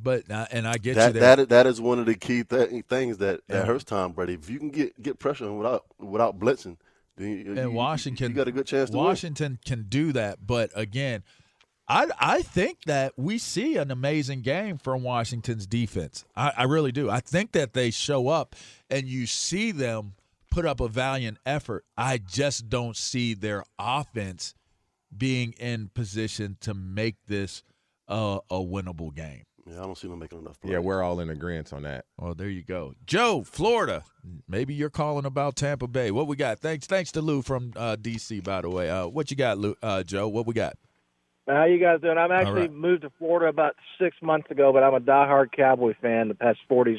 But 0.00 0.30
uh, 0.30 0.46
and 0.52 0.66
I 0.66 0.78
get 0.78 0.94
that 0.94 1.14
you 1.14 1.20
there. 1.20 1.36
that 1.36 1.48
that 1.48 1.66
is 1.66 1.80
one 1.80 1.98
of 1.98 2.06
the 2.06 2.14
key 2.14 2.44
th- 2.44 2.84
things 2.86 3.18
that, 3.18 3.40
Yeah. 3.48 3.56
that 3.58 3.66
hurts 3.66 3.84
Tom 3.84 4.12
Brady. 4.12 4.34
If 4.34 4.48
you 4.48 4.58
can 4.58 4.70
get 4.70 5.00
get 5.02 5.18
pressure 5.18 5.52
without 5.52 5.86
without 5.98 6.38
blitzing, 6.38 6.76
then 7.16 7.28
you, 7.30 7.46
and 7.52 7.56
you- 7.58 7.70
Washington 7.72 8.30
you 8.30 8.36
got 8.36 8.46
a 8.48 8.52
good 8.52 8.66
chance 8.66 8.90
to 8.90 8.96
win. 8.96 9.06
Washington 9.06 9.58
can 9.64 9.86
do 9.88 10.12
that, 10.12 10.46
but 10.46 10.70
again, 10.74 11.24
I 11.88 12.06
I 12.20 12.42
think 12.42 12.84
that 12.86 13.14
we 13.16 13.38
see 13.38 13.76
an 13.76 13.90
amazing 13.90 14.42
game 14.42 14.78
from 14.78 15.02
Washington's 15.02 15.66
defense. 15.66 16.24
I, 16.36 16.52
I 16.58 16.62
really 16.64 16.92
do. 16.92 17.10
I 17.10 17.18
think 17.20 17.50
that 17.52 17.72
they 17.72 17.90
show 17.90 18.28
up 18.28 18.54
and 18.88 19.08
you 19.08 19.26
see 19.26 19.72
them 19.72 20.12
put 20.50 20.64
up 20.64 20.80
a 20.80 20.86
valiant 20.88 21.38
effort. 21.44 21.84
I 21.96 22.18
just 22.18 22.68
don't 22.68 22.96
see 22.96 23.34
their 23.34 23.64
offense 23.80 24.54
being 25.16 25.52
in 25.58 25.88
position 25.92 26.56
to 26.60 26.72
make 26.74 27.16
this 27.26 27.62
uh, 28.06 28.38
a 28.50 28.56
winnable 28.58 29.12
game. 29.14 29.42
Yeah, 29.70 29.80
I 29.80 29.82
don't 29.82 29.98
see 29.98 30.08
them 30.08 30.18
making 30.18 30.38
enough 30.38 30.60
plays. 30.60 30.72
Yeah, 30.72 30.78
we're 30.78 31.02
all 31.02 31.20
in 31.20 31.30
agreement 31.30 31.72
on 31.72 31.82
that. 31.82 32.04
Well, 32.16 32.34
there 32.34 32.48
you 32.48 32.62
go, 32.62 32.94
Joe, 33.06 33.42
Florida. 33.42 34.04
Maybe 34.48 34.74
you're 34.74 34.90
calling 34.90 35.24
about 35.24 35.56
Tampa 35.56 35.86
Bay. 35.86 36.10
What 36.10 36.26
we 36.26 36.36
got? 36.36 36.58
Thanks, 36.60 36.86
thanks 36.86 37.12
to 37.12 37.22
Lou 37.22 37.42
from 37.42 37.72
uh, 37.76 37.96
DC, 37.96 38.42
by 38.42 38.62
the 38.62 38.70
way. 38.70 38.90
Uh, 38.90 39.06
what 39.06 39.30
you 39.30 39.36
got, 39.36 39.58
Lou, 39.58 39.74
uh, 39.82 40.02
Joe? 40.02 40.28
What 40.28 40.46
we 40.46 40.54
got? 40.54 40.76
How 41.46 41.64
you 41.64 41.78
guys 41.78 42.00
doing? 42.00 42.18
I'm 42.18 42.30
actually 42.30 42.62
right. 42.62 42.72
moved 42.72 43.02
to 43.02 43.10
Florida 43.18 43.46
about 43.46 43.74
six 43.98 44.16
months 44.20 44.50
ago, 44.50 44.72
but 44.72 44.82
I'm 44.82 44.94
a 44.94 45.00
diehard 45.00 45.52
Cowboy 45.52 45.94
fan 46.00 46.28
the 46.28 46.34
past 46.34 46.58
40s, 46.70 46.98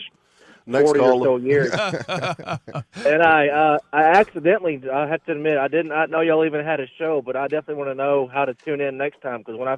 Next 0.65 0.85
40 0.85 0.99
or 0.99 1.23
so 1.23 1.37
years. 1.37 1.71
and 3.05 3.21
I, 3.21 3.47
uh, 3.47 3.77
I 3.93 4.03
accidentally, 4.03 4.81
I 4.91 5.07
have 5.07 5.23
to 5.25 5.33
admit, 5.33 5.57
I 5.57 5.67
did 5.67 5.85
not 5.85 6.09
know 6.09 6.21
y'all 6.21 6.45
even 6.45 6.65
had 6.65 6.79
a 6.79 6.87
show, 6.97 7.21
but 7.23 7.35
I 7.35 7.47
definitely 7.47 7.75
want 7.75 7.91
to 7.91 7.95
know 7.95 8.27
how 8.31 8.45
to 8.45 8.55
tune 8.55 8.81
in 8.81 8.97
next 8.97 9.21
time 9.21 9.39
because 9.39 9.55
when 9.55 9.67
I 9.67 9.77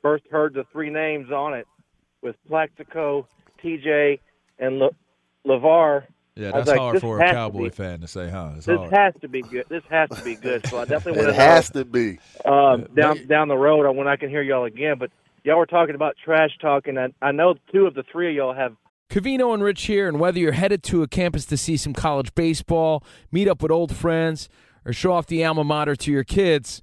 first 0.00 0.24
heard 0.30 0.54
the 0.54 0.64
three 0.72 0.88
names 0.88 1.30
on 1.30 1.52
it 1.52 1.66
with 2.22 2.36
Plaxico, 2.48 3.26
TJ, 3.62 4.18
and 4.58 4.78
Le- 4.78 4.90
LaVar, 5.46 6.04
Yeah, 6.34 6.50
that's 6.52 6.68
like, 6.68 6.78
hard 6.78 7.00
for 7.00 7.18
a 7.18 7.22
has 7.22 7.30
to 7.30 7.34
Cowboy 7.34 7.62
be- 7.64 7.70
fan 7.70 8.00
to 8.00 8.06
say, 8.08 8.28
huh? 8.28 8.52
It's 8.56 8.66
This 8.66 8.76
hard. 8.78 8.92
has 8.92 9.14
to 9.20 9.28
be 9.28 9.42
good. 9.42 9.64
This 9.68 9.82
has 9.90 10.08
to 10.10 10.22
be 10.24 10.34
good. 10.34 10.66
So 10.66 10.78
I 10.78 10.84
definitely 10.84 11.22
want 11.22 11.30
It 11.34 11.36
to 11.36 11.42
it 11.42 11.46
has 11.46 11.70
to 11.70 11.84
be. 11.84 12.18
um, 12.44 12.86
down 12.94 13.26
down 13.26 13.48
the 13.48 13.56
road 13.56 13.90
when 13.96 14.06
I 14.08 14.16
can 14.16 14.28
hear 14.28 14.42
y'all 14.42 14.64
again. 14.64 14.96
But 14.98 15.10
y'all 15.44 15.58
were 15.58 15.66
talking 15.66 15.94
about 15.94 16.16
trash 16.24 16.50
talking. 16.60 16.98
I, 16.98 17.08
I 17.22 17.32
know 17.32 17.54
two 17.72 17.86
of 17.86 17.94
the 17.94 18.02
three 18.10 18.30
of 18.30 18.34
y'all 18.36 18.54
have 18.54 18.74
Covino 19.08 19.54
and 19.54 19.62
Rich 19.62 19.84
here, 19.84 20.08
and 20.08 20.18
whether 20.18 20.38
you're 20.38 20.52
headed 20.52 20.82
to 20.84 21.02
a 21.04 21.08
campus 21.08 21.44
to 21.46 21.56
see 21.56 21.76
some 21.76 21.92
college 21.92 22.34
baseball, 22.34 23.04
meet 23.30 23.46
up 23.46 23.62
with 23.62 23.70
old 23.70 23.94
friends, 23.94 24.48
or 24.84 24.92
show 24.92 25.12
off 25.12 25.26
the 25.28 25.44
alma 25.44 25.62
mater 25.62 25.94
to 25.94 26.10
your 26.10 26.24
kids, 26.24 26.82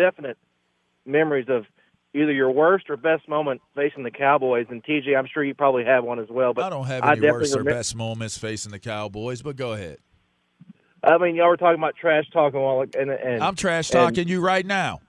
definite 0.00 0.38
memories 1.06 1.46
of 1.48 1.66
either 2.14 2.32
your 2.32 2.50
worst 2.50 2.90
or 2.90 2.96
best 2.96 3.28
moment 3.28 3.60
facing 3.74 4.02
the 4.02 4.10
Cowboys. 4.10 4.66
And 4.70 4.82
TJ, 4.82 5.16
I'm 5.16 5.26
sure 5.32 5.44
you 5.44 5.54
probably 5.54 5.84
have 5.84 6.04
one 6.04 6.18
as 6.18 6.28
well. 6.28 6.54
But 6.54 6.64
I 6.64 6.70
don't 6.70 6.86
have 6.86 7.04
any 7.04 7.30
worst 7.30 7.56
or 7.56 7.64
best 7.64 7.94
moments 7.94 8.38
facing 8.38 8.72
the 8.72 8.78
Cowboys, 8.78 9.42
but 9.42 9.56
go 9.56 9.72
ahead. 9.72 9.98
I 11.02 11.18
mean, 11.18 11.34
y'all 11.34 11.48
were 11.48 11.56
talking 11.56 11.78
about 11.78 11.96
trash 11.96 12.24
talking 12.32 12.60
while 12.60 12.82
and, 12.82 13.10
and 13.10 13.42
I'm 13.42 13.54
trash 13.56 13.90
and- 13.90 14.00
talking 14.00 14.28
you 14.28 14.40
right 14.40 14.64
now. 14.66 15.00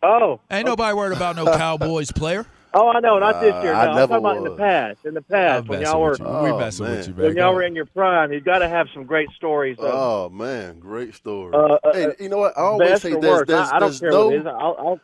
Oh, 0.00 0.40
Ain't 0.48 0.64
nobody 0.66 0.94
worried 0.94 1.16
about 1.16 1.34
no 1.34 1.44
Cowboys 1.56 2.12
player. 2.12 2.46
Oh, 2.78 2.88
I 2.90 3.00
know, 3.00 3.18
not 3.18 3.40
this 3.40 3.54
Uh, 3.54 3.62
year. 3.62 3.72
No, 3.72 3.78
I 3.78 3.86
I'm 3.86 3.96
never 3.96 4.12
talking 4.12 4.24
about 4.24 4.36
in 4.36 4.44
the 4.44 4.50
past. 4.50 4.98
In 5.04 5.14
the 5.14 5.22
past, 5.22 5.62
I'm 5.62 5.66
when 5.68 5.80
y'all 5.80 6.00
were 6.00 6.10
with 6.10 6.20
you. 6.20 6.26
We 6.26 6.52
messing 6.52 6.90
with 6.90 7.08
you, 7.08 7.14
man. 7.14 7.24
when 7.26 7.36
y'all 7.36 7.54
were 7.54 7.62
in 7.62 7.74
your 7.74 7.86
prime, 7.86 8.32
you 8.32 8.40
got 8.40 8.58
to 8.60 8.68
have 8.68 8.86
some 8.94 9.04
great 9.04 9.28
stories. 9.36 9.76
Of, 9.78 9.84
Oh 9.84 10.28
man, 10.28 10.78
great 10.78 11.14
story. 11.14 11.54
uh, 11.54 11.78
uh, 11.82 11.92
hey, 11.92 12.14
you 12.20 12.28
know 12.28 12.38
what? 12.38 12.56
I 12.56 12.62
always 12.62 13.02
say 13.02 13.12
or 13.12 13.20
there's, 13.20 13.46
there's, 13.46 13.68
I, 13.68 13.76
I 13.76 13.78
don't 13.80 13.88
there's 13.90 14.00
care 14.00 14.12
no. 14.12 14.26
what 14.26 14.34
it 14.34 14.40
is. 14.40 14.46
I'll, 14.46 14.76
I'll 14.78 15.00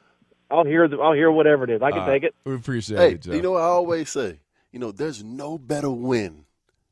I'll 0.51 0.65
hear 0.65 0.87
the, 0.89 0.99
I'll 0.99 1.15
hear 1.15 1.31
whatever 1.33 1.65
it 1.65 1.71
is. 1.71 1.83
I 1.83 1.91
can 1.91 2.01
Uh, 2.01 2.07
take 2.13 2.23
it. 2.23 2.35
We 2.45 2.55
appreciate 2.55 2.99
Hey, 2.99 3.13
it, 3.15 3.23
Joe. 3.23 3.33
you 3.33 3.43
know 3.43 3.53
what 3.53 3.63
I 3.63 3.67
always 3.67 4.11
say? 4.11 4.41
You 4.73 4.79
know, 4.79 4.93
there's 4.93 5.25
no 5.25 5.59
better 5.59 5.91
win 5.91 6.45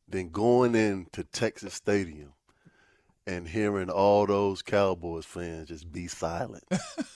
than 0.08 0.30
going 0.30 0.74
into 0.74 1.22
Texas 1.24 1.74
Stadium 1.74 2.31
and 3.26 3.48
hearing 3.48 3.90
all 3.90 4.26
those 4.26 4.62
Cowboys 4.62 5.24
fans 5.24 5.68
just 5.68 5.90
be 5.92 6.08
silent. 6.08 6.64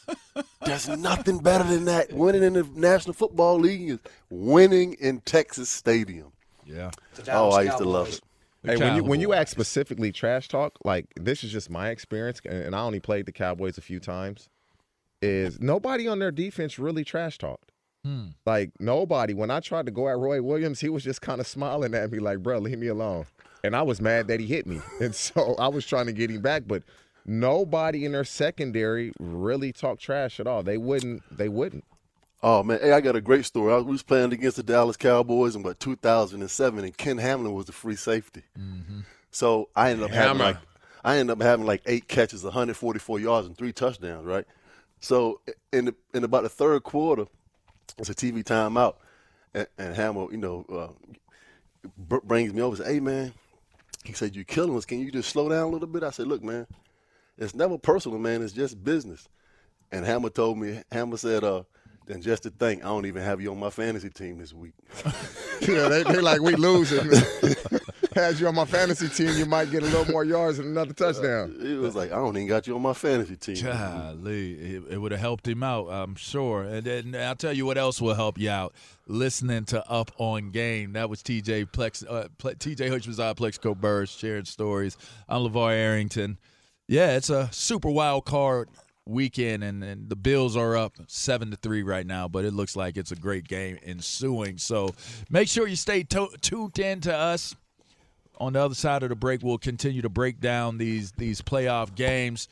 there's 0.65 0.89
nothing 0.89 1.39
better 1.39 1.65
than 1.65 1.85
that. 1.87 2.13
Winning 2.13 2.43
in 2.43 2.53
the 2.55 2.69
National 2.75 3.15
Football 3.15 3.61
League 3.61 3.91
is 3.91 3.99
winning 4.31 4.95
in 4.95 5.21
Texas 5.21 5.69
Stadium. 5.69 6.33
Yeah. 6.65 6.91
Oh, 7.29 7.51
I 7.51 7.63
used 7.63 7.79
to 7.79 7.85
love 7.85 8.09
it. 8.09 8.21
Hey, 8.63 8.77
when 8.77 8.97
you 8.97 9.05
when 9.05 9.21
you 9.21 9.33
ask 9.33 9.49
specifically 9.49 10.11
trash 10.11 10.49
talk, 10.49 10.77
like 10.85 11.07
this 11.15 11.45
is 11.45 11.53
just 11.53 11.71
my 11.71 11.91
experience, 11.91 12.41
and 12.45 12.75
I 12.75 12.81
only 12.81 12.99
played 12.99 13.27
the 13.27 13.33
Cowboys 13.33 13.79
a 13.79 13.81
few 13.81 14.01
times. 14.01 14.49
Is 15.23 15.61
nobody 15.61 16.09
on 16.09 16.19
their 16.19 16.33
defense 16.33 16.79
really 16.79 17.05
trash 17.05 17.39
talked? 17.39 17.71
Hmm. 18.05 18.29
Like 18.45 18.73
nobody. 18.81 19.35
When 19.35 19.51
I 19.51 19.61
tried 19.61 19.87
to 19.87 19.93
go 19.93 20.09
at 20.09 20.19
Roy 20.19 20.43
Williams, 20.43 20.81
he 20.81 20.89
was 20.89 21.05
just 21.05 21.23
kind 21.23 21.41
of 21.41 21.47
smiling 21.47 21.95
at 21.95 22.11
me, 22.11 22.19
like, 22.19 22.41
"Bro, 22.43 22.59
leave 22.59 22.79
me 22.79 22.89
alone." 22.89 23.27
And 23.67 23.77
I 23.77 23.83
was 23.83 24.01
mad 24.01 24.29
that 24.29 24.41
he 24.41 24.47
hit 24.47 24.67
me, 24.67 24.81
and 25.01 25.15
so 25.15 25.55
I 25.59 25.69
was 25.69 25.87
trying 25.87 26.07
to 26.07 26.13
get 26.13 26.31
him 26.31 26.43
back. 26.43 26.65
But 26.67 26.83
nobody 27.25 28.05
in 28.05 28.13
their 28.13 28.25
secondary 28.25 29.13
really 29.19 29.73
talked 29.73 30.03
trash 30.03 30.41
at 30.41 30.47
all. 30.47 30.63
They 30.63 30.79
wouldn't. 30.79 31.23
They 31.37 31.49
wouldn't. 31.49 31.85
Oh 32.43 32.63
man, 32.63 32.79
hey, 32.81 32.93
I 32.93 33.01
got 33.01 33.17
a 33.17 33.21
great 33.21 33.45
story. 33.45 33.73
I 33.73 33.79
was 33.79 34.03
playing 34.03 34.33
against 34.33 34.57
the 34.57 34.63
Dallas 34.63 34.97
Cowboys 34.97 35.55
in 35.57 35.63
about 35.63 35.81
2007, 35.81 36.85
and 36.85 36.97
Ken 36.97 37.19
Hamlin 37.19 37.55
was 37.55 37.67
the 37.67 37.73
free 37.73 37.97
safety. 37.97 38.43
So 39.31 39.69
I 39.75 39.91
ended 39.91 40.05
up 40.07 40.11
having 40.13 40.39
like 40.39 40.57
I 41.05 41.19
ended 41.19 41.39
up 41.39 41.43
having 41.43 41.67
like 41.67 41.83
eight 41.87 42.09
catches, 42.09 42.43
144 42.45 43.21
yards, 43.21 43.47
and 43.47 43.57
three 43.57 43.73
touchdowns. 43.73 44.27
Right. 44.27 44.45
So 45.01 45.41
in 45.73 45.87
the, 45.87 45.95
in 46.15 46.25
about 46.25 46.43
the 46.43 46.49
third 46.49 46.83
quarter, 46.83 47.27
it's 47.99 48.09
a 48.09 48.15
TV 48.15 48.43
timeout, 48.43 48.95
and, 49.55 49.67
and 49.79 49.95
Hammer, 49.95 50.27
you 50.31 50.39
know, 50.39 50.65
uh, 50.69 52.19
brings 52.25 52.53
me 52.53 52.63
over 52.63 52.77
and 52.77 52.79
says, 52.79 52.93
"Hey 52.93 53.01
man," 53.01 53.33
he 54.07 54.15
said, 54.15 54.35
"You're 54.35 54.45
killing 54.45 54.77
us? 54.77 54.85
Can 54.85 55.01
you 55.01 55.11
just 55.11 55.31
slow 55.31 55.49
down 55.49 55.65
a 55.65 55.69
little 55.69 55.89
bit?" 55.89 56.03
I 56.03 56.11
said, 56.11 56.27
"Look, 56.27 56.43
man, 56.43 56.67
it's 57.39 57.55
never 57.55 57.79
personal, 57.79 58.19
man. 58.19 58.43
It's 58.43 58.53
just 58.53 58.83
business." 58.83 59.29
And 59.93 60.05
Hammer 60.05 60.31
told 60.31 60.59
me, 60.59 60.83
Hammer 60.91 61.17
said, 61.17 61.45
uh, 61.45 61.63
then 62.07 62.23
just 62.23 62.45
to 62.45 62.51
think, 62.51 62.85
I 62.85 62.89
don't 62.89 63.07
even 63.07 63.23
have 63.23 63.41
you 63.41 63.51
on 63.51 63.59
my 63.59 63.71
fantasy 63.71 64.11
team 64.11 64.39
this 64.39 64.53
week. 64.53 64.75
yeah, 65.61 65.89
they, 65.89 66.03
they 66.03 66.21
like 66.21 66.41
we 66.41 66.55
losing. 66.55 67.09
Had 68.17 68.41
you 68.41 68.49
on 68.49 68.55
my 68.55 68.65
fantasy 68.65 69.11
team, 69.11 69.37
you 69.37 69.45
might 69.45 69.71
get 69.71 69.83
a 69.83 69.87
little 69.87 70.11
more 70.11 70.25
yards 70.25 70.59
and 70.59 70.69
another 70.69 70.95
touchdown. 70.95 71.55
It 71.61 71.77
was 71.77 71.95
like, 71.95 72.13
I 72.13 72.15
don't 72.15 72.35
even 72.35 72.49
got 72.49 72.67
you 72.67 72.75
on 72.75 72.81
my 72.81 72.95
fantasy 72.95 73.37
team. 73.37 73.63
Golly, 73.63 74.55
it, 74.55 74.83
it 74.93 74.97
would 74.97 75.13
have 75.13 75.21
helped 75.21 75.47
him 75.47 75.63
out, 75.63 75.89
I'm 75.89 76.15
sure. 76.15 76.63
And 76.63 76.83
then 76.87 77.15
I'll 77.15 77.37
tell 77.37 77.53
you 77.53 77.67
what 77.67 77.77
else 77.77 78.01
will 78.01 78.15
help 78.15 78.39
you 78.39 78.49
out. 78.49 78.73
Listening 79.07 79.67
to 79.67 79.87
Up 79.91 80.13
on 80.17 80.49
Game. 80.51 80.95
That 80.95 81.11
was 81.11 81.23
TJ 81.23 81.71
Plex, 81.73 82.11
uh, 82.11 82.29
Ple- 82.39 82.55
TJ 82.55 82.89
Hutchins, 82.89 83.21
I 83.21 83.35
Plaxico 83.35 83.75
Burress 83.75 84.13
sharing 84.13 84.47
stories. 84.47 84.97
I'm 85.29 85.43
LaVar 85.43 85.73
Arrington. 85.73 86.39
Yeah, 86.89 87.17
it's 87.19 87.29
a 87.29 87.51
super 87.53 87.91
wild 87.91 88.25
card 88.25 88.71
weekend, 89.05 89.63
and, 89.63 89.85
and 89.85 90.09
the 90.09 90.17
Bills 90.17 90.57
are 90.57 90.75
up 90.75 90.95
seven 91.07 91.51
to 91.51 91.57
three 91.59 91.83
right 91.83 92.07
now. 92.07 92.29
But 92.29 92.47
it 92.47 92.55
looks 92.55 92.77
like 92.77 92.97
it's 92.97 93.13
a 93.13 93.17
great 93.17 93.47
game 93.47 93.79
ensuing. 93.85 94.57
So 94.57 94.95
make 95.29 95.49
sure 95.49 95.67
you 95.67 95.77
stay 95.77 96.03
to- 96.05 96.35
tuned 96.41 96.79
in 96.79 97.03
to 97.03 97.15
us 97.15 97.55
on 98.39 98.55
the 98.55 98.61
other 98.61 98.75
side 98.75 99.03
of 99.03 99.09
the 99.09 99.17
break, 99.17 99.43
we'll 99.43 99.59
continue 99.59 100.03
to 100.03 100.09
break 100.09 100.41
down 100.41 100.79
these 100.79 101.13
these 101.13 101.43
playoff 101.43 101.95
games. 101.95 102.49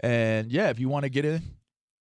And 0.00 0.52
yeah, 0.52 0.70
if 0.70 0.78
you 0.78 0.88
want 0.88 1.04
to 1.04 1.08
get 1.08 1.24
in, 1.24 1.42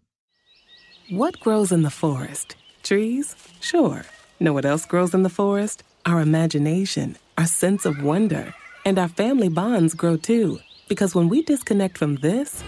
What 1.09 1.39
grows 1.39 1.71
in 1.71 1.81
the 1.81 1.89
forest? 1.89 2.55
Trees? 2.83 3.35
Sure. 3.59 4.05
Know 4.39 4.53
what 4.53 4.65
else 4.65 4.85
grows 4.85 5.13
in 5.13 5.23
the 5.23 5.29
forest? 5.29 5.83
Our 6.05 6.21
imagination, 6.21 7.17
our 7.37 7.45
sense 7.47 7.85
of 7.85 8.03
wonder, 8.03 8.53
and 8.85 8.97
our 8.99 9.07
family 9.07 9.49
bonds 9.49 9.93
grow 9.93 10.17
too. 10.17 10.59
Because 10.87 11.13
when 11.15 11.29
we 11.29 11.41
disconnect 11.41 11.97
from 11.97 12.15
this 12.17 12.63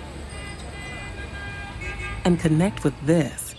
and 2.25 2.39
connect 2.39 2.83
with 2.83 2.93
this, 3.05 3.55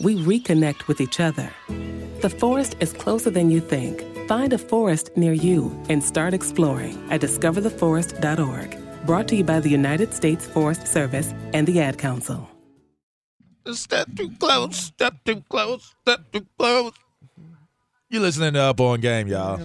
we 0.00 0.16
reconnect 0.16 0.88
with 0.88 1.00
each 1.00 1.20
other. 1.20 1.50
The 2.20 2.30
forest 2.30 2.76
is 2.80 2.92
closer 2.92 3.30
than 3.30 3.50
you 3.50 3.60
think. 3.60 4.02
Find 4.28 4.52
a 4.52 4.58
forest 4.58 5.10
near 5.16 5.32
you 5.32 5.78
and 5.88 6.02
start 6.02 6.34
exploring 6.34 6.98
at 7.10 7.20
discovertheforest.org. 7.20 8.83
Brought 9.04 9.28
to 9.28 9.36
you 9.36 9.44
by 9.44 9.60
the 9.60 9.68
United 9.68 10.14
States 10.14 10.46
Forest 10.46 10.86
Service 10.86 11.34
and 11.52 11.66
the 11.66 11.78
Ad 11.78 11.98
Council. 11.98 12.48
Step 13.72 14.08
too 14.16 14.30
close, 14.40 14.76
step 14.78 15.16
too 15.26 15.42
close, 15.50 15.94
step 16.00 16.20
too 16.32 16.46
close. 16.58 16.92
You 18.08 18.20
listening 18.20 18.54
to 18.54 18.60
Up 18.60 18.80
on 18.80 19.00
Game, 19.00 19.28
y'all. 19.28 19.60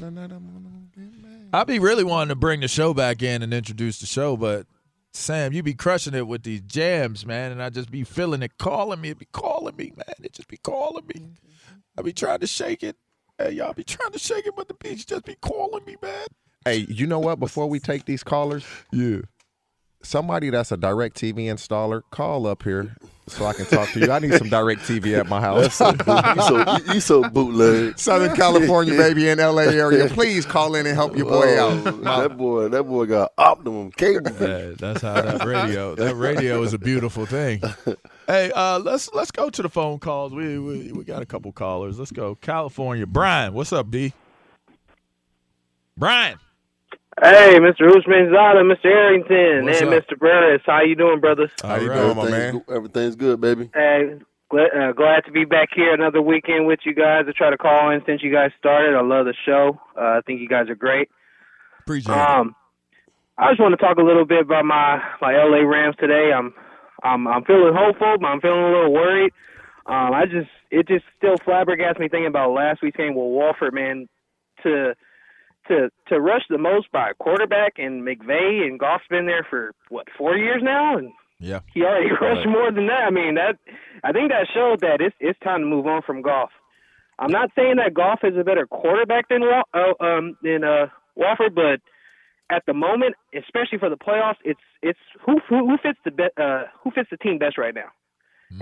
I'd 1.53 1.67
be 1.67 1.79
really 1.79 2.03
wanting 2.03 2.29
to 2.29 2.35
bring 2.35 2.59
the 2.59 2.67
show 2.67 2.93
back 2.93 3.23
in 3.23 3.41
and 3.41 3.53
introduce 3.53 3.99
the 3.99 4.05
show, 4.05 4.35
but 4.35 4.67
Sam, 5.13 5.53
you 5.53 5.63
be 5.63 5.73
crushing 5.73 6.13
it 6.13 6.27
with 6.27 6.43
these 6.43 6.61
jams, 6.61 7.25
man, 7.25 7.53
and 7.53 7.63
I 7.63 7.69
just 7.69 7.89
be 7.89 8.03
feeling 8.03 8.43
it 8.43 8.57
calling 8.57 8.99
me. 8.99 9.11
It 9.11 9.19
be 9.19 9.27
calling 9.31 9.75
me, 9.77 9.93
man. 9.95 10.15
It 10.21 10.33
just 10.33 10.49
be 10.49 10.57
calling 10.57 11.05
me. 11.07 11.29
I 11.97 12.01
be 12.01 12.11
trying 12.11 12.39
to 12.39 12.47
shake 12.47 12.83
it. 12.83 12.97
Hey, 13.37 13.51
y'all 13.51 13.71
be 13.71 13.85
trying 13.85 14.11
to 14.11 14.19
shake 14.19 14.47
it, 14.47 14.55
but 14.57 14.67
the 14.67 14.73
beach 14.73 15.07
just 15.07 15.23
be 15.23 15.35
calling 15.41 15.85
me, 15.85 15.95
man. 16.01 16.27
Hey, 16.69 16.85
you 16.89 17.07
know 17.07 17.19
what? 17.19 17.39
Before 17.39 17.67
we 17.67 17.79
take 17.79 18.05
these 18.05 18.23
callers, 18.23 18.65
yeah, 18.91 19.17
somebody 20.03 20.49
that's 20.49 20.71
a 20.71 20.77
DirecTV 20.77 21.35
installer, 21.45 22.01
call 22.11 22.45
up 22.47 22.63
here 22.63 22.95
so 23.27 23.45
I 23.45 23.53
can 23.53 23.65
talk 23.65 23.89
to 23.89 23.99
you. 23.99 24.11
I 24.11 24.19
need 24.19 24.33
some 24.33 24.49
DirecTV 24.49 25.19
at 25.19 25.27
my 25.27 25.39
house. 25.41 25.79
you 25.79 26.41
so 26.41 26.93
you 26.93 26.99
so 26.99 27.29
bootleg. 27.29 27.97
Southern 27.99 28.35
California, 28.35 28.95
baby, 28.95 29.29
in 29.29 29.37
LA 29.39 29.63
area. 29.63 30.07
Please 30.09 30.45
call 30.45 30.75
in 30.75 30.85
and 30.85 30.95
help 30.95 31.15
your 31.15 31.25
boy 31.27 31.57
Oh, 31.57 31.77
out. 31.77 32.03
That 32.03 32.37
boy, 32.37 32.67
that 32.69 32.83
boy 32.83 33.05
got 33.05 33.31
optimum 33.37 33.91
cable. 33.91 34.31
Yeah, 34.39 34.71
that's 34.77 35.01
how 35.01 35.21
that 35.21 35.43
radio. 35.45 35.95
That 35.95 36.15
radio 36.15 36.61
is 36.63 36.73
a 36.73 36.79
beautiful 36.79 37.25
thing. 37.25 37.61
Hey, 38.27 38.51
uh, 38.51 38.79
let's 38.79 39.11
let's 39.13 39.31
go 39.31 39.49
to 39.49 39.61
the 39.61 39.69
phone 39.69 39.99
calls. 39.99 40.33
We 40.33 40.59
we, 40.59 40.91
we 40.91 41.03
got 41.03 41.21
a 41.21 41.25
couple 41.25 41.51
callers. 41.51 41.97
Let's 41.99 42.11
go. 42.11 42.35
California, 42.35 43.05
Brian. 43.07 43.53
What's 43.53 43.73
up, 43.73 43.89
B? 43.89 44.13
Brian. 45.97 46.39
Hey, 47.21 47.57
Mr. 47.59 47.81
Houshmandzadeh, 47.81 48.63
Mr. 48.63 48.85
Arrington, 48.85 49.65
What's 49.65 49.81
and 49.81 49.93
up? 49.93 50.03
Mr. 50.05 50.17
Burress. 50.17 50.61
How 50.65 50.81
you 50.81 50.95
doing, 50.95 51.19
brothers? 51.19 51.51
How 51.61 51.75
you 51.75 51.91
doing, 51.91 52.15
my 52.15 52.29
man? 52.29 52.63
Everything's 52.69 53.17
good, 53.17 53.41
baby. 53.41 53.69
Hey, 53.73 54.19
glad, 54.49 54.69
uh, 54.73 54.93
glad 54.93 55.25
to 55.25 55.31
be 55.31 55.43
back 55.43 55.69
here 55.75 55.93
another 55.93 56.21
weekend 56.21 56.65
with 56.65 56.79
you 56.85 56.93
guys. 56.93 57.25
I 57.27 57.33
try 57.35 57.49
to 57.49 57.57
call 57.57 57.89
in 57.91 58.01
since 58.05 58.23
you 58.23 58.31
guys 58.31 58.51
started. 58.57 58.95
I 58.95 59.01
love 59.01 59.25
the 59.25 59.33
show. 59.45 59.81
Uh, 59.97 60.17
I 60.17 60.21
think 60.25 60.39
you 60.39 60.47
guys 60.47 60.69
are 60.69 60.75
great. 60.75 61.09
Appreciate 61.81 62.15
um, 62.15 62.55
I 63.37 63.51
just 63.51 63.59
want 63.59 63.77
to 63.77 63.83
talk 63.85 63.97
a 63.97 64.03
little 64.03 64.25
bit 64.25 64.41
about 64.41 64.63
my 64.63 65.01
my 65.21 65.33
LA 65.35 65.67
Rams 65.67 65.95
today. 65.99 66.31
I'm 66.33 66.53
I'm 67.03 67.27
I'm 67.27 67.43
feeling 67.43 67.73
hopeful, 67.75 68.15
but 68.19 68.27
I'm 68.27 68.39
feeling 68.39 68.63
a 68.63 68.71
little 68.71 68.93
worried. 68.93 69.33
Um, 69.87 70.13
I 70.13 70.25
just 70.25 70.49
it 70.71 70.87
just 70.87 71.03
still 71.17 71.35
flabbergasts 71.37 71.99
me 71.99 72.07
thinking 72.07 72.27
about 72.27 72.51
last 72.51 72.81
week's 72.81 72.97
game 72.97 73.15
with 73.15 73.25
Wolford, 73.25 73.73
man. 73.73 74.07
To 74.63 74.93
to 75.69 75.89
to 76.09 76.19
rush 76.19 76.43
the 76.49 76.57
most 76.57 76.91
by 76.91 77.11
a 77.11 77.13
quarterback 77.13 77.73
and 77.77 78.03
McVay 78.05 78.65
and 78.67 78.79
Goff's 78.79 79.07
been 79.09 79.25
there 79.25 79.45
for 79.49 79.73
what 79.89 80.07
four 80.17 80.35
years 80.35 80.61
now, 80.61 80.97
and 80.97 81.11
Yeah. 81.39 81.61
he 81.73 81.83
already 81.83 82.11
Right. 82.11 82.21
rushed 82.21 82.47
more 82.47 82.71
than 82.71 82.87
that. 82.87 83.03
I 83.03 83.09
mean 83.11 83.35
that 83.35 83.57
I 84.03 84.11
think 84.11 84.29
that 84.31 84.47
showed 84.53 84.81
that 84.81 84.99
it's 85.01 85.15
it's 85.19 85.39
time 85.39 85.61
to 85.61 85.65
move 85.65 85.87
on 85.87 86.01
from 86.01 86.21
Goff. 86.21 86.51
I'm 87.17 87.31
not 87.31 87.49
saying 87.55 87.77
that 87.77 87.93
Goff 87.93 88.19
is 88.23 88.37
a 88.37 88.43
better 88.43 88.65
quarterback 88.67 89.29
than 89.29 89.41
uh, 89.43 89.93
um 90.03 90.37
than 90.43 90.63
uh 90.63 90.87
Wolford, 91.15 91.55
but 91.55 91.79
at 92.51 92.63
the 92.65 92.73
moment, 92.73 93.13
especially 93.35 93.77
for 93.77 93.89
the 93.89 93.97
playoffs, 93.97 94.37
it's 94.43 94.59
it's 94.81 94.99
who 95.25 95.39
who, 95.47 95.67
who 95.69 95.77
fits 95.77 95.99
the 96.05 96.11
be- 96.11 96.35
uh 96.37 96.63
who 96.83 96.91
fits 96.91 97.09
the 97.11 97.17
team 97.17 97.37
best 97.37 97.57
right 97.57 97.73
now. 97.75 97.89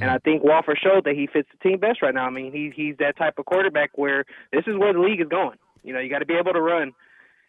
And 0.01 0.11
I 0.11 0.17
think 0.17 0.43
Wolford 0.43 0.77
showed 0.83 1.05
that 1.05 1.15
he 1.15 1.27
fits 1.27 1.47
the 1.49 1.69
team 1.69 1.79
best 1.79 2.01
right 2.01 2.13
now. 2.13 2.25
I 2.25 2.29
mean, 2.29 2.51
he 2.51 2.73
he's 2.75 2.97
that 2.97 3.15
type 3.17 3.35
of 3.39 3.45
quarterback 3.45 3.91
where 3.95 4.25
this 4.51 4.63
is 4.67 4.75
where 4.75 4.91
the 4.91 4.99
league 4.99 5.21
is 5.21 5.29
going. 5.29 5.57
You 5.87 5.93
know, 5.93 5.99
you 5.99 6.09
got 6.09 6.19
to 6.19 6.25
be 6.25 6.35
able 6.35 6.53
to 6.53 6.61
run. 6.61 6.93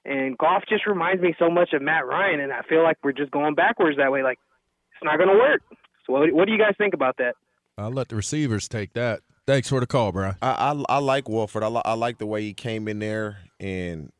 And 0.04 0.38
Goff 0.38 0.62
just 0.68 0.86
reminds 0.86 1.20
me 1.20 1.34
so 1.38 1.50
much 1.50 1.72
of 1.72 1.82
Matt 1.82 2.06
Ryan, 2.06 2.40
and 2.40 2.52
I 2.52 2.62
feel 2.62 2.82
like 2.84 2.96
we're 3.02 3.12
just 3.12 3.32
going 3.32 3.54
backwards 3.54 3.98
that 3.98 4.12
way. 4.12 4.22
Like 4.22 4.38
it's 4.94 5.04
not 5.04 5.18
going 5.18 5.28
to 5.28 5.36
work. 5.36 5.60
So 6.06 6.12
what, 6.12 6.32
what 6.32 6.46
do 6.46 6.52
you 6.52 6.58
guys 6.58 6.74
think 6.78 6.94
about 6.94 7.16
that? 7.18 7.34
I'll 7.76 7.90
let 7.90 8.08
the 8.08 8.16
receivers 8.16 8.68
take 8.68 8.92
that. 8.94 9.20
Thanks 9.46 9.68
for 9.68 9.80
the 9.80 9.86
call, 9.86 10.12
bro. 10.12 10.32
I, 10.40 10.72
I 10.72 10.84
I 10.88 10.98
like 10.98 11.28
Wolford. 11.28 11.62
I, 11.62 11.68
li- 11.68 11.82
I 11.84 11.94
like 11.94 12.18
the 12.18 12.26
way 12.26 12.42
he 12.42 12.54
came 12.54 12.86
in 12.86 13.00
there 13.00 13.38
and 13.58 14.12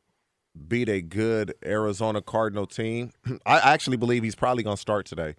beat 0.67 0.89
a 0.89 1.01
good 1.01 1.53
Arizona 1.65 2.21
Cardinal 2.21 2.67
team. 2.67 3.11
I 3.45 3.59
actually 3.59 3.97
believe 3.97 4.23
he's 4.23 4.35
probably 4.35 4.63
going 4.63 4.75
to 4.75 4.81
start 4.81 5.05
today. 5.05 5.35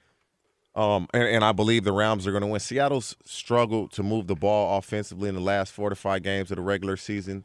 Um, 0.74 1.08
and, 1.12 1.24
and 1.24 1.44
I 1.44 1.52
believe 1.52 1.84
the 1.84 1.92
Rams 1.92 2.26
are 2.26 2.30
going 2.30 2.42
to 2.42 2.46
win. 2.46 2.60
Seattle's 2.60 3.16
struggled 3.24 3.92
to 3.92 4.02
move 4.02 4.26
the 4.26 4.36
ball 4.36 4.78
offensively 4.78 5.28
in 5.28 5.34
the 5.34 5.40
last 5.40 5.72
four 5.72 5.90
to 5.90 5.96
five 5.96 6.22
games 6.22 6.50
of 6.50 6.56
the 6.56 6.62
regular 6.62 6.96
season. 6.96 7.44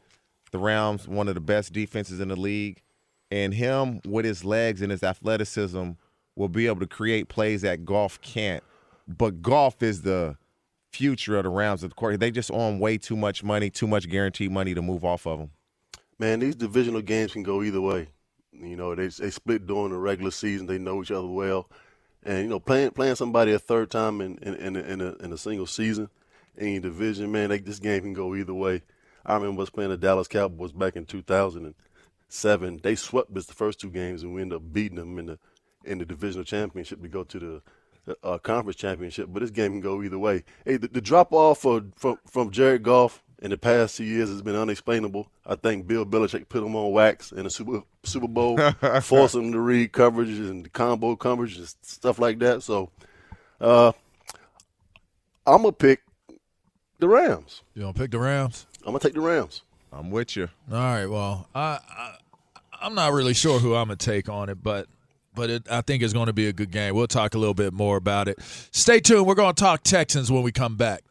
The 0.50 0.58
Rams, 0.58 1.08
one 1.08 1.28
of 1.28 1.34
the 1.34 1.40
best 1.40 1.72
defenses 1.72 2.20
in 2.20 2.28
the 2.28 2.36
league, 2.36 2.82
and 3.30 3.52
him 3.52 4.00
with 4.06 4.24
his 4.24 4.44
legs 4.44 4.82
and 4.82 4.90
his 4.90 5.02
athleticism 5.02 5.90
will 6.36 6.48
be 6.48 6.66
able 6.66 6.80
to 6.80 6.86
create 6.86 7.28
plays 7.28 7.62
that 7.62 7.84
Goff 7.84 8.20
can't. 8.20 8.62
But 9.08 9.42
Goff 9.42 9.82
is 9.82 10.02
the 10.02 10.36
future 10.90 11.36
of 11.36 11.44
the 11.44 11.50
Rams 11.50 11.82
of 11.82 11.96
court. 11.96 12.20
They 12.20 12.30
just 12.30 12.50
own 12.50 12.78
way 12.78 12.98
too 12.98 13.16
much 13.16 13.42
money, 13.42 13.70
too 13.70 13.86
much 13.86 14.08
guaranteed 14.08 14.50
money 14.50 14.74
to 14.74 14.82
move 14.82 15.04
off 15.04 15.26
of 15.26 15.38
them. 15.38 15.50
Man, 16.18 16.40
these 16.40 16.54
divisional 16.54 17.02
games 17.02 17.32
can 17.32 17.42
go 17.42 17.62
either 17.62 17.80
way. 17.80 18.08
You 18.52 18.76
know, 18.76 18.94
they 18.94 19.08
they 19.08 19.30
split 19.30 19.66
during 19.66 19.90
the 19.90 19.98
regular 19.98 20.30
season. 20.30 20.66
They 20.66 20.78
know 20.78 21.02
each 21.02 21.10
other 21.10 21.26
well, 21.26 21.68
and 22.22 22.42
you 22.44 22.48
know, 22.48 22.58
playing 22.58 22.92
playing 22.92 23.16
somebody 23.16 23.52
a 23.52 23.58
third 23.58 23.90
time 23.90 24.22
in 24.22 24.38
in 24.38 24.54
in 24.54 24.76
a, 24.76 24.80
in 24.80 25.00
a, 25.02 25.12
in 25.16 25.32
a 25.32 25.36
single 25.38 25.66
season 25.66 26.08
in 26.56 26.80
division, 26.82 27.30
man, 27.30 27.50
they, 27.50 27.58
this 27.58 27.78
game 27.78 28.02
can 28.02 28.12
go 28.12 28.34
either 28.34 28.54
way. 28.54 28.82
I 29.26 29.34
remember 29.34 29.62
us 29.62 29.70
playing 29.70 29.90
the 29.90 29.96
Dallas 29.96 30.28
Cowboys 30.28 30.72
back 30.72 30.94
in 30.94 31.04
2007. 31.04 32.80
They 32.82 32.94
swept 32.94 33.36
us 33.36 33.46
the 33.46 33.54
first 33.54 33.80
two 33.80 33.90
games, 33.90 34.22
and 34.22 34.32
we 34.32 34.42
ended 34.42 34.56
up 34.56 34.72
beating 34.72 34.96
them 34.96 35.18
in 35.18 35.26
the 35.26 35.38
in 35.84 35.98
the 35.98 36.04
divisional 36.04 36.44
championship 36.44 37.00
to 37.02 37.08
go 37.08 37.22
to 37.22 37.62
the 38.06 38.16
uh, 38.22 38.38
conference 38.38 38.76
championship. 38.76 39.28
But 39.30 39.40
this 39.40 39.50
game 39.50 39.72
can 39.72 39.80
go 39.80 40.02
either 40.02 40.18
way. 40.18 40.44
Hey, 40.64 40.76
the, 40.76 40.88
the 40.88 41.00
drop 41.00 41.32
off 41.32 41.60
from 41.60 41.92
from 42.24 42.50
Jared 42.50 42.84
Goff 42.84 43.22
in 43.40 43.50
the 43.50 43.58
past 43.58 43.96
two 43.96 44.04
years 44.04 44.28
has 44.28 44.42
been 44.42 44.56
unexplainable. 44.56 45.28
I 45.44 45.56
think 45.56 45.86
Bill 45.86 46.06
Belichick 46.06 46.48
put 46.48 46.62
him 46.62 46.76
on 46.76 46.92
wax 46.92 47.32
in 47.32 47.44
the 47.44 47.50
Super 47.50 47.82
Super 48.04 48.28
Bowl, 48.28 48.58
forced 49.02 49.34
him 49.34 49.52
to 49.52 49.60
read 49.60 49.92
coverages 49.92 50.48
and 50.50 50.72
combo 50.72 51.16
coverage 51.16 51.56
and 51.56 51.74
stuff 51.82 52.18
like 52.18 52.38
that. 52.38 52.62
So, 52.62 52.90
uh, 53.60 53.92
I'm 55.46 55.62
gonna 55.62 55.72
pick 55.72 56.02
the 56.98 57.08
Rams. 57.08 57.62
You 57.74 57.82
gonna 57.82 57.92
pick 57.92 58.10
the 58.10 58.18
Rams? 58.18 58.66
I'm 58.80 58.86
gonna 58.86 59.00
take 59.00 59.14
the 59.14 59.20
Rams. 59.20 59.62
I'm 59.92 60.10
with 60.10 60.36
you. 60.36 60.48
All 60.70 60.78
right. 60.78 61.06
Well, 61.06 61.48
I, 61.54 61.78
I 61.88 62.16
I'm 62.80 62.94
not 62.94 63.12
really 63.12 63.34
sure 63.34 63.58
who 63.58 63.74
I'm 63.74 63.88
gonna 63.88 63.96
take 63.96 64.28
on 64.28 64.48
it, 64.48 64.62
but 64.62 64.88
but 65.36 65.50
it, 65.50 65.70
I 65.70 65.82
think 65.82 66.02
it's 66.02 66.14
going 66.14 66.26
to 66.26 66.32
be 66.32 66.48
a 66.48 66.52
good 66.52 66.72
game. 66.72 66.94
We'll 66.96 67.06
talk 67.06 67.34
a 67.34 67.38
little 67.38 67.54
bit 67.54 67.72
more 67.72 67.98
about 67.98 68.26
it. 68.26 68.38
Stay 68.72 68.98
tuned. 68.98 69.26
We're 69.26 69.34
going 69.34 69.54
to 69.54 69.60
talk 69.62 69.82
Texans 69.84 70.32
when 70.32 70.42
we 70.42 70.50
come 70.50 70.76
back. 70.76 71.02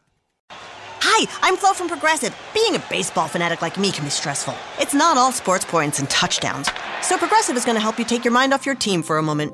Hi, 0.49 1.27
I'm 1.41 1.55
Flo 1.55 1.73
from 1.73 1.87
Progressive. 1.87 2.35
Being 2.53 2.75
a 2.75 2.83
baseball 2.89 3.27
fanatic 3.27 3.61
like 3.61 3.77
me 3.77 3.91
can 3.91 4.03
be 4.03 4.09
stressful. 4.09 4.55
It's 4.79 4.95
not 4.95 5.15
all 5.15 5.31
sports 5.31 5.63
points 5.63 5.99
and 5.99 6.09
touchdowns. 6.09 6.69
So 7.03 7.17
Progressive 7.17 7.55
is 7.55 7.63
going 7.63 7.75
to 7.75 7.81
help 7.81 7.99
you 7.99 8.05
take 8.05 8.25
your 8.25 8.33
mind 8.33 8.53
off 8.53 8.65
your 8.65 8.75
team 8.75 9.03
for 9.03 9.19
a 9.19 9.23
moment. 9.23 9.53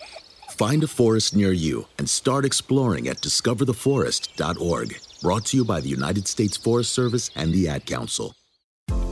Find 0.61 0.83
a 0.83 0.87
forest 0.87 1.35
near 1.35 1.51
you 1.51 1.87
and 1.97 2.07
start 2.07 2.45
exploring 2.45 3.07
at 3.07 3.17
discovertheforest.org. 3.17 4.99
Brought 5.19 5.45
to 5.45 5.57
you 5.57 5.65
by 5.65 5.81
the 5.81 5.89
United 5.89 6.27
States 6.27 6.55
Forest 6.55 6.93
Service 6.93 7.31
and 7.35 7.51
the 7.51 7.67
Ad 7.67 7.87
Council. 7.87 8.35